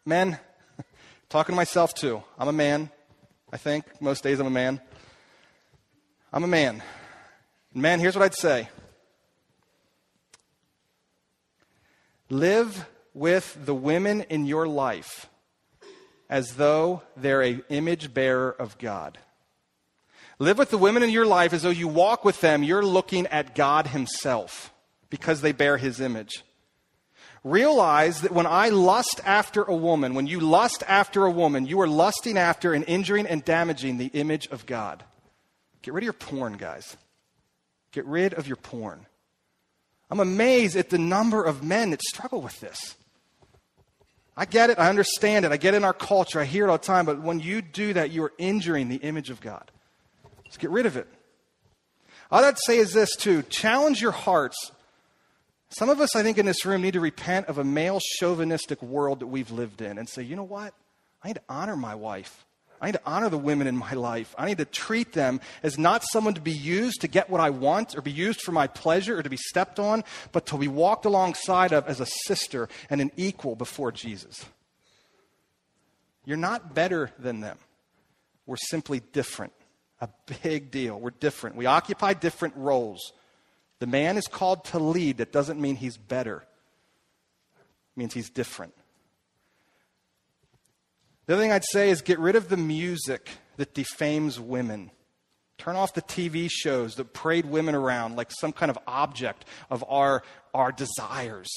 Men, 0.06 0.40
talking 1.30 1.54
to 1.54 1.58
myself 1.58 1.94
too. 1.94 2.24
I'm 2.38 2.48
a 2.48 2.54
man. 2.54 2.90
I 3.52 3.58
think 3.58 4.02
most 4.02 4.24
days 4.24 4.40
I'm 4.40 4.48
a 4.48 4.52
man. 4.52 4.82
I'm 6.32 6.44
a 6.44 6.48
man. 6.48 6.84
Men, 7.74 8.00
here's 8.00 8.16
what 8.16 8.26
I'd 8.26 8.36
say 8.36 8.70
live 12.30 12.88
with 13.14 13.58
the 13.66 13.74
women 13.74 14.22
in 14.22 14.46
your 14.46 14.68
life 14.68 15.28
as 16.30 16.56
though 16.56 17.02
they're 17.16 17.42
an 17.42 17.64
image 17.70 18.14
bearer 18.14 18.52
of 18.52 18.78
God. 18.78 19.18
Live 20.40 20.58
with 20.58 20.70
the 20.70 20.78
women 20.78 21.02
in 21.02 21.10
your 21.10 21.26
life 21.26 21.52
as 21.54 21.64
though 21.64 21.70
you 21.70 21.88
walk 21.88 22.24
with 22.24 22.42
them, 22.42 22.64
you're 22.64 22.86
looking 22.86 23.26
at 23.28 23.56
God 23.56 23.88
Himself 23.88 24.72
because 25.10 25.42
they 25.42 25.52
bear 25.52 25.78
His 25.78 26.00
image. 26.00 26.44
Realize 27.44 28.22
that 28.22 28.32
when 28.32 28.46
I 28.46 28.70
lust 28.70 29.22
after 29.26 29.64
a 29.64 29.76
woman, 29.76 30.14
when 30.14 30.28
you 30.28 30.40
lust 30.40 30.84
after 30.88 31.26
a 31.26 31.32
woman, 31.32 31.66
you 31.66 31.80
are 31.82 31.88
lusting 31.88 32.38
after 32.38 32.74
and 32.74 32.84
injuring 32.88 33.26
and 33.26 33.44
damaging 33.44 33.98
the 33.98 34.08
image 34.08 34.48
of 34.48 34.66
God. 34.66 35.04
Get 35.82 35.94
rid 35.94 36.04
of 36.04 36.06
your 36.06 36.14
porn, 36.14 36.58
guys. 36.58 36.98
Get 37.92 38.06
rid 38.06 38.34
of 38.34 38.48
your 38.48 38.58
porn. 38.58 39.06
I'm 40.12 40.20
amazed 40.20 40.76
at 40.76 40.90
the 40.90 40.98
number 40.98 41.44
of 41.44 41.64
men 41.64 41.92
that 41.92 42.02
struggle 42.02 42.42
with 42.42 42.60
this. 42.60 42.96
I 44.36 44.46
get 44.46 44.70
it. 44.70 44.78
I 44.78 44.90
understand 44.90 45.46
it. 45.46 45.52
I 45.52 45.58
get 45.58 45.74
it 45.74 45.78
in 45.78 45.84
our 45.84 45.94
culture. 45.94 46.40
I 46.40 46.46
hear 46.46 46.68
it 46.68 46.70
all 46.70 46.78
the 46.78 46.84
time. 46.84 47.06
But 47.06 47.22
when 47.22 47.40
you 47.40 47.62
do 47.62 47.94
that, 47.94 48.12
you 48.12 48.24
are 48.24 48.34
injuring 48.38 48.88
the 48.88 48.98
image 48.98 49.30
of 49.30 49.42
God. 49.42 49.72
Let's 50.48 50.58
get 50.58 50.70
rid 50.72 50.86
of 50.86 50.98
it. 50.98 51.08
All 52.32 52.44
I'd 52.44 52.58
say 52.58 52.78
is 52.78 52.94
this, 52.94 53.16
too 53.16 53.44
challenge 53.44 54.02
your 54.02 54.12
hearts. 54.12 54.72
Some 55.70 55.90
of 55.90 56.00
us, 56.00 56.16
I 56.16 56.24
think, 56.24 56.38
in 56.38 56.46
this 56.46 56.66
room 56.66 56.82
need 56.82 56.94
to 56.94 57.00
repent 57.00 57.48
of 57.48 57.58
a 57.58 57.64
male 57.64 58.00
chauvinistic 58.20 58.82
world 58.82 59.20
that 59.20 59.28
we've 59.28 59.52
lived 59.52 59.82
in 59.82 59.98
and 59.98 60.08
say, 60.08 60.24
you 60.24 60.36
know 60.36 60.44
what? 60.44 60.74
I 61.24 61.28
need 61.28 61.36
to 61.36 61.42
honor 61.50 61.76
my 61.76 61.96
wife. 61.96 62.46
I 62.80 62.88
need 62.88 62.94
to 62.94 63.02
honor 63.06 63.30
the 63.30 63.38
women 63.38 63.68
in 63.68 63.76
my 63.76 63.94
life. 63.94 64.36
I 64.38 64.46
need 64.46 64.60
to 64.60 64.66
treat 64.66 65.14
them 65.14 65.42
as 65.64 65.78
not 65.78 66.04
someone 66.12 66.36
to 66.36 66.42
be 66.42 66.52
used 66.52 67.02
to 67.02 67.08
get 67.08 67.30
what 67.30 67.42
I 67.42 67.50
want 67.50 67.98
or 67.98 68.02
be 68.02 68.12
used 68.12 68.42
for 68.42 68.52
my 68.52 68.68
pleasure 68.68 69.18
or 69.18 69.24
to 69.24 69.30
be 69.30 69.38
stepped 69.38 69.80
on, 69.80 70.04
but 70.32 70.46
to 70.48 70.58
be 70.58 70.68
walked 70.68 71.06
alongside 71.06 71.74
of 71.74 71.88
as 71.88 72.00
a 72.00 72.06
sister 72.26 72.70
and 72.90 73.02
an 73.02 73.12
equal 73.18 73.56
before 73.56 73.92
Jesus. 73.92 74.46
You're 76.24 76.38
not 76.38 76.76
better 76.76 77.12
than 77.18 77.40
them. 77.40 77.58
We're 78.46 78.58
simply 78.58 79.00
different. 79.00 79.54
A 80.00 80.10
big 80.44 80.72
deal. 80.72 81.00
We're 81.00 81.10
different. 81.10 81.56
We 81.56 81.66
occupy 81.66 82.14
different 82.14 82.56
roles. 82.56 83.14
The 83.80 83.88
man 83.88 84.18
is 84.18 84.28
called 84.28 84.66
to 84.66 84.80
lead. 84.80 85.18
That 85.18 85.32
doesn't 85.32 85.60
mean 85.60 85.76
he's 85.76 85.98
better, 85.98 86.38
it 87.58 88.00
means 88.00 88.14
he's 88.14 88.30
different. 88.30 88.74
The 91.26 91.34
other 91.34 91.42
thing 91.42 91.52
I'd 91.52 91.66
say 91.66 91.90
is 91.90 92.02
get 92.02 92.20
rid 92.20 92.38
of 92.38 92.48
the 92.48 92.56
music 92.56 93.30
that 93.58 93.74
defames 93.74 94.40
women. 94.40 94.92
Turn 95.58 95.76
off 95.76 95.94
the 95.94 96.02
TV 96.02 96.50
shows 96.50 96.96
that 96.96 97.14
parade 97.14 97.46
women 97.46 97.76
around 97.76 98.16
like 98.16 98.32
some 98.32 98.54
kind 98.54 98.70
of 98.70 98.80
object 98.88 99.44
of 99.70 99.84
our, 99.90 100.24
our 100.54 100.72
desires. 100.72 101.50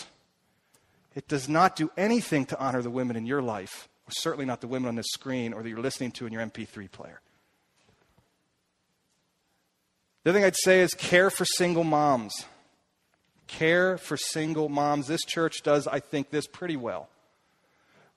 It 1.15 1.29
does 1.29 1.49
not 1.49 1.77
do 1.77 1.91
anything 1.97 2.47
to 2.47 2.59
honor 2.59 2.83
the 2.83 2.91
women 2.91 3.15
in 3.15 3.27
your 3.27 3.43
life, 3.43 3.89
or 4.09 4.11
certainly 4.11 4.47
not 4.47 4.61
the 4.61 4.67
women 4.67 4.89
on 4.89 4.97
this 4.97 5.11
screen 5.13 5.53
or 5.53 5.63
that 5.63 5.69
you're 5.69 5.79
listening 5.79 6.11
to 6.13 6.27
in 6.27 6.33
your 6.33 6.43
MP3 6.43 6.91
player. 6.91 7.21
The 10.23 10.31
other 10.31 10.39
thing 10.39 10.45
I'd 10.45 10.57
say 10.57 10.81
is 10.81 10.93
care 10.95 11.31
for 11.31 11.45
single 11.45 11.85
moms. 11.85 12.45
Care 13.47 13.97
for 13.99 14.17
single 14.17 14.69
moms. 14.69 15.07
This 15.07 15.23
church 15.23 15.63
does, 15.63 15.87
I 15.87 16.01
think, 16.01 16.31
this 16.31 16.47
pretty 16.47 16.77
well. 16.77 17.09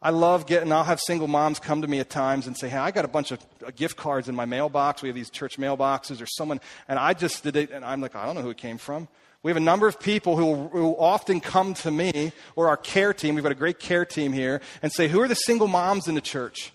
I 0.02 0.10
love 0.10 0.46
getting, 0.46 0.70
I'll 0.74 0.84
have 0.84 1.00
single 1.00 1.30
moms 1.30 1.60
come 1.60 1.82
to 1.82 1.88
me 1.88 2.00
at 2.00 2.10
times 2.10 2.46
and 2.46 2.58
say, 2.58 2.68
Hey, 2.68 2.78
I 2.78 2.92
got 2.92 3.06
a 3.06 3.08
bunch 3.08 3.32
of 3.32 3.40
uh, 3.66 3.72
gift 3.74 3.96
cards 3.96 4.28
in 4.28 4.36
my 4.36 4.44
mailbox. 4.44 5.02
We 5.02 5.08
have 5.08 5.16
these 5.16 5.30
church 5.30 5.58
mailboxes 5.58 6.22
or 6.22 6.26
someone, 6.26 6.60
and 6.90 7.00
I 7.00 7.14
just 7.14 7.42
did 7.42 7.56
it, 7.56 7.72
and 7.72 7.86
I'm 7.86 8.02
like, 8.02 8.14
I 8.14 8.26
don't 8.26 8.36
know 8.36 8.42
who 8.42 8.50
it 8.50 8.58
came 8.58 8.78
from. 8.78 9.08
We 9.44 9.50
have 9.50 9.58
a 9.58 9.62
number 9.62 9.88
of 9.88 10.02
people 10.02 10.36
who, 10.36 10.68
who 10.68 10.94
often 10.98 11.40
come 11.40 11.74
to 11.76 11.92
me 11.92 12.34
or 12.58 12.68
our 12.68 12.78
care 12.78 13.14
team. 13.14 13.36
We've 13.36 13.44
got 13.44 13.54
a 13.54 13.56
great 13.56 13.80
care 13.80 14.06
team 14.06 14.34
here 14.34 14.60
and 14.82 14.92
say, 14.92 15.08
Who 15.08 15.22
are 15.22 15.28
the 15.30 15.36
single 15.36 15.70
moms 15.70 16.10
in 16.10 16.16
the 16.16 16.22
church? 16.22 16.74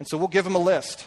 And 0.00 0.08
so 0.08 0.18
we'll 0.18 0.28
give 0.28 0.44
them 0.44 0.56
a 0.56 0.60
list. 0.60 1.06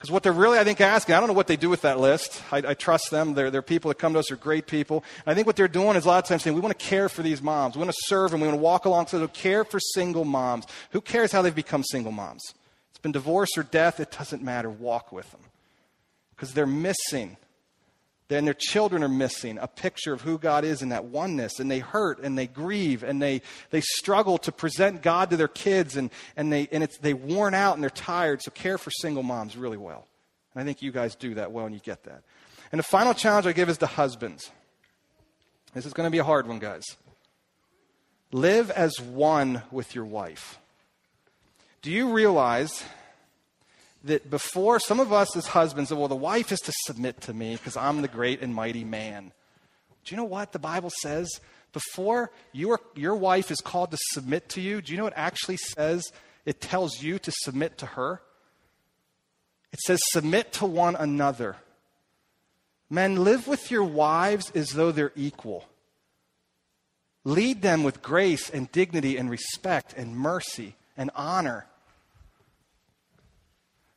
Because 0.00 0.10
what 0.10 0.22
they're 0.22 0.32
really, 0.32 0.58
I 0.58 0.64
think, 0.64 0.80
asking, 0.80 1.14
I 1.14 1.20
don't 1.20 1.26
know 1.26 1.34
what 1.34 1.46
they 1.46 1.58
do 1.58 1.68
with 1.68 1.82
that 1.82 2.00
list. 2.00 2.42
I, 2.50 2.62
I 2.68 2.72
trust 2.72 3.10
them. 3.10 3.34
They're, 3.34 3.50
they're 3.50 3.60
people 3.60 3.90
that 3.90 3.98
come 3.98 4.14
to 4.14 4.18
us, 4.18 4.30
are 4.30 4.36
great 4.36 4.66
people. 4.66 5.04
And 5.26 5.32
I 5.32 5.34
think 5.34 5.46
what 5.46 5.56
they're 5.56 5.68
doing 5.68 5.94
is 5.94 6.06
a 6.06 6.08
lot 6.08 6.24
of 6.24 6.26
times 6.26 6.42
saying, 6.42 6.54
we 6.54 6.62
want 6.62 6.78
to 6.78 6.86
care 6.86 7.10
for 7.10 7.22
these 7.22 7.42
moms. 7.42 7.76
We 7.76 7.80
want 7.80 7.90
to 7.90 8.02
serve 8.06 8.30
them. 8.30 8.40
We 8.40 8.46
want 8.48 8.58
to 8.58 8.62
walk 8.62 8.86
alongside 8.86 9.18
them. 9.18 9.28
Care 9.28 9.62
for 9.62 9.78
single 9.78 10.24
moms. 10.24 10.64
Who 10.92 11.02
cares 11.02 11.32
how 11.32 11.42
they've 11.42 11.54
become 11.54 11.84
single 11.84 12.12
moms? 12.12 12.54
It's 12.88 12.98
been 12.98 13.12
divorce 13.12 13.50
or 13.58 13.62
death. 13.62 14.00
It 14.00 14.10
doesn't 14.10 14.42
matter. 14.42 14.70
Walk 14.70 15.12
with 15.12 15.30
them. 15.32 15.42
Because 16.34 16.54
they're 16.54 16.66
missing 16.66 17.36
then 18.30 18.44
their 18.44 18.54
children 18.54 19.02
are 19.02 19.08
missing 19.08 19.58
a 19.58 19.66
picture 19.66 20.12
of 20.12 20.20
who 20.20 20.38
God 20.38 20.64
is 20.64 20.82
in 20.82 20.90
that 20.90 21.06
oneness, 21.06 21.58
and 21.58 21.68
they 21.68 21.80
hurt 21.80 22.20
and 22.20 22.38
they 22.38 22.46
grieve 22.46 23.02
and 23.02 23.20
they, 23.20 23.42
they 23.70 23.80
struggle 23.80 24.38
to 24.38 24.52
present 24.52 25.02
God 25.02 25.30
to 25.30 25.36
their 25.36 25.48
kids, 25.48 25.96
and, 25.96 26.10
and, 26.36 26.52
they, 26.52 26.68
and 26.70 26.84
it's, 26.84 26.96
they 26.98 27.12
worn 27.12 27.54
out 27.54 27.74
and 27.74 27.82
they're 27.82 27.90
tired. 27.90 28.40
So 28.40 28.52
care 28.52 28.78
for 28.78 28.92
single 28.92 29.24
moms 29.24 29.56
really 29.56 29.76
well. 29.76 30.06
And 30.54 30.62
I 30.62 30.64
think 30.64 30.80
you 30.80 30.92
guys 30.92 31.16
do 31.16 31.34
that 31.34 31.50
well, 31.50 31.66
and 31.66 31.74
you 31.74 31.80
get 31.80 32.04
that. 32.04 32.22
And 32.70 32.78
the 32.78 32.84
final 32.84 33.14
challenge 33.14 33.48
I 33.48 33.52
give 33.52 33.68
is 33.68 33.78
to 33.78 33.86
husbands. 33.86 34.52
This 35.74 35.84
is 35.84 35.92
going 35.92 36.06
to 36.06 36.10
be 36.12 36.18
a 36.18 36.24
hard 36.24 36.46
one, 36.46 36.60
guys. 36.60 36.84
Live 38.30 38.70
as 38.70 39.00
one 39.00 39.62
with 39.72 39.96
your 39.96 40.04
wife. 40.04 40.60
Do 41.82 41.90
you 41.90 42.12
realize 42.12 42.84
that 44.04 44.30
before 44.30 44.80
some 44.80 45.00
of 45.00 45.12
us 45.12 45.36
as 45.36 45.46
husbands, 45.46 45.92
well, 45.92 46.08
the 46.08 46.16
wife 46.16 46.52
is 46.52 46.60
to 46.60 46.72
submit 46.86 47.20
to 47.22 47.34
me 47.34 47.56
because 47.56 47.76
I'm 47.76 48.02
the 48.02 48.08
great 48.08 48.40
and 48.40 48.54
mighty 48.54 48.84
man. 48.84 49.32
Do 50.04 50.14
you 50.14 50.16
know 50.16 50.24
what 50.24 50.52
the 50.52 50.58
Bible 50.58 50.90
says? 51.02 51.28
Before 51.72 52.30
you 52.52 52.70
are, 52.70 52.80
your 52.94 53.14
wife 53.14 53.50
is 53.50 53.60
called 53.60 53.90
to 53.92 53.98
submit 54.12 54.48
to 54.50 54.60
you, 54.60 54.80
do 54.80 54.92
you 54.92 54.98
know 54.98 55.04
what 55.04 55.12
it 55.12 55.18
actually 55.18 55.58
says? 55.58 56.10
It 56.44 56.60
tells 56.60 57.02
you 57.02 57.18
to 57.18 57.32
submit 57.42 57.78
to 57.78 57.86
her. 57.86 58.22
It 59.72 59.80
says, 59.80 60.00
submit 60.10 60.52
to 60.54 60.66
one 60.66 60.96
another. 60.96 61.56
Men, 62.88 63.22
live 63.22 63.46
with 63.46 63.70
your 63.70 63.84
wives 63.84 64.50
as 64.54 64.70
though 64.70 64.90
they're 64.90 65.12
equal. 65.14 65.64
Lead 67.22 67.62
them 67.62 67.84
with 67.84 68.02
grace 68.02 68.50
and 68.50 68.72
dignity 68.72 69.16
and 69.16 69.30
respect 69.30 69.94
and 69.96 70.16
mercy 70.16 70.74
and 70.96 71.10
honor. 71.14 71.66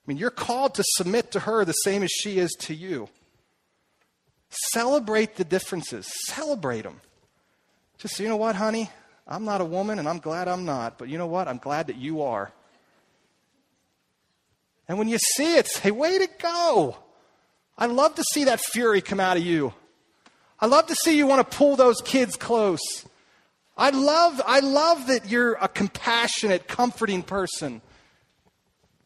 I 0.06 0.12
mean, 0.12 0.18
you're 0.18 0.30
called 0.30 0.76
to 0.76 0.84
submit 0.98 1.32
to 1.32 1.42
her 1.42 1.63
the 1.63 1.72
same 1.72 2.04
as 2.04 2.12
she 2.12 2.38
is 2.38 2.52
to 2.62 2.76
you. 2.76 3.08
Celebrate 4.74 5.36
the 5.36 5.46
differences, 5.46 6.12
celebrate 6.28 6.82
them. 6.82 7.00
Just, 7.98 8.20
you 8.20 8.28
know 8.28 8.36
what, 8.36 8.56
honey? 8.56 8.89
I'm 9.26 9.46
not 9.46 9.62
a 9.62 9.66
woman 9.66 10.00
and 10.00 10.10
I'm 10.10 10.20
glad 10.20 10.48
I'm 10.48 10.66
not, 10.66 10.98
but 10.98 11.08
you 11.08 11.18
know 11.18 11.28
what? 11.28 11.48
I'm 11.48 11.58
glad 11.58 11.88
that 11.88 11.96
you 11.96 12.24
are. 12.24 12.52
And 14.88 14.98
when 14.98 15.08
you 15.08 15.18
see 15.18 15.56
it, 15.56 15.68
say, 15.68 15.92
way 15.92 16.18
to 16.20 16.28
go. 16.39 16.98
I 17.78 17.86
love 17.86 18.16
to 18.16 18.24
see 18.24 18.44
that 18.44 18.60
fury 18.60 19.02
come 19.02 19.22
out 19.22 19.38
of 19.38 19.44
you. 19.44 19.74
I 20.60 20.66
love 20.66 20.88
to 20.88 20.96
see 20.96 21.18
you 21.18 21.26
want 21.26 21.50
to 21.50 21.58
pull 21.58 21.76
those 21.76 22.02
kids 22.02 22.36
close. 22.36 22.82
I 23.78 23.89
love, 23.89 24.42
I 24.46 24.60
love 24.60 25.08
that 25.08 25.30
you're 25.30 25.54
a 25.54 25.68
compassionate, 25.68 26.68
comforting 26.68 27.24
person. 27.24 27.82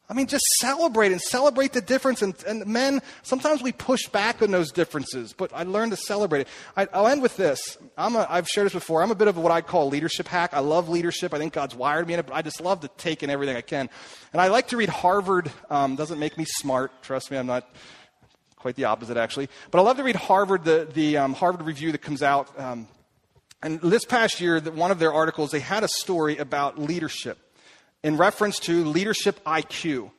I 0.10 0.14
mean, 0.14 0.28
just 0.28 0.46
celebrate 0.60 1.12
and 1.12 1.20
celebrate 1.20 1.74
the 1.74 1.82
difference. 1.82 2.22
And, 2.22 2.34
and 2.48 2.66
men, 2.66 3.02
sometimes 3.24 3.62
we 3.62 3.74
push 3.74 4.08
back 4.08 4.42
on 4.42 4.52
those 4.52 4.72
differences, 4.72 5.34
but 5.34 5.52
I 5.54 5.64
learned 5.64 5.92
to 5.92 5.98
celebrate 5.98 6.42
it. 6.42 6.48
I, 6.78 6.86
will 6.94 7.08
end 7.08 7.22
with 7.22 7.36
this. 7.36 7.78
I'm 7.98 8.16
a, 8.16 8.26
I've 8.30 8.48
shared 8.48 8.68
this 8.68 8.74
before. 8.74 9.04
I'm 9.04 9.12
a 9.12 9.16
bit 9.16 9.28
of 9.28 9.38
what 9.38 9.52
I 9.52 9.60
call 9.60 9.90
leadership 9.90 10.30
hack. 10.30 10.54
I 10.54 10.60
love 10.60 10.88
leadership. 10.88 11.34
I 11.34 11.40
think 11.40 11.52
God's 11.52 11.76
wired 11.76 12.08
me 12.08 12.14
in 12.14 12.22
it, 12.22 12.26
but 12.26 12.36
I 12.36 12.42
just 12.42 12.62
love 12.62 12.80
to 12.82 12.88
take 12.88 13.22
in 13.22 13.30
everything 13.30 13.58
I 13.58 13.62
can. 13.62 13.90
And 14.32 14.42
I 14.42 14.48
like 14.48 14.70
to 14.70 14.78
read 14.78 14.90
Harvard. 14.90 15.52
Um, 15.70 15.98
doesn't 15.98 16.20
make 16.20 16.38
me 16.38 16.46
smart. 16.46 17.04
Trust 17.04 17.30
me, 17.30 17.38
I'm 17.38 17.48
not 17.48 17.68
quite 18.56 18.76
the 18.76 18.86
opposite, 18.86 19.18
actually. 19.18 19.50
But 19.72 19.80
I 19.80 19.82
love 19.82 19.98
to 19.98 20.04
read 20.04 20.16
Harvard, 20.16 20.64
the, 20.64 20.88
the 20.94 21.18
um, 21.18 21.34
Harvard 21.34 21.66
review 21.66 21.92
that 21.92 22.02
comes 22.02 22.24
out. 22.24 22.58
Um, 22.58 22.88
and 23.62 23.82
this 23.82 24.06
past 24.06 24.40
year, 24.40 24.62
one 24.62 24.92
of 24.92 25.00
their 25.00 25.12
articles, 25.12 25.52
they 25.52 25.60
had 25.60 25.84
a 25.84 25.90
story 25.90 26.38
about 26.38 26.80
leadership 26.80 27.40
in 28.08 28.16
reference 28.16 28.58
to 28.60 28.86
leadership 28.86 29.44
IQ. 29.44 30.12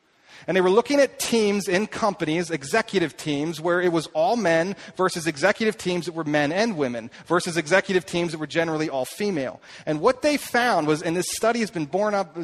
And 0.46 0.55
they 0.55 0.61
were 0.61 0.70
looking 0.70 1.01
at 1.01 1.18
teams 1.18 1.68
in 1.68 1.87
companies, 1.87 2.51
executive 2.51 3.16
teams, 3.16 3.62
where 3.62 3.81
it 3.81 3.92
was 3.92 4.09
all 4.09 4.37
men 4.37 4.77
versus 4.94 5.27
executive 5.27 5.79
teams 5.79 6.05
that 6.05 6.14
were 6.14 6.22
men 6.22 6.53
and 6.53 6.77
women 6.77 7.11
versus 7.27 7.57
executive 7.57 8.05
teams 8.05 8.33
that 8.33 8.38
were 8.38 8.46
generally 8.46 8.90
all 8.90 9.07
female. 9.07 9.61
And 9.87 10.03
what 10.03 10.20
they 10.20 10.37
found 10.37 10.87
was, 10.87 11.03
and 11.03 11.16
this 11.16 11.31
study 11.31 11.61
has 11.61 11.70
been 11.70 11.87
borne 11.87 12.14
up, 12.14 12.37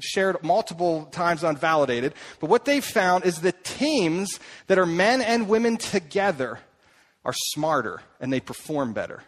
shared 0.00 0.42
multiple 0.44 1.06
times 1.06 1.42
unvalidated, 1.42 2.12
but 2.38 2.50
what 2.50 2.66
they 2.66 2.82
found 2.82 3.24
is 3.24 3.40
that 3.40 3.64
teams 3.64 4.38
that 4.66 4.78
are 4.78 4.86
men 4.86 5.22
and 5.22 5.48
women 5.48 5.78
together 5.78 6.60
are 7.24 7.34
smarter 7.34 8.02
and 8.20 8.30
they 8.30 8.40
perform 8.40 8.92
better. 8.92 9.22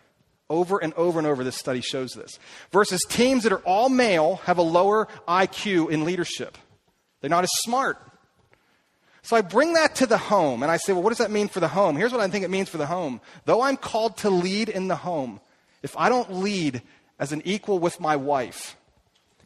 Over 0.52 0.76
and 0.76 0.92
over 0.94 1.18
and 1.18 1.26
over, 1.26 1.44
this 1.44 1.56
study 1.56 1.80
shows 1.80 2.12
this. 2.12 2.38
Versus 2.72 3.00
teams 3.08 3.44
that 3.44 3.52
are 3.52 3.62
all 3.64 3.88
male 3.88 4.36
have 4.44 4.58
a 4.58 4.62
lower 4.62 5.08
IQ 5.26 5.90
in 5.90 6.04
leadership. 6.04 6.58
They're 7.22 7.30
not 7.30 7.44
as 7.44 7.50
smart. 7.60 7.96
So 9.22 9.34
I 9.34 9.40
bring 9.40 9.72
that 9.72 9.94
to 9.96 10.06
the 10.06 10.18
home 10.18 10.62
and 10.62 10.70
I 10.70 10.76
say, 10.76 10.92
well, 10.92 11.02
what 11.02 11.08
does 11.08 11.18
that 11.18 11.30
mean 11.30 11.48
for 11.48 11.60
the 11.60 11.68
home? 11.68 11.96
Here's 11.96 12.12
what 12.12 12.20
I 12.20 12.28
think 12.28 12.44
it 12.44 12.50
means 12.50 12.68
for 12.68 12.76
the 12.76 12.84
home. 12.84 13.22
Though 13.46 13.62
I'm 13.62 13.78
called 13.78 14.18
to 14.18 14.30
lead 14.30 14.68
in 14.68 14.88
the 14.88 14.96
home, 14.96 15.40
if 15.82 15.96
I 15.96 16.10
don't 16.10 16.34
lead 16.34 16.82
as 17.18 17.32
an 17.32 17.40
equal 17.46 17.78
with 17.78 17.98
my 17.98 18.16
wife, 18.16 18.76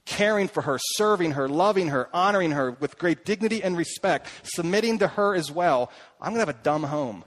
caring 0.06 0.48
for 0.48 0.62
her, 0.62 0.76
serving 0.96 1.32
her, 1.32 1.48
loving 1.48 1.88
her, 1.88 2.08
honoring 2.12 2.50
her 2.50 2.72
with 2.72 2.98
great 2.98 3.24
dignity 3.24 3.62
and 3.62 3.76
respect, 3.76 4.26
submitting 4.42 4.98
to 4.98 5.06
her 5.06 5.36
as 5.36 5.52
well, 5.52 5.92
I'm 6.20 6.32
going 6.32 6.44
to 6.44 6.50
have 6.52 6.60
a 6.60 6.64
dumb 6.64 6.82
home. 6.82 7.22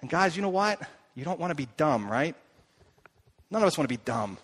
And 0.00 0.10
guys, 0.10 0.34
you 0.34 0.42
know 0.42 0.48
what? 0.48 0.80
You 1.14 1.24
don't 1.24 1.38
want 1.38 1.52
to 1.52 1.54
be 1.54 1.68
dumb, 1.76 2.10
right? 2.10 2.34
None 3.50 3.62
of 3.62 3.66
us 3.66 3.76
want 3.76 3.88
to 3.88 3.94
be 3.94 4.02
dumb. 4.04 4.38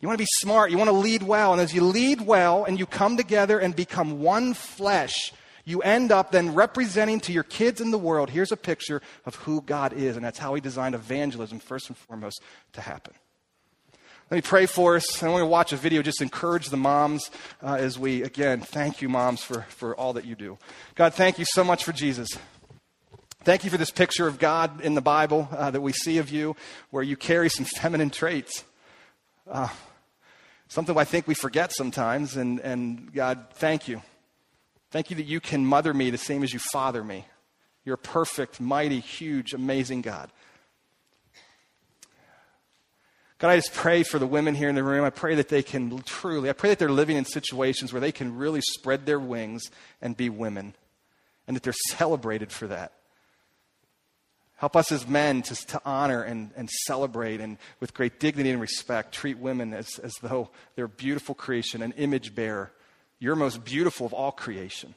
You 0.00 0.08
want 0.08 0.18
to 0.18 0.22
be 0.22 0.28
smart. 0.40 0.70
You 0.70 0.78
want 0.78 0.88
to 0.88 0.96
lead 0.96 1.22
well. 1.22 1.52
And 1.52 1.60
as 1.60 1.72
you 1.72 1.82
lead 1.82 2.20
well 2.20 2.64
and 2.64 2.78
you 2.78 2.86
come 2.86 3.16
together 3.16 3.58
and 3.58 3.74
become 3.74 4.20
one 4.20 4.54
flesh, 4.54 5.32
you 5.64 5.80
end 5.80 6.12
up 6.12 6.30
then 6.30 6.54
representing 6.54 7.20
to 7.20 7.32
your 7.32 7.42
kids 7.42 7.80
in 7.80 7.90
the 7.90 7.98
world 7.98 8.30
here's 8.30 8.52
a 8.52 8.56
picture 8.56 9.00
of 9.24 9.34
who 9.36 9.62
God 9.62 9.92
is. 9.92 10.16
And 10.16 10.24
that's 10.24 10.38
how 10.38 10.54
He 10.54 10.60
designed 10.60 10.94
evangelism, 10.94 11.58
first 11.58 11.88
and 11.88 11.96
foremost, 11.96 12.42
to 12.74 12.80
happen. 12.80 13.14
Let 14.30 14.38
me 14.38 14.42
pray 14.42 14.66
for 14.66 14.96
us. 14.96 15.22
I 15.22 15.28
want 15.28 15.42
to 15.42 15.46
watch 15.46 15.72
a 15.72 15.76
video, 15.76 16.00
just 16.00 16.22
encourage 16.22 16.70
the 16.70 16.78
moms 16.78 17.30
uh, 17.62 17.74
as 17.74 17.98
we, 17.98 18.22
again, 18.22 18.60
thank 18.60 19.02
you, 19.02 19.08
moms, 19.08 19.42
for, 19.42 19.62
for 19.68 19.94
all 19.96 20.14
that 20.14 20.24
you 20.24 20.34
do. 20.34 20.58
God, 20.94 21.12
thank 21.12 21.38
you 21.38 21.44
so 21.44 21.62
much 21.62 21.84
for 21.84 21.92
Jesus. 21.92 22.30
Thank 23.44 23.62
you 23.62 23.68
for 23.68 23.76
this 23.76 23.90
picture 23.90 24.26
of 24.26 24.38
God 24.38 24.80
in 24.80 24.94
the 24.94 25.02
Bible 25.02 25.50
uh, 25.52 25.70
that 25.70 25.82
we 25.82 25.92
see 25.92 26.16
of 26.16 26.30
you, 26.30 26.56
where 26.88 27.02
you 27.02 27.14
carry 27.14 27.50
some 27.50 27.66
feminine 27.76 28.08
traits. 28.08 28.64
Uh, 29.46 29.68
something 30.68 30.96
I 30.96 31.04
think 31.04 31.28
we 31.28 31.34
forget 31.34 31.70
sometimes. 31.70 32.36
And, 32.36 32.58
and 32.60 33.12
God, 33.12 33.48
thank 33.52 33.86
you. 33.86 34.00
Thank 34.90 35.10
you 35.10 35.16
that 35.16 35.26
you 35.26 35.40
can 35.40 35.66
mother 35.66 35.92
me 35.92 36.08
the 36.08 36.16
same 36.16 36.42
as 36.42 36.54
you 36.54 36.58
father 36.58 37.04
me. 37.04 37.26
You're 37.84 37.96
a 37.96 37.98
perfect, 37.98 38.62
mighty, 38.62 39.00
huge, 39.00 39.52
amazing 39.52 40.00
God. 40.00 40.30
God, 43.36 43.50
I 43.50 43.56
just 43.56 43.74
pray 43.74 44.04
for 44.04 44.18
the 44.18 44.26
women 44.26 44.54
here 44.54 44.70
in 44.70 44.74
the 44.74 44.82
room. 44.82 45.04
I 45.04 45.10
pray 45.10 45.34
that 45.34 45.50
they 45.50 45.62
can 45.62 45.98
truly, 46.04 46.48
I 46.48 46.54
pray 46.54 46.70
that 46.70 46.78
they're 46.78 46.88
living 46.88 47.18
in 47.18 47.26
situations 47.26 47.92
where 47.92 48.00
they 48.00 48.12
can 48.12 48.38
really 48.38 48.62
spread 48.62 49.04
their 49.04 49.20
wings 49.20 49.64
and 50.00 50.16
be 50.16 50.30
women, 50.30 50.74
and 51.46 51.54
that 51.54 51.62
they're 51.62 51.74
celebrated 51.90 52.50
for 52.50 52.68
that. 52.68 52.92
Help 54.56 54.76
us 54.76 54.92
as 54.92 55.06
men 55.06 55.42
to, 55.42 55.54
to 55.66 55.80
honor 55.84 56.22
and, 56.22 56.50
and 56.56 56.70
celebrate 56.70 57.40
and 57.40 57.58
with 57.80 57.92
great 57.92 58.20
dignity 58.20 58.50
and 58.50 58.60
respect 58.60 59.12
treat 59.12 59.38
women 59.38 59.74
as, 59.74 59.98
as 59.98 60.14
though 60.22 60.50
they're 60.74 60.84
a 60.84 60.88
beautiful 60.88 61.34
creation, 61.34 61.82
an 61.82 61.92
image 61.92 62.34
bearer 62.34 62.72
you're 63.24 63.36
most 63.36 63.64
beautiful 63.64 64.04
of 64.06 64.12
all 64.12 64.32
creation. 64.32 64.94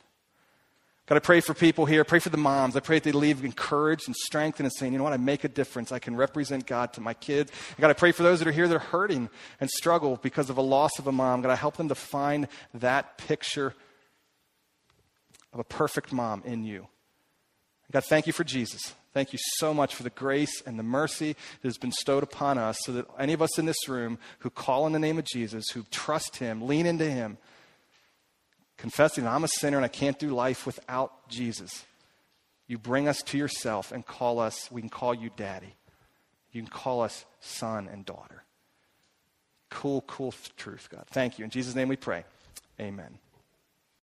God, 1.06 1.16
I 1.16 1.20
pray 1.20 1.40
for 1.40 1.54
people 1.54 1.86
here. 1.86 2.02
I 2.02 2.04
pray 2.04 2.20
for 2.20 2.28
the 2.28 2.36
moms. 2.36 2.76
I 2.76 2.82
pray 2.82 2.98
that 2.98 3.06
they 3.06 3.14
leave 3.14 3.46
encouraged 3.46 4.08
and 4.08 4.16
strengthened 4.16 4.66
and 4.66 4.74
saying, 4.74 4.92
you 4.92 4.98
know 4.98 5.06
what, 5.06 5.14
I 5.14 5.18
make 5.18 5.46
a 5.46 5.48
difference. 5.48 5.94
I 5.94 6.00
can 6.00 6.18
represent 6.18 6.66
God 6.66 6.92
to 6.94 7.02
my 7.02 7.14
kids. 7.14 7.50
And 7.70 7.78
God, 7.78 7.90
I 7.90 7.94
pray 7.94 8.12
for 8.12 8.24
those 8.24 8.40
that 8.40 8.48
are 8.50 8.52
here 8.52 8.68
that 8.68 8.76
are 8.76 8.80
hurting 8.80 9.30
and 9.62 9.70
struggle 9.70 10.20
because 10.22 10.50
of 10.50 10.58
a 10.58 10.62
loss 10.62 11.00
of 11.00 11.08
a 11.08 11.14
mom. 11.14 11.42
God, 11.42 11.52
I 11.52 11.56
help 11.56 11.78
them 11.78 11.88
to 11.88 11.96
find 11.96 12.50
that 12.74 13.18
picture 13.18 13.74
of 15.54 15.60
a 15.60 15.64
perfect 15.64 16.12
mom 16.12 16.44
in 16.44 16.66
you. 16.66 16.88
God, 17.90 18.04
thank 18.04 18.28
you 18.28 18.34
for 18.34 18.44
Jesus. 18.44 18.94
Thank 19.18 19.34
you 19.34 19.40
so 19.56 19.74
much 19.74 19.96
for 19.96 20.04
the 20.04 20.12
grace 20.12 20.62
and 20.68 20.78
the 20.78 20.84
mercy 20.84 21.34
that 21.34 21.68
has 21.68 21.80
been 21.80 21.90
bestowed 21.90 22.22
upon 22.22 22.60
us 22.60 22.78
so 22.84 22.92
that 22.92 23.08
any 23.18 23.34
of 23.34 23.42
us 23.42 23.58
in 23.58 23.66
this 23.66 23.90
room 23.90 24.20
who 24.38 24.52
call 24.52 24.84
on 24.84 24.92
the 24.92 25.00
name 25.00 25.18
of 25.18 25.26
Jesus, 25.26 25.70
who 25.70 25.82
trust 25.90 26.36
him, 26.36 26.68
lean 26.68 26.86
into 26.86 27.10
him, 27.10 27.40
confessing 28.78 29.24
that 29.24 29.32
I'm 29.32 29.44
a 29.44 29.48
sinner 29.48 29.76
and 29.76 29.84
I 29.84 29.88
can't 29.88 30.20
do 30.20 30.30
life 30.30 30.68
without 30.68 31.28
Jesus, 31.30 31.84
you 32.68 32.78
bring 32.78 33.08
us 33.08 33.24
to 33.24 33.40
yourself 33.40 33.92
and 33.92 34.06
call 34.06 34.38
us, 34.38 34.70
we 34.72 34.82
can 34.82 34.90
call 34.92 35.16
you 35.16 35.32
daddy. 35.36 35.74
You 36.52 36.62
can 36.62 36.70
call 36.70 37.02
us 37.02 37.26
son 37.42 37.90
and 37.92 38.06
daughter. 38.06 38.44
Cool, 39.72 40.02
cool 40.02 40.32
truth, 40.58 40.90
God. 40.92 41.06
Thank 41.08 41.40
you. 41.40 41.44
In 41.44 41.50
Jesus' 41.50 41.74
name 41.74 41.88
we 41.88 41.96
pray. 41.96 42.24
Amen. 42.80 43.18